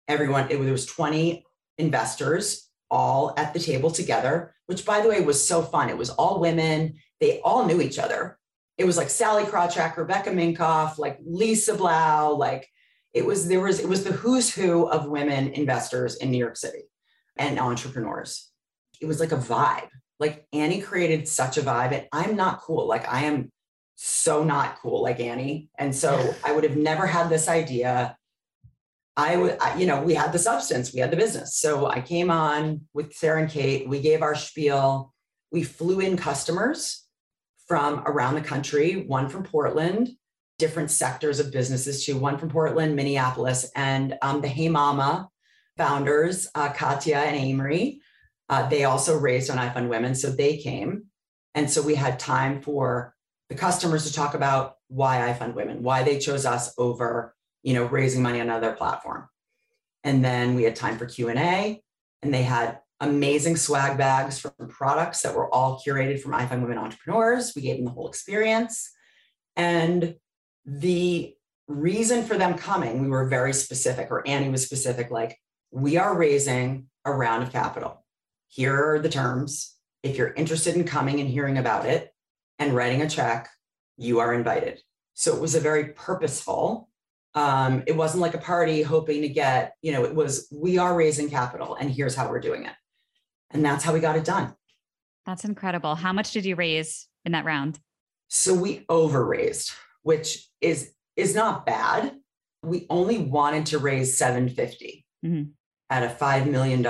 everyone, 0.08 0.48
it, 0.50 0.58
was 0.58 0.86
20 0.86 1.44
investors 1.78 2.68
all 2.90 3.34
at 3.36 3.52
the 3.52 3.60
table 3.60 3.90
together, 3.90 4.54
which 4.66 4.84
by 4.84 5.00
the 5.00 5.08
way 5.08 5.20
was 5.20 5.46
so 5.46 5.62
fun. 5.62 5.88
It 5.88 5.98
was 5.98 6.10
all 6.10 6.40
women. 6.40 6.94
They 7.20 7.40
all 7.40 7.66
knew 7.66 7.80
each 7.80 7.98
other. 7.98 8.38
It 8.78 8.84
was 8.84 8.96
like 8.96 9.10
Sallie 9.10 9.44
Krawcheck, 9.44 9.96
Rebecca 9.96 10.30
Minkoff, 10.30 10.98
like 10.98 11.18
Lisa 11.24 11.74
Blau, 11.74 12.32
like 12.32 12.68
it 13.12 13.24
was 13.24 13.46
there 13.46 13.60
was 13.60 13.78
it 13.80 13.88
was 13.88 14.04
the 14.04 14.12
who's 14.12 14.52
who 14.54 14.88
of 14.88 15.06
women 15.06 15.48
investors 15.48 16.16
in 16.16 16.30
New 16.30 16.38
York 16.38 16.56
City 16.56 16.84
and 17.36 17.58
entrepreneurs. 17.58 18.50
It 19.00 19.06
was 19.06 19.20
like 19.20 19.32
a 19.32 19.36
vibe. 19.36 19.88
Like 20.22 20.46
Annie 20.52 20.80
created 20.80 21.26
such 21.26 21.58
a 21.58 21.62
vibe, 21.62 21.92
and 21.92 22.06
I'm 22.12 22.36
not 22.36 22.60
cool. 22.60 22.86
Like 22.86 23.08
I 23.12 23.24
am 23.24 23.50
so 23.96 24.44
not 24.44 24.78
cool 24.80 25.02
like 25.02 25.18
Annie, 25.18 25.68
and 25.76 25.92
so 25.92 26.34
I 26.44 26.52
would 26.52 26.62
have 26.62 26.76
never 26.76 27.06
had 27.08 27.28
this 27.28 27.48
idea. 27.48 28.16
I 29.16 29.36
would, 29.36 29.58
you 29.76 29.86
know, 29.86 30.00
we 30.00 30.14
had 30.14 30.32
the 30.32 30.38
substance, 30.38 30.94
we 30.94 31.00
had 31.00 31.10
the 31.10 31.16
business. 31.16 31.56
So 31.56 31.86
I 31.86 32.00
came 32.00 32.30
on 32.30 32.82
with 32.94 33.12
Sarah 33.14 33.42
and 33.42 33.50
Kate. 33.50 33.88
We 33.88 34.00
gave 34.00 34.22
our 34.22 34.36
spiel. 34.36 35.12
We 35.50 35.64
flew 35.64 35.98
in 35.98 36.16
customers 36.16 37.04
from 37.66 38.04
around 38.06 38.36
the 38.36 38.42
country, 38.42 39.04
one 39.08 39.28
from 39.28 39.42
Portland, 39.42 40.10
different 40.58 40.92
sectors 40.92 41.40
of 41.40 41.50
businesses 41.50 42.06
too, 42.06 42.16
one 42.16 42.38
from 42.38 42.48
Portland, 42.48 42.94
Minneapolis, 42.94 43.68
and 43.74 44.16
um, 44.22 44.40
the 44.40 44.46
Hey 44.48 44.68
Mama 44.68 45.28
founders, 45.76 46.48
uh, 46.54 46.72
Katya 46.72 47.16
and 47.16 47.36
Amri. 47.36 47.98
Uh, 48.48 48.68
they 48.68 48.84
also 48.84 49.16
raised 49.16 49.50
on 49.50 49.58
iFund 49.58 49.88
Women, 49.88 50.14
so 50.14 50.30
they 50.30 50.56
came. 50.56 51.04
And 51.54 51.70
so 51.70 51.82
we 51.82 51.94
had 51.94 52.18
time 52.18 52.60
for 52.60 53.14
the 53.48 53.54
customers 53.54 54.06
to 54.06 54.12
talk 54.12 54.34
about 54.34 54.76
why 54.88 55.18
iFund 55.32 55.54
Women, 55.54 55.82
why 55.82 56.02
they 56.02 56.18
chose 56.18 56.46
us 56.46 56.74
over 56.78 57.34
you 57.62 57.74
know, 57.74 57.84
raising 57.84 58.22
money 58.22 58.40
on 58.40 58.48
another 58.48 58.72
platform. 58.72 59.28
And 60.04 60.24
then 60.24 60.54
we 60.54 60.64
had 60.64 60.76
time 60.76 60.98
for 60.98 61.06
Q&A 61.06 61.82
and 62.22 62.34
they 62.34 62.42
had 62.42 62.80
amazing 63.00 63.56
swag 63.56 63.96
bags 63.96 64.38
from 64.38 64.52
products 64.68 65.22
that 65.22 65.34
were 65.34 65.52
all 65.52 65.80
curated 65.84 66.20
from 66.20 66.32
iFund 66.32 66.62
Women 66.62 66.78
entrepreneurs. 66.78 67.52
We 67.54 67.62
gave 67.62 67.76
them 67.76 67.86
the 67.86 67.92
whole 67.92 68.08
experience. 68.08 68.90
And 69.56 70.16
the 70.64 71.34
reason 71.68 72.24
for 72.24 72.36
them 72.36 72.56
coming, 72.56 73.00
we 73.00 73.08
were 73.08 73.26
very 73.26 73.52
specific, 73.52 74.10
or 74.10 74.26
Annie 74.26 74.50
was 74.50 74.64
specific, 74.64 75.10
like, 75.10 75.38
we 75.70 75.96
are 75.96 76.16
raising 76.16 76.86
a 77.04 77.12
round 77.12 77.42
of 77.42 77.50
capital. 77.50 78.01
Here 78.52 78.94
are 78.94 78.98
the 78.98 79.08
terms. 79.08 79.76
If 80.02 80.16
you're 80.16 80.34
interested 80.34 80.74
in 80.74 80.84
coming 80.84 81.20
and 81.20 81.28
hearing 81.28 81.58
about 81.58 81.86
it 81.86 82.12
and 82.58 82.74
writing 82.74 83.02
a 83.02 83.08
check, 83.08 83.48
you 83.96 84.18
are 84.18 84.34
invited. 84.34 84.80
So 85.14 85.34
it 85.34 85.40
was 85.40 85.54
a 85.54 85.60
very 85.60 85.88
purposeful 85.88 86.88
um, 87.34 87.82
it 87.86 87.96
wasn't 87.96 88.20
like 88.20 88.34
a 88.34 88.38
party 88.38 88.82
hoping 88.82 89.22
to 89.22 89.28
get, 89.28 89.76
you 89.80 89.92
know, 89.92 90.04
it 90.04 90.14
was 90.14 90.48
we 90.52 90.78
are 90.78 90.94
raising 90.94 91.30
capital 91.30 91.74
and 91.74 91.90
here's 91.90 92.14
how 92.14 92.28
we're 92.28 92.40
doing 92.40 92.66
it. 92.66 92.74
And 93.50 93.64
that's 93.64 93.84
how 93.84 93.92
we 93.92 94.00
got 94.00 94.16
it 94.16 94.24
done. 94.24 94.54
That's 95.24 95.44
incredible. 95.44 95.94
How 95.94 96.12
much 96.12 96.32
did 96.32 96.44
you 96.44 96.56
raise 96.56 97.08
in 97.24 97.32
that 97.32 97.44
round? 97.44 97.78
So 98.28 98.54
we 98.54 98.84
overraised, 98.90 99.72
which 100.02 100.46
is 100.60 100.92
is 101.16 101.34
not 101.34 101.64
bad. 101.66 102.14
We 102.62 102.86
only 102.90 103.18
wanted 103.18 103.66
to 103.66 103.78
raise 103.78 104.16
750 104.16 105.04
mm-hmm. 105.24 105.50
At 105.92 106.02
a 106.02 106.14
$5 106.14 106.50
million 106.50 106.82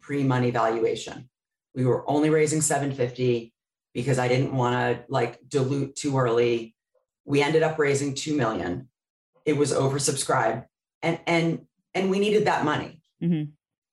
pre-money 0.00 0.52
valuation. 0.52 1.28
We 1.74 1.84
were 1.84 2.08
only 2.08 2.30
raising 2.30 2.60
750 2.60 3.52
because 3.92 4.20
I 4.20 4.28
didn't 4.28 4.54
want 4.54 4.74
to 4.74 5.04
like 5.08 5.40
dilute 5.48 5.96
too 5.96 6.16
early. 6.16 6.76
We 7.24 7.42
ended 7.42 7.64
up 7.64 7.80
raising 7.80 8.14
2 8.14 8.36
million. 8.36 8.88
It 9.44 9.54
was 9.54 9.72
oversubscribed. 9.72 10.66
And 11.02 11.18
and 11.26 11.66
and 11.94 12.10
we 12.10 12.20
needed 12.20 12.46
that 12.46 12.64
money. 12.64 13.00
Mm-hmm. 13.20 13.50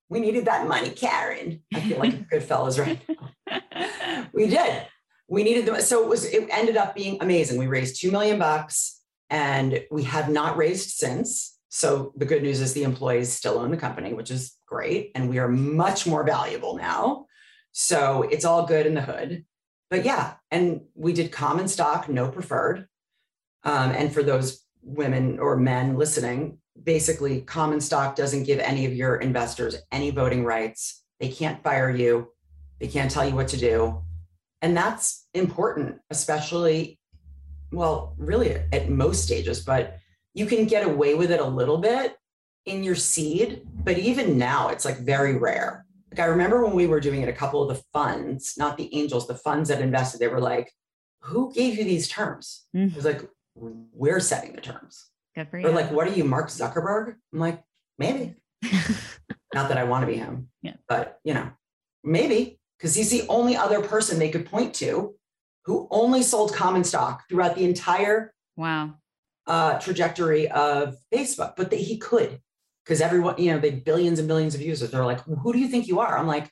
we 0.08 0.20
needed 0.20 0.44
that 0.44 0.68
money 0.68 0.90
karen. 0.90 1.64
I 1.74 1.80
feel 1.80 1.98
like 1.98 2.14
a 2.14 2.16
good 2.30 2.44
fellows 2.44 2.78
right 2.78 3.00
now. 3.08 4.28
We 4.32 4.46
did. 4.46 4.86
We 5.28 5.42
needed 5.42 5.66
them 5.66 5.80
so 5.80 6.04
it 6.04 6.08
was 6.08 6.24
it 6.24 6.46
ended 6.52 6.76
up 6.76 6.94
being 6.94 7.18
amazing. 7.20 7.58
We 7.58 7.66
raised 7.66 8.00
2 8.00 8.12
million 8.12 8.38
bucks 8.38 9.02
and 9.28 9.84
we 9.90 10.04
have 10.04 10.28
not 10.28 10.56
raised 10.56 10.90
since 10.90 11.55
so 11.76 12.12
the 12.16 12.24
good 12.24 12.42
news 12.42 12.60
is 12.60 12.72
the 12.72 12.82
employees 12.82 13.32
still 13.32 13.58
own 13.58 13.70
the 13.70 13.76
company 13.76 14.12
which 14.12 14.30
is 14.30 14.56
great 14.66 15.12
and 15.14 15.28
we 15.28 15.38
are 15.38 15.48
much 15.48 16.06
more 16.06 16.24
valuable 16.24 16.76
now 16.76 17.26
so 17.72 18.22
it's 18.30 18.44
all 18.44 18.66
good 18.66 18.86
in 18.86 18.94
the 18.94 19.02
hood 19.02 19.44
but 19.90 20.04
yeah 20.04 20.34
and 20.50 20.80
we 20.94 21.12
did 21.12 21.30
common 21.30 21.68
stock 21.68 22.08
no 22.08 22.28
preferred 22.28 22.88
um, 23.66 23.90
and 23.90 24.14
for 24.14 24.22
those 24.22 24.64
women 24.86 25.40
or 25.40 25.56
men 25.56 25.96
listening, 25.96 26.58
basically, 26.80 27.40
common 27.40 27.80
stock 27.80 28.14
doesn't 28.14 28.44
give 28.44 28.60
any 28.60 28.86
of 28.86 28.94
your 28.94 29.16
investors 29.16 29.76
any 29.90 30.10
voting 30.10 30.44
rights. 30.44 31.02
They 31.18 31.28
can't 31.28 31.62
fire 31.62 31.90
you, 31.90 32.28
they 32.78 32.86
can't 32.86 33.10
tell 33.10 33.28
you 33.28 33.34
what 33.34 33.48
to 33.48 33.56
do. 33.56 34.02
And 34.62 34.76
that's 34.76 35.26
important, 35.34 35.98
especially, 36.10 37.00
well, 37.72 38.14
really 38.16 38.50
at 38.72 38.88
most 38.88 39.24
stages, 39.24 39.64
but 39.64 39.98
you 40.36 40.44
can 40.44 40.66
get 40.66 40.86
away 40.86 41.14
with 41.14 41.30
it 41.30 41.40
a 41.40 41.44
little 41.44 41.78
bit 41.78 42.16
in 42.66 42.84
your 42.84 42.94
seed. 42.94 43.62
But 43.82 43.98
even 43.98 44.36
now, 44.36 44.68
it's 44.68 44.84
like 44.84 44.98
very 44.98 45.36
rare. 45.36 45.86
Like 46.12 46.20
I 46.20 46.26
remember 46.26 46.62
when 46.62 46.74
we 46.74 46.86
were 46.86 47.00
doing 47.00 47.22
it, 47.22 47.28
a 47.28 47.32
couple 47.32 47.62
of 47.62 47.74
the 47.74 47.82
funds, 47.92 48.54
not 48.58 48.76
the 48.76 48.94
angels, 48.94 49.26
the 49.26 49.34
funds 49.34 49.70
that 49.70 49.80
invested, 49.80 50.20
they 50.20 50.28
were 50.28 50.40
like, 50.40 50.70
who 51.22 51.52
gave 51.52 51.78
you 51.78 51.84
these 51.84 52.06
terms? 52.06 52.66
Mm-hmm. 52.76 52.90
It 52.90 52.96
was 52.96 53.04
like, 53.06 53.22
we're 53.54 54.20
setting 54.20 54.52
the 54.52 54.60
terms. 54.60 55.06
Good 55.34 55.48
for 55.48 55.58
you. 55.58 55.66
Or 55.66 55.70
like, 55.70 55.90
what 55.90 56.06
are 56.06 56.12
you, 56.12 56.24
Mark 56.24 56.48
Zuckerberg? 56.48 57.14
I'm 57.32 57.38
like, 57.38 57.62
maybe. 57.98 58.34
Not 59.54 59.70
that 59.70 59.78
I 59.78 59.84
want 59.84 60.02
to 60.02 60.06
be 60.06 60.18
him, 60.18 60.48
yeah. 60.60 60.74
but 60.86 61.18
you 61.24 61.32
know, 61.32 61.50
maybe 62.04 62.58
because 62.76 62.94
he's 62.94 63.10
the 63.10 63.26
only 63.28 63.56
other 63.56 63.80
person 63.80 64.18
they 64.18 64.28
could 64.28 64.44
point 64.44 64.74
to 64.74 65.14
who 65.64 65.88
only 65.90 66.22
sold 66.22 66.52
common 66.52 66.84
stock 66.84 67.22
throughout 67.28 67.54
the 67.54 67.64
entire 67.64 68.34
wow 68.56 68.94
uh, 69.46 69.78
trajectory 69.78 70.50
of 70.50 70.96
Facebook. 71.12 71.54
But 71.56 71.70
they, 71.70 71.78
he 71.78 71.98
could 71.98 72.40
because 72.84 73.00
everyone, 73.00 73.36
you 73.38 73.52
know, 73.52 73.58
they 73.58 73.70
billions 73.70 74.18
and 74.18 74.28
billions 74.28 74.54
of 74.54 74.62
users. 74.62 74.90
They're 74.90 75.04
like, 75.04 75.20
who 75.20 75.52
do 75.52 75.58
you 75.58 75.68
think 75.68 75.88
you 75.88 76.00
are? 76.00 76.18
I'm 76.18 76.26
like, 76.26 76.50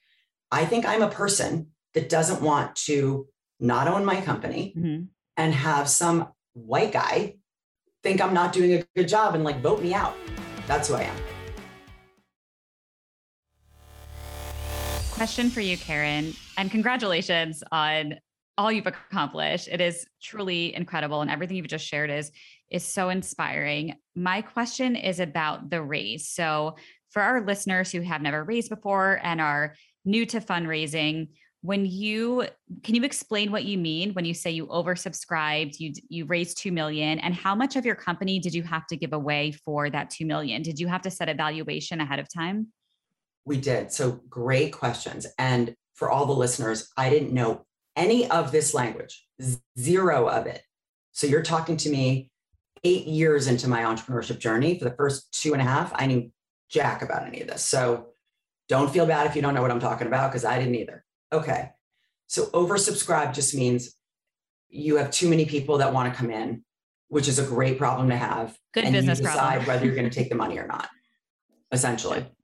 I 0.51 0.65
think 0.65 0.87
I'm 0.87 1.03
a 1.03 1.09
person 1.09 1.69
that 1.95 2.09
doesn't 2.09 2.43
want 2.43 2.75
to 2.77 3.29
not 3.61 3.89
own 3.89 4.05
my 4.05 4.21
company 4.21 4.75
mm-hmm. 4.77 5.05
and 5.37 5.55
have 5.55 5.89
some 5.89 6.29
white 6.55 6.93
guy 6.93 7.37
think 8.05 8.21
I'm 8.21 8.35
not 8.35 8.53
doing 8.53 8.75
a 8.75 8.85
good 8.95 9.09
job 9.09 9.35
and 9.35 9.43
like 9.43 9.61
vote 9.61 9.83
me 9.83 9.95
out. 9.95 10.15
That's 10.69 10.89
who 10.89 10.95
I 10.95 11.03
am. 11.05 11.17
Question 15.11 15.49
for 15.49 15.61
you, 15.61 15.77
Karen, 15.77 16.35
and 16.59 16.71
congratulations 16.71 17.65
on 17.73 18.17
all 18.57 18.71
you've 18.71 18.87
accomplished. 18.87 19.69
It 19.69 19.81
is 19.81 20.07
truly 20.23 20.75
incredible, 20.75 21.21
and 21.21 21.31
everything 21.31 21.57
you've 21.57 21.67
just 21.69 21.87
shared 21.87 22.11
is 22.11 22.31
is 22.71 22.85
so 22.85 23.09
inspiring. 23.09 23.97
My 24.15 24.43
question 24.43 24.97
is 24.97 25.21
about 25.21 25.71
the 25.71 25.83
raise. 25.83 26.29
So, 26.29 26.77
for 27.11 27.23
our 27.23 27.45
listeners 27.45 27.93
who 27.93 28.01
have 28.01 28.23
never 28.23 28.45
raised 28.45 28.71
before 28.71 29.21
and 29.23 29.41
are 29.41 29.75
new 30.05 30.27
to 30.27 30.41
fundraising, 30.41 31.29
when 31.65 31.87
you 31.87 32.47
can 32.83 32.95
you 32.95 33.05
explain 33.05 33.51
what 33.51 33.65
you 33.65 33.79
mean 33.79 34.13
when 34.13 34.27
you 34.27 34.35
say 34.35 34.51
you 34.51 34.67
oversubscribed 34.67 35.81
you 35.81 35.95
you 36.11 36.27
raised 36.27 36.59
2 36.59 36.71
million 36.71 37.19
and 37.21 37.35
how 37.35 37.55
much 37.55 37.75
of 37.75 37.87
your 37.87 37.95
company 37.95 38.39
did 38.39 38.55
you 38.55 38.63
have 38.63 38.87
to 38.87 38.99
give 38.99 39.15
away 39.15 39.51
for 39.51 39.89
that 39.89 40.11
2 40.11 40.27
million 40.27 40.61
did 40.61 40.79
you 40.79 40.87
have 40.89 41.01
to 41.01 41.11
set 41.11 41.31
a 41.31 41.35
valuation 41.35 42.03
ahead 42.03 42.19
of 42.19 42.29
time 42.33 42.69
we 43.47 43.57
did 43.57 43.91
so 43.91 44.21
great 44.29 44.75
questions 44.75 45.27
and 45.39 45.75
for 45.95 46.11
all 46.11 46.27
the 46.27 46.35
listeners 46.35 46.93
i 46.99 47.09
didn't 47.09 47.33
know 47.33 47.65
any 47.97 48.29
of 48.31 48.53
this 48.53 48.75
language 48.75 49.27
zero 49.79 50.29
of 50.29 50.47
it 50.47 50.63
so 51.13 51.27
you're 51.27 51.43
talking 51.43 51.77
to 51.77 51.91
me 51.91 52.31
eight 52.83 53.07
years 53.07 53.47
into 53.47 53.69
my 53.69 53.83
entrepreneurship 53.83 54.39
journey 54.39 54.79
for 54.79 54.85
the 54.85 54.95
first 54.97 55.33
two 55.33 55.53
and 55.53 55.63
a 55.63 55.65
half 55.65 55.93
i 55.95 56.07
knew 56.07 56.31
jack 56.69 57.03
about 57.03 57.27
any 57.27 57.41
of 57.41 57.49
this 57.49 57.65
so 57.65 58.07
don't 58.69 58.91
feel 58.93 59.07
bad 59.07 59.27
if 59.27 59.37
you 59.37 59.43
don't 59.43 59.55
know 59.55 59.63
what 59.63 59.71
i'm 59.71 59.81
talking 59.81 60.07
about 60.07 60.31
because 60.31 60.45
i 60.45 60.59
didn't 60.59 60.75
either 60.75 61.05
Okay. 61.35 61.71
So 62.29 62.47
oversubscribe 62.47 63.35
just 63.35 63.55
means 63.55 63.97
you 64.69 64.97
have 64.97 65.11
too 65.11 65.29
many 65.29 65.45
people 65.45 65.79
that 65.79 65.93
want 65.93 66.13
to 66.13 66.19
come 66.19 66.31
in, 66.31 66.65
which 67.09 67.29
is 67.29 67.39
a 67.39 67.45
great 67.45 67.77
problem 67.77 68.09
to 68.11 68.17
have. 68.17 68.57
Good 68.73 68.85
and 68.85 68.95
business 68.95 69.19
you 69.19 69.27
decide 69.27 69.39
problem. 69.39 69.67
whether 69.67 69.85
you're 69.85 69.95
going 69.97 70.09
to 70.09 70.15
take 70.15 70.29
the 70.31 70.37
money 70.37 70.59
or 70.59 70.67
not, 70.67 70.89
essentially. 71.73 72.27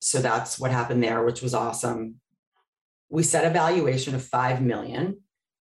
So 0.00 0.20
that's 0.20 0.60
what 0.60 0.70
happened 0.70 1.02
there, 1.02 1.24
which 1.24 1.42
was 1.42 1.54
awesome. 1.54 2.20
We 3.10 3.22
set 3.22 3.44
a 3.44 3.50
valuation 3.50 4.14
of 4.14 4.22
5 4.22 4.62
million. 4.62 5.20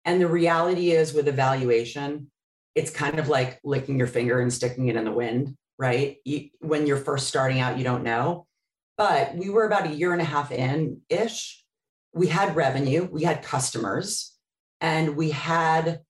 And 0.05 0.21
the 0.21 0.27
reality 0.27 0.91
is 0.91 1.13
with 1.13 1.27
a 1.27 1.31
valuation, 1.31 2.31
it's 2.75 2.91
kind 2.91 3.19
of 3.19 3.29
like 3.29 3.59
licking 3.63 3.97
your 3.97 4.07
finger 4.07 4.39
and 4.39 4.51
sticking 4.51 4.87
it 4.87 4.95
in 4.95 5.05
the 5.05 5.11
wind, 5.11 5.55
right? 5.77 6.17
You, 6.25 6.49
when 6.59 6.87
you're 6.87 6.97
first 6.97 7.27
starting 7.27 7.59
out, 7.59 7.77
you 7.77 7.83
don't 7.83 8.03
know. 8.03 8.47
But 8.97 9.35
we 9.35 9.49
were 9.49 9.65
about 9.65 9.87
a 9.87 9.93
year 9.93 10.13
and 10.13 10.21
a 10.21 10.25
half 10.25 10.51
in 10.51 11.01
ish. 11.09 11.63
We 12.13 12.27
had 12.27 12.55
revenue, 12.55 13.07
we 13.11 13.23
had 13.23 13.41
customers, 13.41 14.37
and 14.81 15.15
we 15.15 15.31
had 15.31 16.01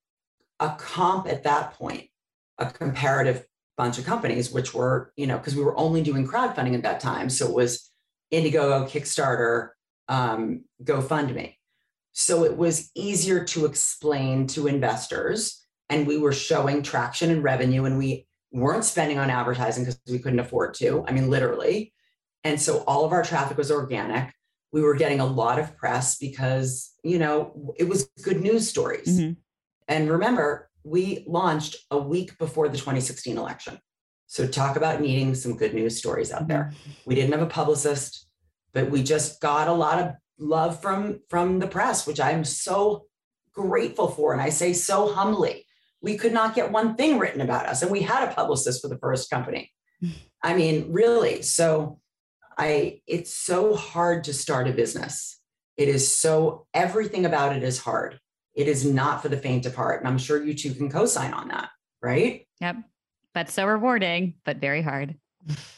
a 0.60 0.76
comp 0.78 1.28
at 1.28 1.44
that 1.44 1.74
point, 1.74 2.10
a 2.58 2.66
comparative 2.66 3.46
bunch 3.78 3.98
of 3.98 4.06
companies, 4.06 4.52
which 4.52 4.74
were, 4.74 5.12
you 5.16 5.28
know, 5.28 5.38
because 5.38 5.56
we 5.56 5.64
were 5.64 5.78
only 5.78 6.02
doing 6.04 6.28
crowdfunding 6.28 6.76
at 6.76 6.84
that 6.84 7.00
time. 7.00 7.30
So 7.30 7.48
it 7.48 7.54
was 7.54 7.90
Indiegogo, 8.34 8.90
Kickstarter, 8.90 9.70
um, 10.08 10.66
GoFundMe. 10.84 11.56
So 12.12 12.44
it 12.44 12.56
was 12.56 12.92
easier 12.96 13.44
to 13.46 13.66
explain 13.66 14.48
to 14.48 14.68
investors. 14.68 15.66
And 15.90 16.08
we 16.08 16.18
were 16.18 16.32
showing 16.32 16.82
traction 16.82 17.30
and 17.32 17.44
revenue, 17.44 17.86
and 17.86 17.98
we 17.98 18.28
weren't 18.52 18.86
spending 18.86 19.18
on 19.18 19.30
advertising 19.30 19.84
because 19.84 20.00
we 20.10 20.20
couldn't 20.20 20.40
afford 20.40 20.76
to. 20.76 21.04
I 21.08 21.12
mean, 21.12 21.30
literally. 21.30 21.94
And 22.44 22.60
so 22.60 22.84
all 22.88 23.06
of 23.06 23.12
our 23.12 23.24
traffic 23.24 23.58
was 23.58 23.72
organic. 23.72 24.34
We 24.72 24.82
were 24.82 24.96
getting 24.96 25.20
a 25.20 25.26
lot 25.26 25.60
of 25.60 25.76
press 25.78 26.18
because, 26.18 26.92
you 27.04 27.20
know, 27.20 27.74
it 27.78 27.88
was 27.88 28.10
good 28.24 28.42
news 28.42 28.68
stories. 28.68 29.20
Mhm. 29.20 29.38
And 29.88 30.10
remember, 30.10 30.70
we 30.84 31.24
launched 31.28 31.78
a 31.92 31.98
week 31.98 32.38
before 32.38 32.70
the 32.70 32.78
2016 32.78 33.38
election. 33.38 33.80
So 34.28 34.48
talk 34.48 34.76
about 34.78 35.02
needing 35.02 35.36
some 35.36 35.56
good 35.56 35.74
news 35.74 35.98
stories 35.98 36.32
out 36.32 36.48
there. 36.48 36.74
We 37.06 37.16
didn't 37.16 37.34
have 37.34 37.42
a 37.42 37.48
publicist, 37.48 38.28
but 38.74 38.90
we 38.90 39.04
just 39.04 39.40
got 39.40 39.68
a 39.68 39.74
lot 39.74 40.00
of 40.00 40.14
love 40.38 40.82
from 40.82 41.22
from 41.30 41.60
the 41.60 41.68
press, 41.68 42.06
which 42.06 42.20
I'm 42.20 42.44
so 42.44 43.06
grateful 43.54 44.08
for 44.08 44.34
and 44.34 44.42
I 44.42 44.50
say 44.50 44.74
so 44.74 45.14
humbly. 45.14 45.66
We 46.02 46.18
could 46.18 46.34
not 46.34 46.56
get 46.56 46.72
one 46.72 46.96
thing 46.96 47.20
written 47.20 47.42
about 47.42 47.68
us 47.68 47.82
and 47.82 47.92
we 47.92 48.02
had 48.02 48.28
a 48.28 48.34
publicist 48.34 48.82
for 48.82 48.88
the 48.88 48.98
first 48.98 49.30
company. 49.30 49.72
I 50.44 50.56
mean, 50.56 50.92
really. 50.92 51.42
So 51.44 52.00
I 52.58 53.02
it's 53.08 53.34
so 53.34 53.76
hard 53.76 54.26
to 54.26 54.34
start 54.34 54.68
a 54.68 54.74
business. 54.74 55.40
It 55.78 55.88
is 55.88 56.16
so 56.16 56.68
everything 56.74 57.26
about 57.26 57.56
it 57.56 57.64
is 57.64 57.80
hard. 57.80 58.20
It 58.54 58.68
is 58.68 58.86
not 58.86 59.22
for 59.22 59.30
the 59.30 59.38
faint 59.38 59.66
of 59.66 59.76
heart. 59.76 60.00
And 60.00 60.08
I'm 60.08 60.20
sure 60.20 60.44
you 60.44 60.54
two 60.54 60.76
can 60.76 60.90
co-sign 60.90 61.34
on 61.34 61.48
that, 61.48 61.70
right? 62.02 62.48
Yep. 62.62 62.76
But 63.34 63.50
so 63.50 63.66
rewarding, 63.66 64.36
but 64.46 64.58
very 64.58 64.84
hard. 64.84 65.16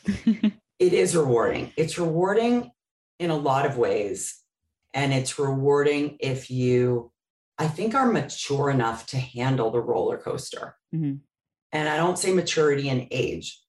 It 0.78 0.92
is 0.92 1.16
rewarding. 1.16 1.72
It's 1.78 1.98
rewarding 1.98 2.72
in 3.20 3.30
a 3.30 3.38
lot 3.38 3.66
of 3.66 3.78
ways. 3.78 4.42
And 4.94 5.14
it's 5.14 5.40
rewarding 5.40 6.18
if 6.20 6.50
you, 6.50 7.12
I 7.58 7.68
think, 7.68 7.96
are 7.96 8.12
mature 8.12 8.70
enough 8.70 9.08
to 9.08 9.18
handle 9.18 9.72
the 9.72 9.82
roller 9.82 10.18
coaster. 10.18 10.76
Mhm. 10.94 11.20
And 11.72 11.90
I 11.90 11.98
don't 11.98 12.18
say 12.18 12.34
maturity 12.34 12.90
in 12.90 13.08
age, 13.12 13.62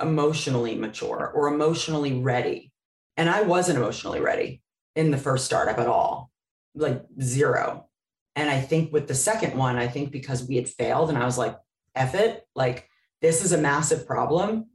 emotionally 0.00 0.74
mature 0.74 1.32
or 1.34 1.48
emotionally 1.48 2.20
ready. 2.20 2.72
And 3.16 3.30
I 3.30 3.42
wasn't 3.42 3.78
emotionally 3.78 4.20
ready 4.20 4.62
in 4.96 5.10
the 5.10 5.18
first 5.18 5.44
startup 5.44 5.78
at 5.78 5.86
all, 5.86 6.32
like 6.74 7.04
zero. 7.20 7.88
And 8.36 8.50
I 8.50 8.60
think 8.60 8.92
with 8.92 9.06
the 9.06 9.14
second 9.14 9.56
one, 9.56 9.76
I 9.76 9.86
think 9.86 10.10
because 10.10 10.46
we 10.46 10.56
had 10.56 10.68
failed 10.68 11.08
and 11.08 11.18
I 11.18 11.24
was 11.24 11.38
like, 11.38 11.56
F 11.94 12.14
it, 12.16 12.44
like 12.56 12.88
this 13.20 13.44
is 13.44 13.52
a 13.52 13.58
massive 13.58 14.06
problem 14.06 14.66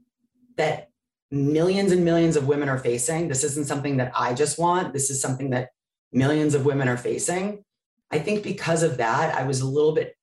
that 0.56 0.89
millions 1.32 1.92
and 1.92 2.04
millions 2.04 2.36
of 2.36 2.48
women 2.48 2.70
are 2.70 2.78
facing. 2.78 3.28
This 3.28 3.44
isn't 3.44 3.68
something 3.68 3.98
that 3.98 4.12
I 4.16 4.34
just 4.34 4.58
want. 4.58 4.94
This 4.94 5.10
is 5.10 5.22
something 5.22 5.52
that 5.52 5.70
millions 6.12 6.56
of 6.56 6.66
women 6.66 6.88
are 6.88 6.98
facing. 6.98 7.64
I 8.12 8.20
think 8.20 8.44
because 8.44 8.84
of 8.84 8.98
that, 8.98 9.36
I 9.36 9.44
was 9.44 9.62
a 9.62 9.68
little 9.68 9.94
bit, 9.94 10.16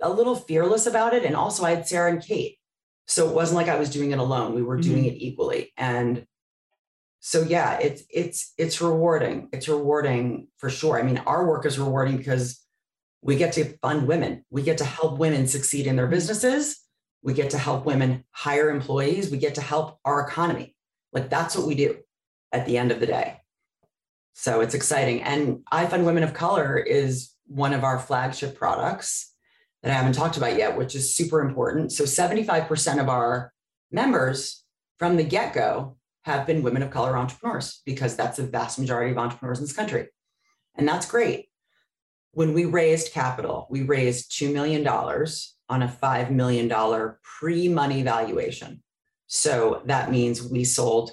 a 0.00 0.10
little 0.10 0.34
fearless 0.34 0.86
about 0.86 1.14
it. 1.14 1.24
And 1.24 1.36
also, 1.36 1.64
I 1.64 1.70
had 1.70 1.86
Sarah 1.86 2.10
and 2.10 2.22
Kate. 2.22 2.58
So 3.06 3.28
it 3.28 3.34
wasn't 3.34 3.56
like 3.56 3.68
I 3.68 3.78
was 3.78 3.90
doing 3.90 4.12
it 4.12 4.18
alone. 4.18 4.54
We 4.54 4.62
were 4.62 4.76
doing 4.76 5.04
mm-hmm. 5.04 5.16
it 5.16 5.22
equally. 5.22 5.72
And 5.76 6.26
so 7.20 7.42
yeah, 7.42 7.78
it's 7.78 8.02
it's 8.10 8.52
it's 8.58 8.80
rewarding. 8.80 9.48
It's 9.52 9.68
rewarding 9.68 10.48
for 10.58 10.70
sure. 10.70 10.98
I 10.98 11.02
mean, 11.02 11.18
our 11.18 11.46
work 11.46 11.66
is 11.66 11.78
rewarding 11.78 12.16
because 12.16 12.60
we 13.22 13.36
get 13.36 13.52
to 13.54 13.76
fund 13.78 14.08
women. 14.08 14.44
We 14.50 14.62
get 14.62 14.78
to 14.78 14.84
help 14.84 15.18
women 15.18 15.46
succeed 15.46 15.86
in 15.86 15.94
their 15.96 16.06
mm-hmm. 16.06 16.14
businesses. 16.14 16.80
We 17.22 17.34
get 17.34 17.50
to 17.50 17.58
help 17.58 17.86
women 17.86 18.24
hire 18.30 18.70
employees. 18.70 19.30
We 19.30 19.38
get 19.38 19.54
to 19.56 19.60
help 19.60 19.98
our 20.04 20.26
economy. 20.26 20.74
Like 21.12 21.30
that's 21.30 21.56
what 21.56 21.66
we 21.66 21.74
do 21.74 21.98
at 22.52 22.66
the 22.66 22.78
end 22.78 22.90
of 22.90 23.00
the 23.00 23.06
day. 23.06 23.38
So 24.34 24.60
it's 24.60 24.74
exciting. 24.74 25.22
And 25.22 25.58
iFund 25.72 26.04
Women 26.04 26.22
of 26.22 26.34
Color 26.34 26.78
is 26.78 27.30
one 27.46 27.74
of 27.74 27.84
our 27.84 27.98
flagship 27.98 28.56
products 28.56 29.32
that 29.82 29.90
I 29.90 29.94
haven't 29.94 30.14
talked 30.14 30.36
about 30.36 30.56
yet, 30.56 30.76
which 30.76 30.94
is 30.94 31.14
super 31.14 31.40
important. 31.40 31.92
So 31.92 32.04
75% 32.04 33.00
of 33.00 33.08
our 33.08 33.52
members 33.90 34.64
from 34.98 35.16
the 35.16 35.24
get 35.24 35.52
go 35.52 35.96
have 36.24 36.46
been 36.46 36.62
women 36.62 36.82
of 36.82 36.90
color 36.90 37.16
entrepreneurs 37.16 37.82
because 37.84 38.16
that's 38.16 38.36
the 38.36 38.46
vast 38.46 38.78
majority 38.78 39.10
of 39.10 39.18
entrepreneurs 39.18 39.58
in 39.58 39.64
this 39.64 39.72
country. 39.72 40.08
And 40.76 40.86
that's 40.86 41.06
great. 41.06 41.48
When 42.32 42.54
we 42.54 42.64
raised 42.64 43.12
capital, 43.12 43.66
we 43.68 43.82
raised 43.82 44.30
$2 44.32 44.52
million 44.52 44.86
on 45.72 45.82
a 45.82 45.88
$5 45.88 46.30
million 46.30 46.70
pre 47.22 47.68
money 47.68 48.02
valuation. 48.02 48.82
So 49.26 49.82
that 49.86 50.10
means 50.10 50.42
we 50.42 50.64
sold 50.64 51.12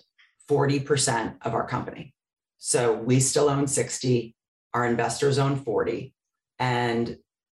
40% 0.49 1.37
of 1.43 1.53
our 1.53 1.65
company. 1.65 2.13
So 2.57 2.93
we 2.93 3.21
still 3.21 3.49
own 3.49 3.67
60, 3.67 4.35
our 4.73 4.85
investors 4.85 5.39
own 5.39 5.55
40, 5.55 6.13
and 6.59 7.17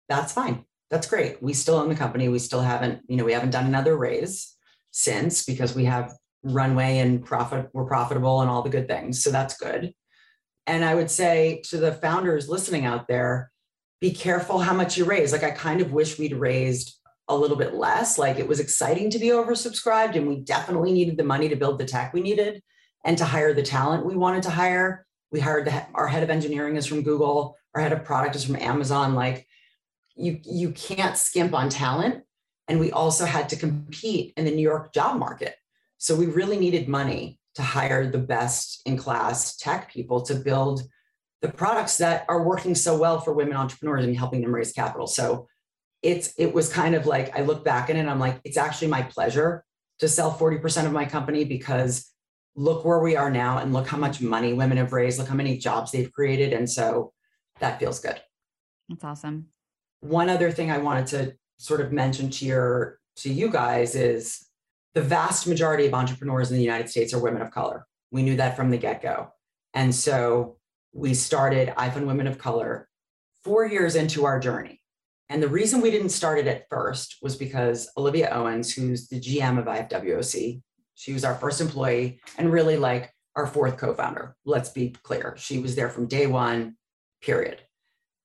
that's 0.10 0.34
fine. 0.34 0.66
That's 0.90 1.08
great. 1.08 1.42
We 1.42 1.54
still 1.54 1.76
own 1.76 1.88
the 1.88 1.96
company. 1.96 2.28
We 2.28 2.40
still 2.40 2.62
haven't, 2.62 3.04
you 3.08 3.16
know, 3.16 3.24
we 3.24 3.32
haven't 3.32 3.52
done 3.52 3.66
another 3.66 3.96
raise 3.96 4.56
since 4.92 5.46
because 5.46 5.74
we 5.74 5.86
have 5.86 6.14
runway 6.44 6.98
and 6.98 7.24
profit, 7.24 7.70
we're 7.74 7.86
profitable 7.86 8.42
and 8.42 8.50
all 8.50 8.62
the 8.62 8.70
good 8.70 8.90
things. 8.90 9.24
So 9.24 9.32
that's 9.32 9.56
good. 9.56 9.94
And 10.68 10.84
I 10.84 10.96
would 10.96 11.10
say 11.10 11.62
to 11.70 11.78
the 11.78 11.94
founders 11.94 12.50
listening 12.50 12.86
out 12.86 13.08
there, 13.08 13.52
be 14.02 14.12
careful 14.12 14.60
how 14.60 14.74
much 14.74 14.98
you 14.98 15.06
raise. 15.06 15.32
Like 15.32 15.44
I 15.44 15.52
kind 15.52 15.82
of 15.82 15.92
wish 15.92 16.18
we'd 16.18 16.36
raised 16.36 16.96
a 17.28 17.36
little 17.36 17.58
bit 17.58 17.76
less. 17.76 18.18
Like 18.18 18.40
it 18.40 18.48
was 18.48 18.60
exciting 18.60 19.10
to 19.12 19.20
be 19.20 19.28
oversubscribed, 19.28 20.16
and 20.16 20.28
we 20.28 20.38
definitely 20.38 20.92
needed 20.92 21.18
the 21.18 21.24
money 21.24 21.50
to 21.50 21.56
build 21.56 21.80
the 21.80 21.86
tech 21.86 22.14
we 22.14 22.22
needed 22.22 22.62
and 23.06 23.18
to 23.18 23.26
hire 23.26 23.54
the 23.54 23.64
talent 23.64 24.06
we 24.06 24.16
wanted 24.16 24.44
to 24.44 24.50
hire. 24.50 25.06
We 25.32 25.40
hired 25.40 25.66
the, 25.66 25.86
our 25.94 26.08
head 26.08 26.24
of 26.24 26.30
engineering 26.30 26.76
is 26.76 26.86
from 26.86 27.04
Google, 27.04 27.56
our 27.76 27.82
head 27.82 27.94
of 27.94 28.04
product 28.04 28.36
is 28.36 28.44
from 28.44 28.56
Amazon. 28.56 29.14
Like 29.14 29.48
you, 30.16 30.40
you 30.44 30.72
can't 30.72 31.18
skimp 31.18 31.54
on 31.54 31.70
talent. 31.70 32.24
And 32.68 32.80
we 32.80 32.92
also 32.92 33.26
had 33.26 33.50
to 33.50 33.56
compete 33.56 34.34
in 34.38 34.46
the 34.46 34.52
New 34.52 34.62
York 34.62 34.94
job 34.94 35.18
market. 35.18 35.56
So 35.98 36.16
we 36.16 36.28
really 36.28 36.58
needed 36.58 36.88
money 36.88 37.40
to 37.56 37.62
hire 37.62 38.10
the 38.10 38.20
best 38.20 38.82
in 38.86 38.96
class 38.96 39.58
tech 39.58 39.92
people 39.92 40.22
to 40.24 40.36
build 40.36 40.84
the 41.42 41.50
products 41.50 41.98
that 41.98 42.26
are 42.28 42.44
working 42.44 42.76
so 42.76 42.98
well 42.98 43.20
for 43.20 43.34
women 43.34 43.56
entrepreneurs 43.56 44.06
and 44.06 44.16
helping 44.16 44.42
them 44.42 44.54
raise 44.54 44.74
capital. 44.74 45.08
So 45.08 45.48
it's 46.02 46.34
it 46.38 46.54
was 46.54 46.72
kind 46.72 46.96
of 46.96 47.06
like 47.06 47.38
I 47.38 47.42
look 47.42 47.64
back 47.64 47.90
at 47.90 47.96
it 47.96 48.00
and 48.00 48.10
I'm 48.10 48.20
like, 48.20 48.40
it's 48.44 48.58
actually 48.58 48.88
my 48.88 49.04
pleasure 49.04 49.64
to 50.00 50.08
sell 50.08 50.32
40% 50.32 50.86
of 50.86 50.92
my 50.92 51.06
company 51.06 51.44
because 51.44 52.12
look 52.56 52.84
where 52.86 53.00
we 53.00 53.16
are 53.16 53.30
now 53.30 53.58
and 53.58 53.74
look 53.74 53.88
how 53.88 53.98
much 53.98 54.22
money 54.22 54.54
women 54.54 54.78
have 54.78 54.94
raised, 54.94 55.20
look 55.20 55.28
how 55.28 55.36
many 55.36 55.58
jobs 55.58 55.92
they've 55.92 56.12
created. 56.12 56.54
And 56.54 56.70
so 56.70 57.14
that 57.60 57.80
feels 57.80 58.00
good. 58.00 58.20
That's 58.88 59.04
awesome. 59.04 59.48
One 60.02 60.30
other 60.30 60.52
thing 60.52 60.72
I 60.72 60.78
wanted 60.78 61.08
to 61.08 61.34
sort 61.58 61.82
of 61.82 61.92
mention 61.92 62.30
to 62.32 62.46
your 62.46 63.00
to 63.18 63.32
you 63.32 63.50
guys 63.50 63.96
is 63.96 64.46
the 64.94 65.02
vast 65.02 65.48
majority 65.48 65.86
of 65.86 65.94
entrepreneurs 65.94 66.52
in 66.52 66.58
the 66.58 66.64
United 66.64 66.90
States 66.90 67.14
are 67.14 67.20
women 67.20 67.42
of 67.42 67.52
color. 67.52 67.86
We 68.12 68.24
knew 68.24 68.38
that 68.38 68.56
from 68.56 68.72
the 68.72 68.78
get-go. 68.78 69.32
And 69.74 69.94
so 69.94 70.58
we 70.94 71.14
started 71.14 71.70
iFund 71.78 72.06
Women 72.06 72.28
of 72.28 72.38
Color 72.38 72.88
four 73.44 73.66
years 73.66 73.96
into 73.96 74.26
our 74.26 74.40
journey. 74.40 74.82
And 75.30 75.44
the 75.44 75.48
reason 75.48 75.82
we 75.82 75.92
didn't 75.92 76.10
start 76.10 76.40
it 76.40 76.48
at 76.48 76.68
first 76.70 77.18
was 77.22 77.36
because 77.36 77.90
Olivia 77.98 78.30
Owens, 78.32 78.74
who's 78.74 79.08
the 79.08 79.20
GM 79.20 79.60
of 79.60 79.66
IFWOC, 79.66 80.62
she 80.96 81.14
was 81.14 81.24
our 81.24 81.36
first 81.36 81.62
employee 81.62 82.20
and 82.38 82.52
really 82.52 82.78
like 82.78 83.14
our 83.36 83.46
fourth 83.46 83.78
co 83.78 83.94
founder. 83.94 84.36
Let's 84.44 84.70
be 84.70 84.96
clear. 85.04 85.36
She 85.38 85.60
was 85.60 85.76
there 85.76 85.90
from 85.90 86.08
day 86.08 86.26
one, 86.26 86.76
period. 87.22 87.62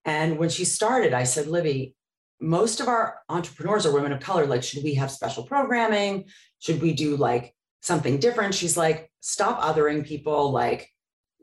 And 0.04 0.38
when 0.38 0.48
she 0.48 0.64
started, 0.64 1.12
I 1.12 1.24
said, 1.24 1.46
Livy, 1.46 1.94
most 2.40 2.80
of 2.80 2.88
our 2.88 3.20
entrepreneurs 3.28 3.86
are 3.86 3.92
women 3.92 4.12
of 4.12 4.20
color. 4.20 4.46
Like, 4.46 4.62
should 4.62 4.82
we 4.82 4.94
have 4.94 5.10
special 5.10 5.44
programming? 5.44 6.24
Should 6.58 6.82
we 6.82 6.92
do 6.92 7.16
like 7.16 7.54
something 7.80 8.18
different? 8.18 8.54
She's 8.54 8.76
like, 8.76 9.10
stop 9.20 9.60
othering 9.60 10.04
people. 10.04 10.50
Like, 10.50 10.90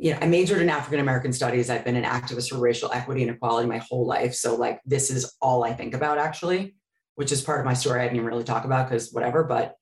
you 0.02 0.12
know, 0.12 0.18
I 0.20 0.26
majored 0.26 0.64
in 0.64 0.70
African 0.70 1.00
American 1.00 1.32
studies. 1.32 1.70
I've 1.70 1.86
been 1.86 1.96
an 1.96 2.04
activist 2.04 2.50
for 2.50 2.58
racial 2.58 2.92
equity 2.92 3.22
and 3.22 3.30
equality 3.30 3.70
my 3.70 3.78
whole 3.78 4.08
life. 4.08 4.34
So, 4.34 4.56
like, 4.56 4.82
this 4.84 5.12
is 5.12 5.36
all 5.40 5.64
I 5.64 5.74
think 5.74 5.94
about, 5.94 6.18
actually, 6.18 6.76
which 7.14 7.32
is 7.32 7.44
part 7.44 7.60
of 7.60 7.68
my 7.68 7.76
story 7.76 8.00
I 8.00 8.06
didn't 8.06 8.16
even 8.16 8.28
really 8.28 8.44
talk 8.44 8.66
about 8.66 8.90
because 8.90 9.12
whatever. 9.12 9.44
But 9.44 9.76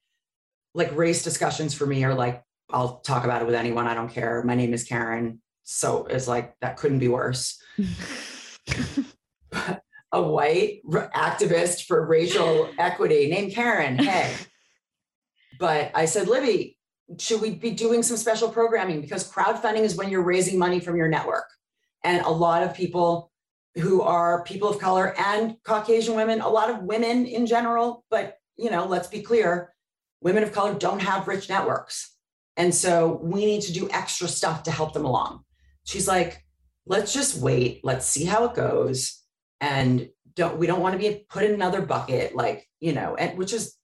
like, 0.74 0.93
race 0.93 1.24
discussions 1.24 1.74
for 1.74 1.86
me 1.86 2.03
are 2.03 2.13
like, 2.13 2.43
I'll 2.70 2.99
talk 2.99 3.24
about 3.24 3.41
it 3.41 3.45
with 3.45 3.55
anyone. 3.55 3.88
I 3.88 3.93
don't 3.93 4.11
care. 4.11 4.43
My 4.43 4.55
name 4.55 4.74
is 4.74 4.84
Karen. 4.84 5.41
So 5.63 6.05
it's 6.07 6.28
like, 6.28 6.53
that 6.59 6.76
couldn't 6.76 6.99
be 6.99 7.07
worse. 7.07 7.57
a 10.11 10.22
white 10.22 10.82
activist 10.86 11.86
for 11.86 12.05
racial 12.05 12.70
equity 12.78 13.30
named 13.30 13.53
Karen. 13.53 13.97
Hey. 13.97 14.36
but 15.59 15.91
I 15.95 16.05
said, 16.05 16.28
Libby, 16.28 16.78
should 17.18 17.41
we 17.41 17.51
be 17.51 17.72
doing 17.72 18.03
some 18.03 18.18
special 18.18 18.49
programming? 18.49 19.01
Because 19.01 19.32
crowdfunding 19.32 19.82
is 19.82 19.95
when 19.95 20.10
you're 20.10 20.22
raising 20.22 20.60
money 20.60 20.80
from 20.80 20.95
your 20.95 21.07
network. 21.07 21.45
And 22.03 22.24
a 22.26 22.30
lot 22.30 22.64
of 22.64 22.74
people 22.74 23.32
who 23.76 24.01
are 24.01 24.43
people 24.43 24.70
of 24.70 24.80
color 24.80 25.16
and 25.18 25.55
Caucasian 25.64 26.16
women, 26.16 26.41
a 26.41 26.49
lot 26.49 26.70
of 26.70 26.84
women 26.84 27.26
in 27.26 27.45
general, 27.45 28.03
but 28.10 28.38
you 28.57 28.70
know, 28.70 28.86
let's 28.86 29.07
be 29.07 29.22
clear, 29.22 29.74
women 30.22 30.43
of 30.43 30.51
color 30.51 30.74
don't 30.74 31.01
have 31.01 31.28
rich 31.28 31.49
networks. 31.49 32.16
And 32.57 32.76
so 32.76 33.20
we 33.24 33.45
need 33.45 33.62
to 33.64 33.74
do 33.74 33.89
extra 33.89 34.28
stuff 34.28 34.64
to 34.64 34.72
help 34.72 34.93
them 34.93 35.05
along. 35.05 35.45
She's 35.86 36.07
like, 36.07 36.43
let's 36.86 37.14
just 37.14 37.39
wait, 37.39 37.80
let's 37.84 38.05
see 38.05 38.26
how 38.26 38.43
it 38.45 38.53
goes. 38.53 39.24
And 39.62 40.10
don't 40.36 40.57
we 40.57 40.68
don't 40.68 40.82
want 40.82 40.93
to 40.93 40.99
be 40.99 41.26
put 41.30 41.43
in 41.43 41.53
another 41.53 41.82
bucket, 41.82 42.36
like, 42.36 42.68
you 42.80 42.93
know, 42.93 43.16
and 43.16 43.38
which 43.38 43.53
is 43.53 43.76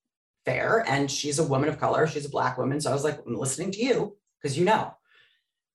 fair. 0.46 0.84
And 0.88 1.10
she's 1.10 1.40
a 1.40 1.44
woman 1.44 1.70
of 1.70 1.80
color, 1.80 2.08
she's 2.08 2.26
a 2.26 2.30
black 2.30 2.58
woman. 2.58 2.80
So 2.80 2.90
I 2.90 2.94
was 2.94 3.04
like, 3.04 3.20
I'm 3.26 3.36
listening 3.36 3.72
to 3.72 3.84
you 3.84 4.18
because 4.42 4.58
you 4.58 4.66
know. 4.66 4.94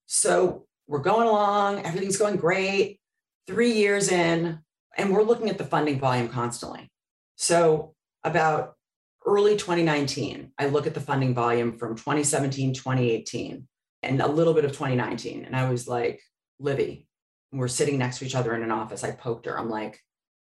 So 0.07 0.67
we're 0.87 1.01
going 1.01 1.29
along, 1.29 1.85
everything's 1.85 2.17
going 2.17 2.37
great. 2.37 3.01
Three 3.47 3.73
years 3.73 4.11
in, 4.11 4.61
and 4.97 5.13
we're 5.13 5.23
looking 5.23 5.51
at 5.51 5.59
the 5.59 5.65
funding 5.65 5.99
volume 5.99 6.29
constantly. 6.29 6.91
So 7.37 7.95
about 8.23 8.75
early 9.27 9.57
2019, 9.57 10.53
I 10.59 10.67
look 10.67 10.87
at 10.87 10.95
the 10.95 11.01
funding 11.01 11.35
volume 11.35 11.79
from 11.79 11.97
2017, 11.97 12.75
2018, 12.75 13.67
and 14.03 14.21
a 14.21 14.29
little 14.29 14.55
bit 14.55 14.65
of 14.65 14.73
2019. 14.73 15.45
And 15.45 15.57
I 15.57 15.71
was 15.71 15.89
like, 15.89 16.21
Livy, 16.59 17.09
we're 17.53 17.69
sitting 17.69 17.99
next 17.99 18.19
to 18.19 18.27
each 18.27 18.35
other 18.35 18.55
in 18.55 18.63
an 18.63 18.71
office. 18.71 19.03
I 19.03 19.13
poked 19.13 19.47
her. 19.47 19.59
I'm 19.59 19.71
like, 19.71 20.01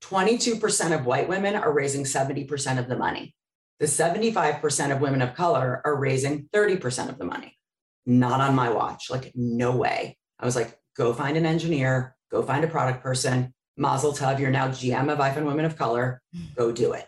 22% 0.02 0.98
of 0.98 1.06
white 1.06 1.28
women 1.28 1.54
are 1.54 1.72
raising 1.72 2.04
70% 2.04 2.78
of 2.78 2.88
the 2.88 2.96
money 2.96 3.34
the 3.80 3.86
75% 3.86 4.94
of 4.94 5.00
women 5.00 5.22
of 5.22 5.34
color 5.34 5.80
are 5.84 5.96
raising 5.96 6.48
30% 6.54 7.08
of 7.08 7.18
the 7.18 7.24
money. 7.24 7.56
Not 8.04 8.40
on 8.40 8.54
my 8.54 8.70
watch. 8.70 9.10
Like, 9.10 9.32
no 9.34 9.74
way. 9.74 10.18
I 10.38 10.44
was 10.44 10.54
like, 10.54 10.78
go 10.96 11.14
find 11.14 11.36
an 11.38 11.46
engineer, 11.46 12.14
go 12.30 12.42
find 12.42 12.62
a 12.62 12.68
product 12.68 13.02
person. 13.02 13.54
Mazel 13.78 14.12
tov, 14.12 14.38
you're 14.38 14.50
now 14.50 14.68
GM 14.68 15.10
of 15.10 15.18
iFund 15.18 15.46
Women 15.46 15.64
of 15.64 15.76
Color. 15.76 16.20
Hmm. 16.34 16.44
Go 16.54 16.72
do 16.72 16.92
it. 16.92 17.06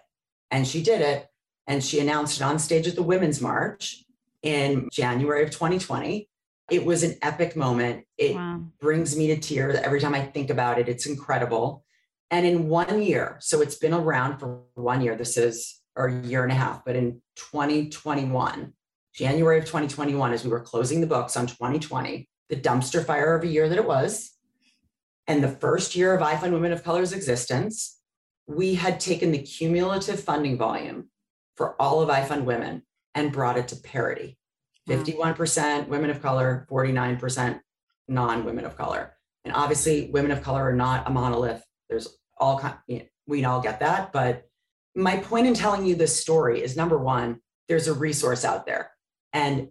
And 0.50 0.66
she 0.66 0.82
did 0.82 1.02
it. 1.02 1.26
And 1.66 1.84
she 1.84 2.00
announced 2.00 2.40
it 2.40 2.44
on 2.44 2.58
stage 2.58 2.88
at 2.88 2.96
the 2.96 3.02
Women's 3.02 3.40
March 3.40 4.02
in 4.42 4.88
January 4.90 5.44
of 5.44 5.50
2020. 5.50 6.28
It 6.70 6.86
was 6.86 7.02
an 7.02 7.16
epic 7.20 7.54
moment. 7.54 8.06
It 8.16 8.34
wow. 8.34 8.62
brings 8.80 9.14
me 9.14 9.26
to 9.28 9.36
tears 9.36 9.76
every 9.76 10.00
time 10.00 10.14
I 10.14 10.22
think 10.22 10.48
about 10.48 10.78
it. 10.78 10.88
It's 10.88 11.06
incredible. 11.06 11.84
And 12.30 12.46
in 12.46 12.68
one 12.68 13.02
year, 13.02 13.36
so 13.40 13.60
it's 13.60 13.76
been 13.76 13.92
around 13.92 14.38
for 14.38 14.62
one 14.74 15.02
year. 15.02 15.16
This 15.16 15.36
is 15.36 15.81
or 15.96 16.06
a 16.06 16.22
year 16.22 16.42
and 16.42 16.52
a 16.52 16.56
half, 16.56 16.84
but 16.84 16.96
in 16.96 17.20
2021, 17.36 18.72
January 19.14 19.58
of 19.58 19.64
2021, 19.64 20.32
as 20.32 20.44
we 20.44 20.50
were 20.50 20.60
closing 20.60 21.00
the 21.00 21.06
books 21.06 21.36
on 21.36 21.46
2020, 21.46 22.28
the 22.48 22.56
dumpster 22.56 23.04
fire 23.04 23.34
of 23.34 23.42
a 23.42 23.46
year 23.46 23.68
that 23.68 23.78
it 23.78 23.86
was, 23.86 24.32
and 25.26 25.42
the 25.42 25.48
first 25.48 25.94
year 25.94 26.14
of 26.14 26.20
iFund 26.20 26.52
Women 26.52 26.72
of 26.72 26.82
Color's 26.82 27.12
existence, 27.12 28.00
we 28.46 28.74
had 28.74 28.98
taken 28.98 29.30
the 29.30 29.42
cumulative 29.42 30.20
funding 30.20 30.56
volume 30.56 31.08
for 31.56 31.80
all 31.80 32.00
of 32.00 32.08
iFund 32.08 32.44
Women 32.44 32.82
and 33.14 33.32
brought 33.32 33.58
it 33.58 33.68
to 33.68 33.76
parity 33.76 34.38
51% 34.88 35.88
women 35.88 36.10
of 36.10 36.20
color, 36.20 36.66
49% 36.70 37.60
non 38.08 38.44
women 38.44 38.64
of 38.64 38.76
color. 38.76 39.14
And 39.44 39.54
obviously, 39.54 40.10
women 40.10 40.30
of 40.30 40.42
color 40.42 40.68
are 40.68 40.74
not 40.74 41.06
a 41.06 41.10
monolith. 41.10 41.62
There's 41.88 42.08
all 42.38 42.58
kind, 42.58 42.74
you 42.86 42.98
know, 42.98 43.04
we 43.26 43.44
all 43.44 43.60
get 43.60 43.80
that, 43.80 44.12
but 44.12 44.48
my 44.94 45.16
point 45.16 45.46
in 45.46 45.54
telling 45.54 45.86
you 45.86 45.94
this 45.94 46.20
story 46.20 46.62
is 46.62 46.76
number 46.76 46.98
one, 46.98 47.40
there's 47.68 47.88
a 47.88 47.94
resource 47.94 48.44
out 48.44 48.66
there. 48.66 48.90
And 49.32 49.68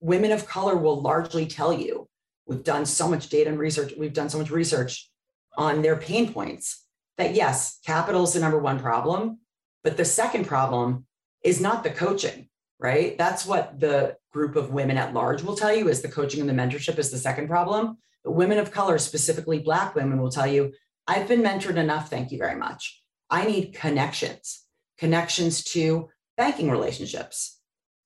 women 0.00 0.32
of 0.32 0.46
color 0.46 0.76
will 0.76 1.00
largely 1.00 1.46
tell 1.46 1.72
you 1.72 2.08
we've 2.46 2.64
done 2.64 2.86
so 2.86 3.08
much 3.08 3.28
data 3.28 3.50
and 3.50 3.58
research, 3.58 3.92
we've 3.98 4.12
done 4.12 4.30
so 4.30 4.38
much 4.38 4.50
research 4.50 5.10
on 5.56 5.82
their 5.82 5.96
pain 5.96 6.32
points 6.32 6.84
that 7.18 7.34
yes, 7.34 7.78
capital 7.84 8.24
is 8.24 8.34
the 8.34 8.40
number 8.40 8.58
one 8.58 8.78
problem. 8.78 9.38
But 9.82 9.96
the 9.96 10.04
second 10.04 10.46
problem 10.46 11.06
is 11.42 11.60
not 11.60 11.84
the 11.84 11.90
coaching, 11.90 12.48
right? 12.78 13.16
That's 13.16 13.46
what 13.46 13.78
the 13.78 14.16
group 14.32 14.56
of 14.56 14.70
women 14.70 14.96
at 14.96 15.14
large 15.14 15.42
will 15.42 15.56
tell 15.56 15.74
you 15.74 15.88
is 15.88 16.02
the 16.02 16.08
coaching 16.08 16.40
and 16.40 16.48
the 16.48 16.54
mentorship 16.54 16.98
is 16.98 17.10
the 17.10 17.18
second 17.18 17.48
problem. 17.48 17.98
But 18.24 18.32
women 18.32 18.58
of 18.58 18.70
color, 18.70 18.98
specifically 18.98 19.60
Black 19.60 19.94
women, 19.94 20.20
will 20.20 20.30
tell 20.30 20.46
you, 20.46 20.72
I've 21.06 21.28
been 21.28 21.42
mentored 21.42 21.76
enough. 21.76 22.10
Thank 22.10 22.32
you 22.32 22.38
very 22.38 22.56
much. 22.56 23.00
I 23.30 23.44
need 23.46 23.74
connections, 23.74 24.62
connections 24.98 25.64
to 25.64 26.08
banking 26.36 26.70
relationships, 26.70 27.60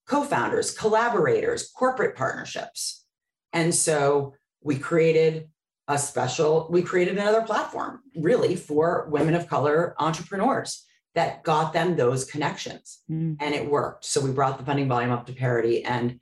co 0.07 0.25
founders, 0.25 0.73
collaborators, 0.73 1.71
corporate 1.71 2.17
partnerships. 2.17 3.05
And 3.53 3.75
so 3.75 4.35
we 4.63 4.79
created 4.79 5.49
a 5.89 5.99
special, 5.99 6.69
we 6.71 6.83
created 6.83 7.19
another 7.19 7.43
platform 7.43 8.01
really 8.17 8.55
for 8.57 9.09
women 9.11 9.35
of 9.35 9.49
color 9.49 9.95
entrepreneurs 9.99 10.87
that 11.15 11.43
got 11.43 11.73
them 11.73 11.97
those 11.97 12.25
connections. 12.25 13.01
Mm. 13.11 13.37
And 13.41 13.55
it 13.55 13.69
worked. 13.69 14.05
So 14.05 14.21
we 14.21 14.31
brought 14.31 14.59
the 14.59 14.65
funding 14.65 14.89
volume 14.89 15.11
up 15.11 15.27
to 15.27 15.33
parity. 15.33 15.85
And 15.85 16.21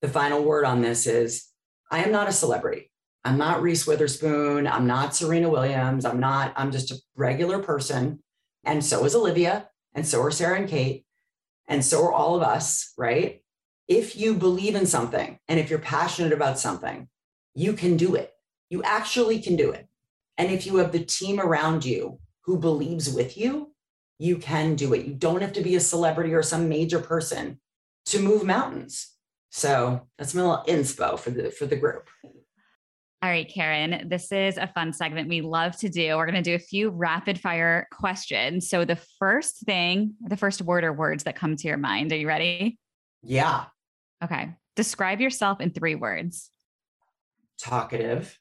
the 0.00 0.08
final 0.08 0.42
word 0.42 0.64
on 0.64 0.80
this 0.80 1.06
is 1.06 1.48
I 1.90 2.02
am 2.02 2.12
not 2.12 2.28
a 2.28 2.32
celebrity. 2.32 2.90
I'm 3.22 3.36
not 3.36 3.60
Reese 3.60 3.86
Witherspoon. 3.86 4.66
I'm 4.66 4.86
not 4.86 5.14
Serena 5.14 5.50
Williams. 5.50 6.06
I'm 6.06 6.20
not, 6.20 6.54
I'm 6.56 6.72
just 6.72 6.90
a 6.90 6.96
regular 7.16 7.58
person 7.58 8.20
and 8.64 8.84
so 8.84 9.04
is 9.04 9.14
Olivia, 9.14 9.68
and 9.94 10.06
so 10.06 10.22
are 10.22 10.30
Sarah 10.30 10.58
and 10.58 10.68
Kate, 10.68 11.04
and 11.66 11.84
so 11.84 12.04
are 12.04 12.12
all 12.12 12.36
of 12.36 12.42
us, 12.42 12.92
right? 12.98 13.42
If 13.88 14.16
you 14.16 14.34
believe 14.34 14.74
in 14.74 14.86
something 14.86 15.38
and 15.48 15.58
if 15.58 15.70
you're 15.70 15.78
passionate 15.78 16.32
about 16.32 16.58
something, 16.58 17.08
you 17.54 17.72
can 17.72 17.96
do 17.96 18.14
it. 18.14 18.32
You 18.68 18.82
actually 18.82 19.40
can 19.40 19.56
do 19.56 19.70
it. 19.70 19.88
And 20.38 20.50
if 20.50 20.66
you 20.66 20.76
have 20.76 20.92
the 20.92 21.04
team 21.04 21.40
around 21.40 21.84
you 21.84 22.18
who 22.42 22.58
believes 22.58 23.12
with 23.12 23.36
you, 23.36 23.72
you 24.18 24.36
can 24.36 24.74
do 24.74 24.94
it. 24.94 25.06
You 25.06 25.14
don't 25.14 25.40
have 25.40 25.52
to 25.54 25.62
be 25.62 25.76
a 25.76 25.80
celebrity 25.80 26.34
or 26.34 26.42
some 26.42 26.68
major 26.68 27.00
person 27.00 27.60
to 28.06 28.20
move 28.20 28.44
mountains. 28.44 29.14
So 29.50 30.06
that's 30.18 30.34
my 30.34 30.42
little 30.42 30.64
inspo 30.68 31.18
for 31.18 31.30
the 31.30 31.50
for 31.50 31.66
the 31.66 31.76
group. 31.76 32.08
All 33.22 33.28
right, 33.28 33.50
Karen, 33.52 34.08
this 34.08 34.32
is 34.32 34.56
a 34.56 34.66
fun 34.66 34.94
segment 34.94 35.28
we 35.28 35.42
love 35.42 35.76
to 35.78 35.90
do. 35.90 36.16
We're 36.16 36.24
going 36.24 36.42
to 36.42 36.50
do 36.50 36.54
a 36.54 36.58
few 36.58 36.88
rapid 36.88 37.38
fire 37.38 37.86
questions. 37.92 38.70
So, 38.70 38.86
the 38.86 38.96
first 39.18 39.58
thing, 39.66 40.14
the 40.22 40.38
first 40.38 40.62
word 40.62 40.84
or 40.84 40.92
words 40.94 41.24
that 41.24 41.36
come 41.36 41.54
to 41.54 41.68
your 41.68 41.76
mind, 41.76 42.12
are 42.12 42.16
you 42.16 42.26
ready? 42.26 42.78
Yeah. 43.22 43.66
Okay. 44.24 44.54
Describe 44.74 45.20
yourself 45.20 45.60
in 45.60 45.70
three 45.70 45.94
words 45.94 46.50
talkative, 47.60 48.38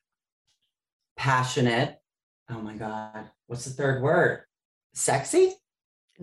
passionate. 1.18 1.98
Oh 2.50 2.62
my 2.62 2.76
God. 2.76 3.30
What's 3.48 3.66
the 3.66 3.72
third 3.72 4.02
word? 4.02 4.44
Sexy? 4.94 5.54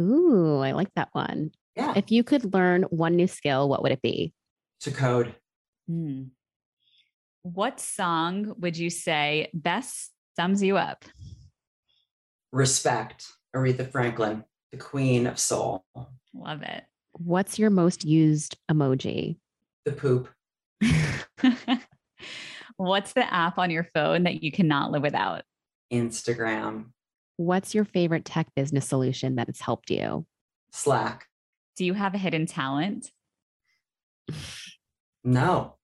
Ooh, 0.00 0.59
I 0.59 0.72
like 0.72 0.88
that 0.96 1.11
one. 1.12 1.50
Yeah. 1.76 1.92
If 1.94 2.11
you 2.11 2.24
could 2.24 2.54
learn 2.54 2.84
one 2.84 3.16
new 3.16 3.26
skill, 3.26 3.68
what 3.68 3.82
would 3.82 3.92
it 3.92 4.02
be? 4.02 4.32
To 4.80 4.90
code. 4.90 5.34
Hmm. 5.86 6.24
What 7.55 7.78
song 7.78 8.57
would 8.59 8.76
you 8.76 8.90
say 8.90 9.51
best 9.55 10.11
sums 10.34 10.64
you 10.64 10.76
up? 10.76 11.05
Respect, 12.51 13.24
Aretha 13.55 13.88
Franklin, 13.88 14.42
the 14.72 14.78
queen 14.78 15.28
of 15.28 15.38
soul. 15.38 15.84
Love 16.34 16.62
it. 16.62 16.82
What's 17.12 17.57
your 17.57 17.70
most 17.70 18.05
used 18.05 18.57
emoji? 18.68 19.36
The 19.84 19.92
poop. 19.92 20.28
What's 22.78 23.12
the 23.12 23.32
app 23.32 23.59
on 23.59 23.70
your 23.70 23.86
phone 23.94 24.24
that 24.24 24.42
you 24.42 24.51
cannot 24.51 24.90
live 24.90 25.03
without? 25.03 25.44
Instagram. 25.92 26.86
What's 27.36 27.76
your 27.76 27.84
favorite 27.84 28.24
tech 28.24 28.49
business 28.57 28.88
solution 28.88 29.36
that 29.36 29.47
has 29.47 29.61
helped 29.61 29.90
you? 29.90 30.26
Slack. 30.72 31.28
Do 31.76 31.84
you 31.84 31.94
have 31.94 32.12
a 32.12 32.18
hidden 32.18 32.47
talent? 32.47 33.12
No. 35.22 35.76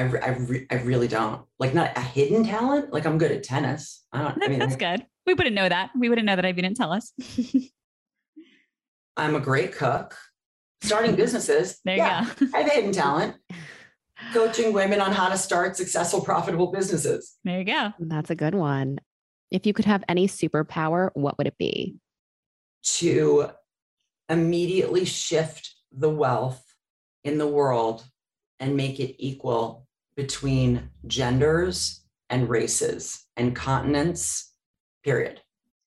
I, 0.00 0.18
I, 0.18 0.28
re- 0.30 0.66
I 0.70 0.74
really 0.76 1.08
don't 1.08 1.42
like 1.58 1.74
not 1.74 1.96
a 1.96 2.00
hidden 2.00 2.44
talent. 2.44 2.92
Like 2.92 3.04
I'm 3.06 3.18
good 3.18 3.30
at 3.30 3.42
tennis. 3.42 4.04
I 4.12 4.22
don't. 4.22 4.38
That, 4.38 4.46
I 4.46 4.48
mean, 4.48 4.58
that's 4.58 4.76
good. 4.76 5.04
We 5.26 5.34
wouldn't 5.34 5.54
know 5.54 5.68
that. 5.68 5.90
We 5.98 6.08
wouldn't 6.08 6.26
know 6.26 6.36
that 6.36 6.44
if 6.44 6.56
you 6.56 6.62
didn't 6.62 6.76
tell 6.76 6.92
us. 6.92 7.12
I'm 9.16 9.34
a 9.34 9.40
great 9.40 9.74
cook. 9.74 10.16
Starting 10.82 11.14
businesses. 11.14 11.78
there 11.84 11.96
you 11.96 12.02
yeah, 12.02 12.26
go. 12.38 12.46
I 12.54 12.60
have 12.60 12.70
a 12.70 12.74
hidden 12.74 12.92
talent. 12.92 13.36
coaching 14.32 14.72
women 14.72 15.00
on 15.00 15.12
how 15.12 15.28
to 15.28 15.36
start 15.36 15.76
successful, 15.76 16.20
profitable 16.20 16.70
businesses. 16.70 17.36
There 17.44 17.58
you 17.58 17.64
go. 17.64 17.92
That's 17.98 18.30
a 18.30 18.34
good 18.34 18.54
one. 18.54 18.98
If 19.50 19.66
you 19.66 19.72
could 19.72 19.84
have 19.84 20.04
any 20.08 20.28
superpower, 20.28 21.10
what 21.14 21.36
would 21.38 21.46
it 21.46 21.58
be? 21.58 21.96
To 22.84 23.50
immediately 24.28 25.04
shift 25.04 25.74
the 25.92 26.10
wealth 26.10 26.62
in 27.24 27.38
the 27.38 27.46
world 27.46 28.04
and 28.58 28.76
make 28.76 29.00
it 29.00 29.16
equal 29.18 29.86
between 30.16 30.90
genders 31.06 32.00
and 32.28 32.48
races 32.48 33.24
and 33.36 33.54
continents, 33.54 34.52
period. 35.02 35.40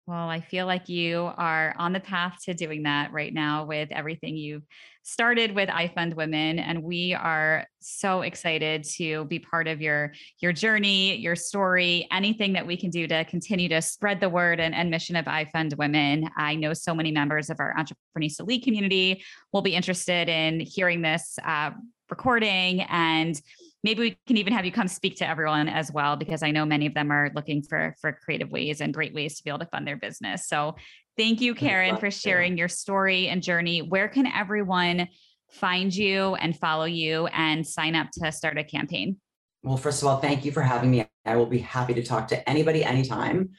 Well, 0.05 0.29
I 0.29 0.41
feel 0.41 0.65
like 0.65 0.89
you 0.89 1.31
are 1.37 1.73
on 1.77 1.93
the 1.93 1.99
path 2.01 2.39
to 2.43 2.53
doing 2.53 2.83
that 2.83 3.13
right 3.13 3.33
now 3.33 3.63
with 3.63 3.89
everything 3.91 4.35
you've 4.35 4.65
started 5.03 5.55
with 5.55 5.69
iFund 5.69 6.15
Women, 6.15 6.59
and 6.59 6.83
we 6.83 7.13
are 7.13 7.65
so 7.79 8.21
excited 8.21 8.83
to 8.95 9.23
be 9.25 9.39
part 9.39 9.69
of 9.69 9.81
your 9.81 10.13
your 10.41 10.51
journey, 10.51 11.15
your 11.15 11.37
story, 11.37 12.05
anything 12.11 12.51
that 12.53 12.67
we 12.67 12.75
can 12.75 12.89
do 12.89 13.07
to 13.07 13.23
continue 13.25 13.69
to 13.69 13.81
spread 13.81 14.19
the 14.19 14.27
word 14.29 14.59
and, 14.59 14.75
and 14.75 14.89
mission 14.89 15.15
of 15.15 15.23
iFund 15.23 15.77
Women. 15.77 16.29
I 16.35 16.55
know 16.55 16.73
so 16.73 16.93
many 16.93 17.11
members 17.11 17.49
of 17.49 17.61
our 17.61 17.73
Entreprenista 17.73 18.45
League 18.45 18.63
community 18.63 19.23
will 19.53 19.61
be 19.61 19.73
interested 19.73 20.27
in 20.27 20.59
hearing 20.59 21.01
this 21.01 21.39
uh, 21.45 21.71
recording 22.09 22.81
and 22.81 23.39
maybe 23.83 23.99
we 23.99 24.17
can 24.25 24.37
even 24.37 24.53
have 24.53 24.65
you 24.65 24.71
come 24.71 24.87
speak 24.87 25.17
to 25.17 25.27
everyone 25.27 25.67
as 25.67 25.91
well 25.91 26.15
because 26.15 26.41
i 26.41 26.51
know 26.51 26.65
many 26.65 26.85
of 26.85 26.93
them 26.93 27.11
are 27.11 27.31
looking 27.35 27.61
for 27.61 27.95
for 27.99 28.13
creative 28.13 28.51
ways 28.51 28.81
and 28.81 28.93
great 28.93 29.13
ways 29.13 29.37
to 29.37 29.43
be 29.43 29.49
able 29.49 29.59
to 29.59 29.65
fund 29.65 29.87
their 29.87 29.97
business. 29.97 30.47
So 30.47 30.75
thank 31.17 31.41
you 31.41 31.53
karen 31.53 31.97
for 31.97 32.09
sharing 32.09 32.57
your 32.57 32.69
story 32.69 33.27
and 33.27 33.41
journey. 33.43 33.81
Where 33.81 34.07
can 34.07 34.25
everyone 34.25 35.07
find 35.51 35.93
you 35.93 36.35
and 36.35 36.57
follow 36.57 36.85
you 36.85 37.27
and 37.27 37.65
sign 37.65 37.95
up 37.95 38.07
to 38.13 38.31
start 38.31 38.57
a 38.57 38.63
campaign? 38.63 39.17
Well 39.63 39.77
first 39.77 40.01
of 40.01 40.07
all 40.07 40.19
thank 40.19 40.45
you 40.45 40.51
for 40.51 40.61
having 40.61 40.91
me. 40.91 41.05
I 41.25 41.35
will 41.35 41.45
be 41.45 41.59
happy 41.59 41.93
to 41.93 42.03
talk 42.03 42.27
to 42.29 42.49
anybody 42.49 42.83
anytime. 42.83 43.51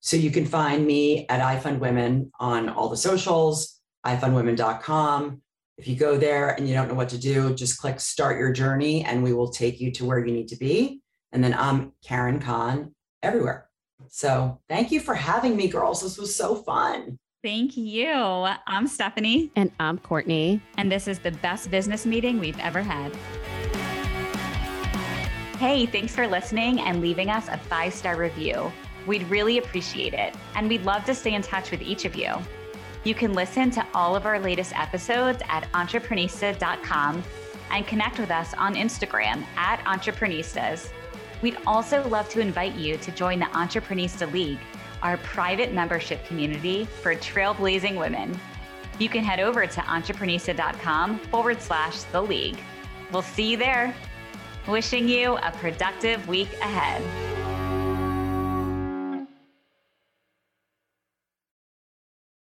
So 0.00 0.16
you 0.16 0.30
can 0.30 0.46
find 0.46 0.86
me 0.86 1.26
at 1.28 1.40
ifundwomen 1.40 2.30
on 2.38 2.68
all 2.68 2.88
the 2.88 2.96
socials 2.96 3.80
ifundwomen.com 4.06 5.42
if 5.78 5.86
you 5.86 5.94
go 5.94 6.18
there 6.18 6.50
and 6.50 6.68
you 6.68 6.74
don't 6.74 6.88
know 6.88 6.94
what 6.94 7.08
to 7.10 7.18
do, 7.18 7.54
just 7.54 7.78
click 7.78 8.00
start 8.00 8.36
your 8.36 8.52
journey 8.52 9.04
and 9.04 9.22
we 9.22 9.32
will 9.32 9.48
take 9.48 9.80
you 9.80 9.92
to 9.92 10.04
where 10.04 10.18
you 10.18 10.32
need 10.32 10.48
to 10.48 10.56
be. 10.56 11.00
And 11.32 11.42
then 11.42 11.54
I'm 11.54 11.92
Karen 12.04 12.40
Cahn 12.40 12.94
everywhere. 13.22 13.68
So 14.08 14.60
thank 14.68 14.90
you 14.90 15.00
for 15.00 15.14
having 15.14 15.56
me, 15.56 15.68
girls. 15.68 16.02
This 16.02 16.18
was 16.18 16.34
so 16.34 16.56
fun. 16.56 17.16
Thank 17.44 17.76
you. 17.76 18.10
I'm 18.12 18.88
Stephanie. 18.88 19.52
And 19.54 19.70
I'm 19.78 19.98
Courtney. 19.98 20.60
And 20.76 20.90
this 20.90 21.06
is 21.06 21.20
the 21.20 21.30
best 21.30 21.70
business 21.70 22.04
meeting 22.04 22.40
we've 22.40 22.58
ever 22.58 22.82
had. 22.82 23.14
Hey, 25.58 25.86
thanks 25.86 26.14
for 26.14 26.26
listening 26.26 26.80
and 26.80 27.00
leaving 27.00 27.30
us 27.30 27.46
a 27.48 27.56
five 27.56 27.94
star 27.94 28.16
review. 28.16 28.72
We'd 29.06 29.28
really 29.30 29.58
appreciate 29.58 30.14
it. 30.14 30.34
And 30.56 30.68
we'd 30.68 30.82
love 30.82 31.04
to 31.04 31.14
stay 31.14 31.34
in 31.34 31.42
touch 31.42 31.70
with 31.70 31.82
each 31.82 32.04
of 32.04 32.16
you. 32.16 32.34
You 33.08 33.14
can 33.14 33.32
listen 33.32 33.70
to 33.70 33.86
all 33.94 34.14
of 34.14 34.26
our 34.26 34.38
latest 34.38 34.78
episodes 34.78 35.42
at 35.48 35.66
entreprenista.com 35.72 37.24
and 37.70 37.86
connect 37.86 38.18
with 38.18 38.30
us 38.30 38.52
on 38.52 38.74
Instagram 38.74 39.46
at 39.56 39.82
Entreprenistas. 39.86 40.90
We'd 41.40 41.56
also 41.66 42.06
love 42.08 42.28
to 42.28 42.40
invite 42.40 42.74
you 42.74 42.98
to 42.98 43.10
join 43.12 43.38
the 43.38 43.46
Entreprenista 43.46 44.30
League, 44.30 44.58
our 45.00 45.16
private 45.16 45.72
membership 45.72 46.22
community 46.26 46.84
for 46.84 47.14
trailblazing 47.14 47.98
women. 47.98 48.38
You 48.98 49.08
can 49.08 49.24
head 49.24 49.40
over 49.40 49.66
to 49.66 49.80
entreprenista.com 49.80 51.18
forward 51.30 51.62
slash 51.62 52.02
the 52.02 52.20
league. 52.20 52.58
We'll 53.10 53.22
see 53.22 53.52
you 53.52 53.56
there. 53.56 53.94
Wishing 54.66 55.08
you 55.08 55.38
a 55.38 55.50
productive 55.52 56.28
week 56.28 56.52
ahead. 56.60 57.47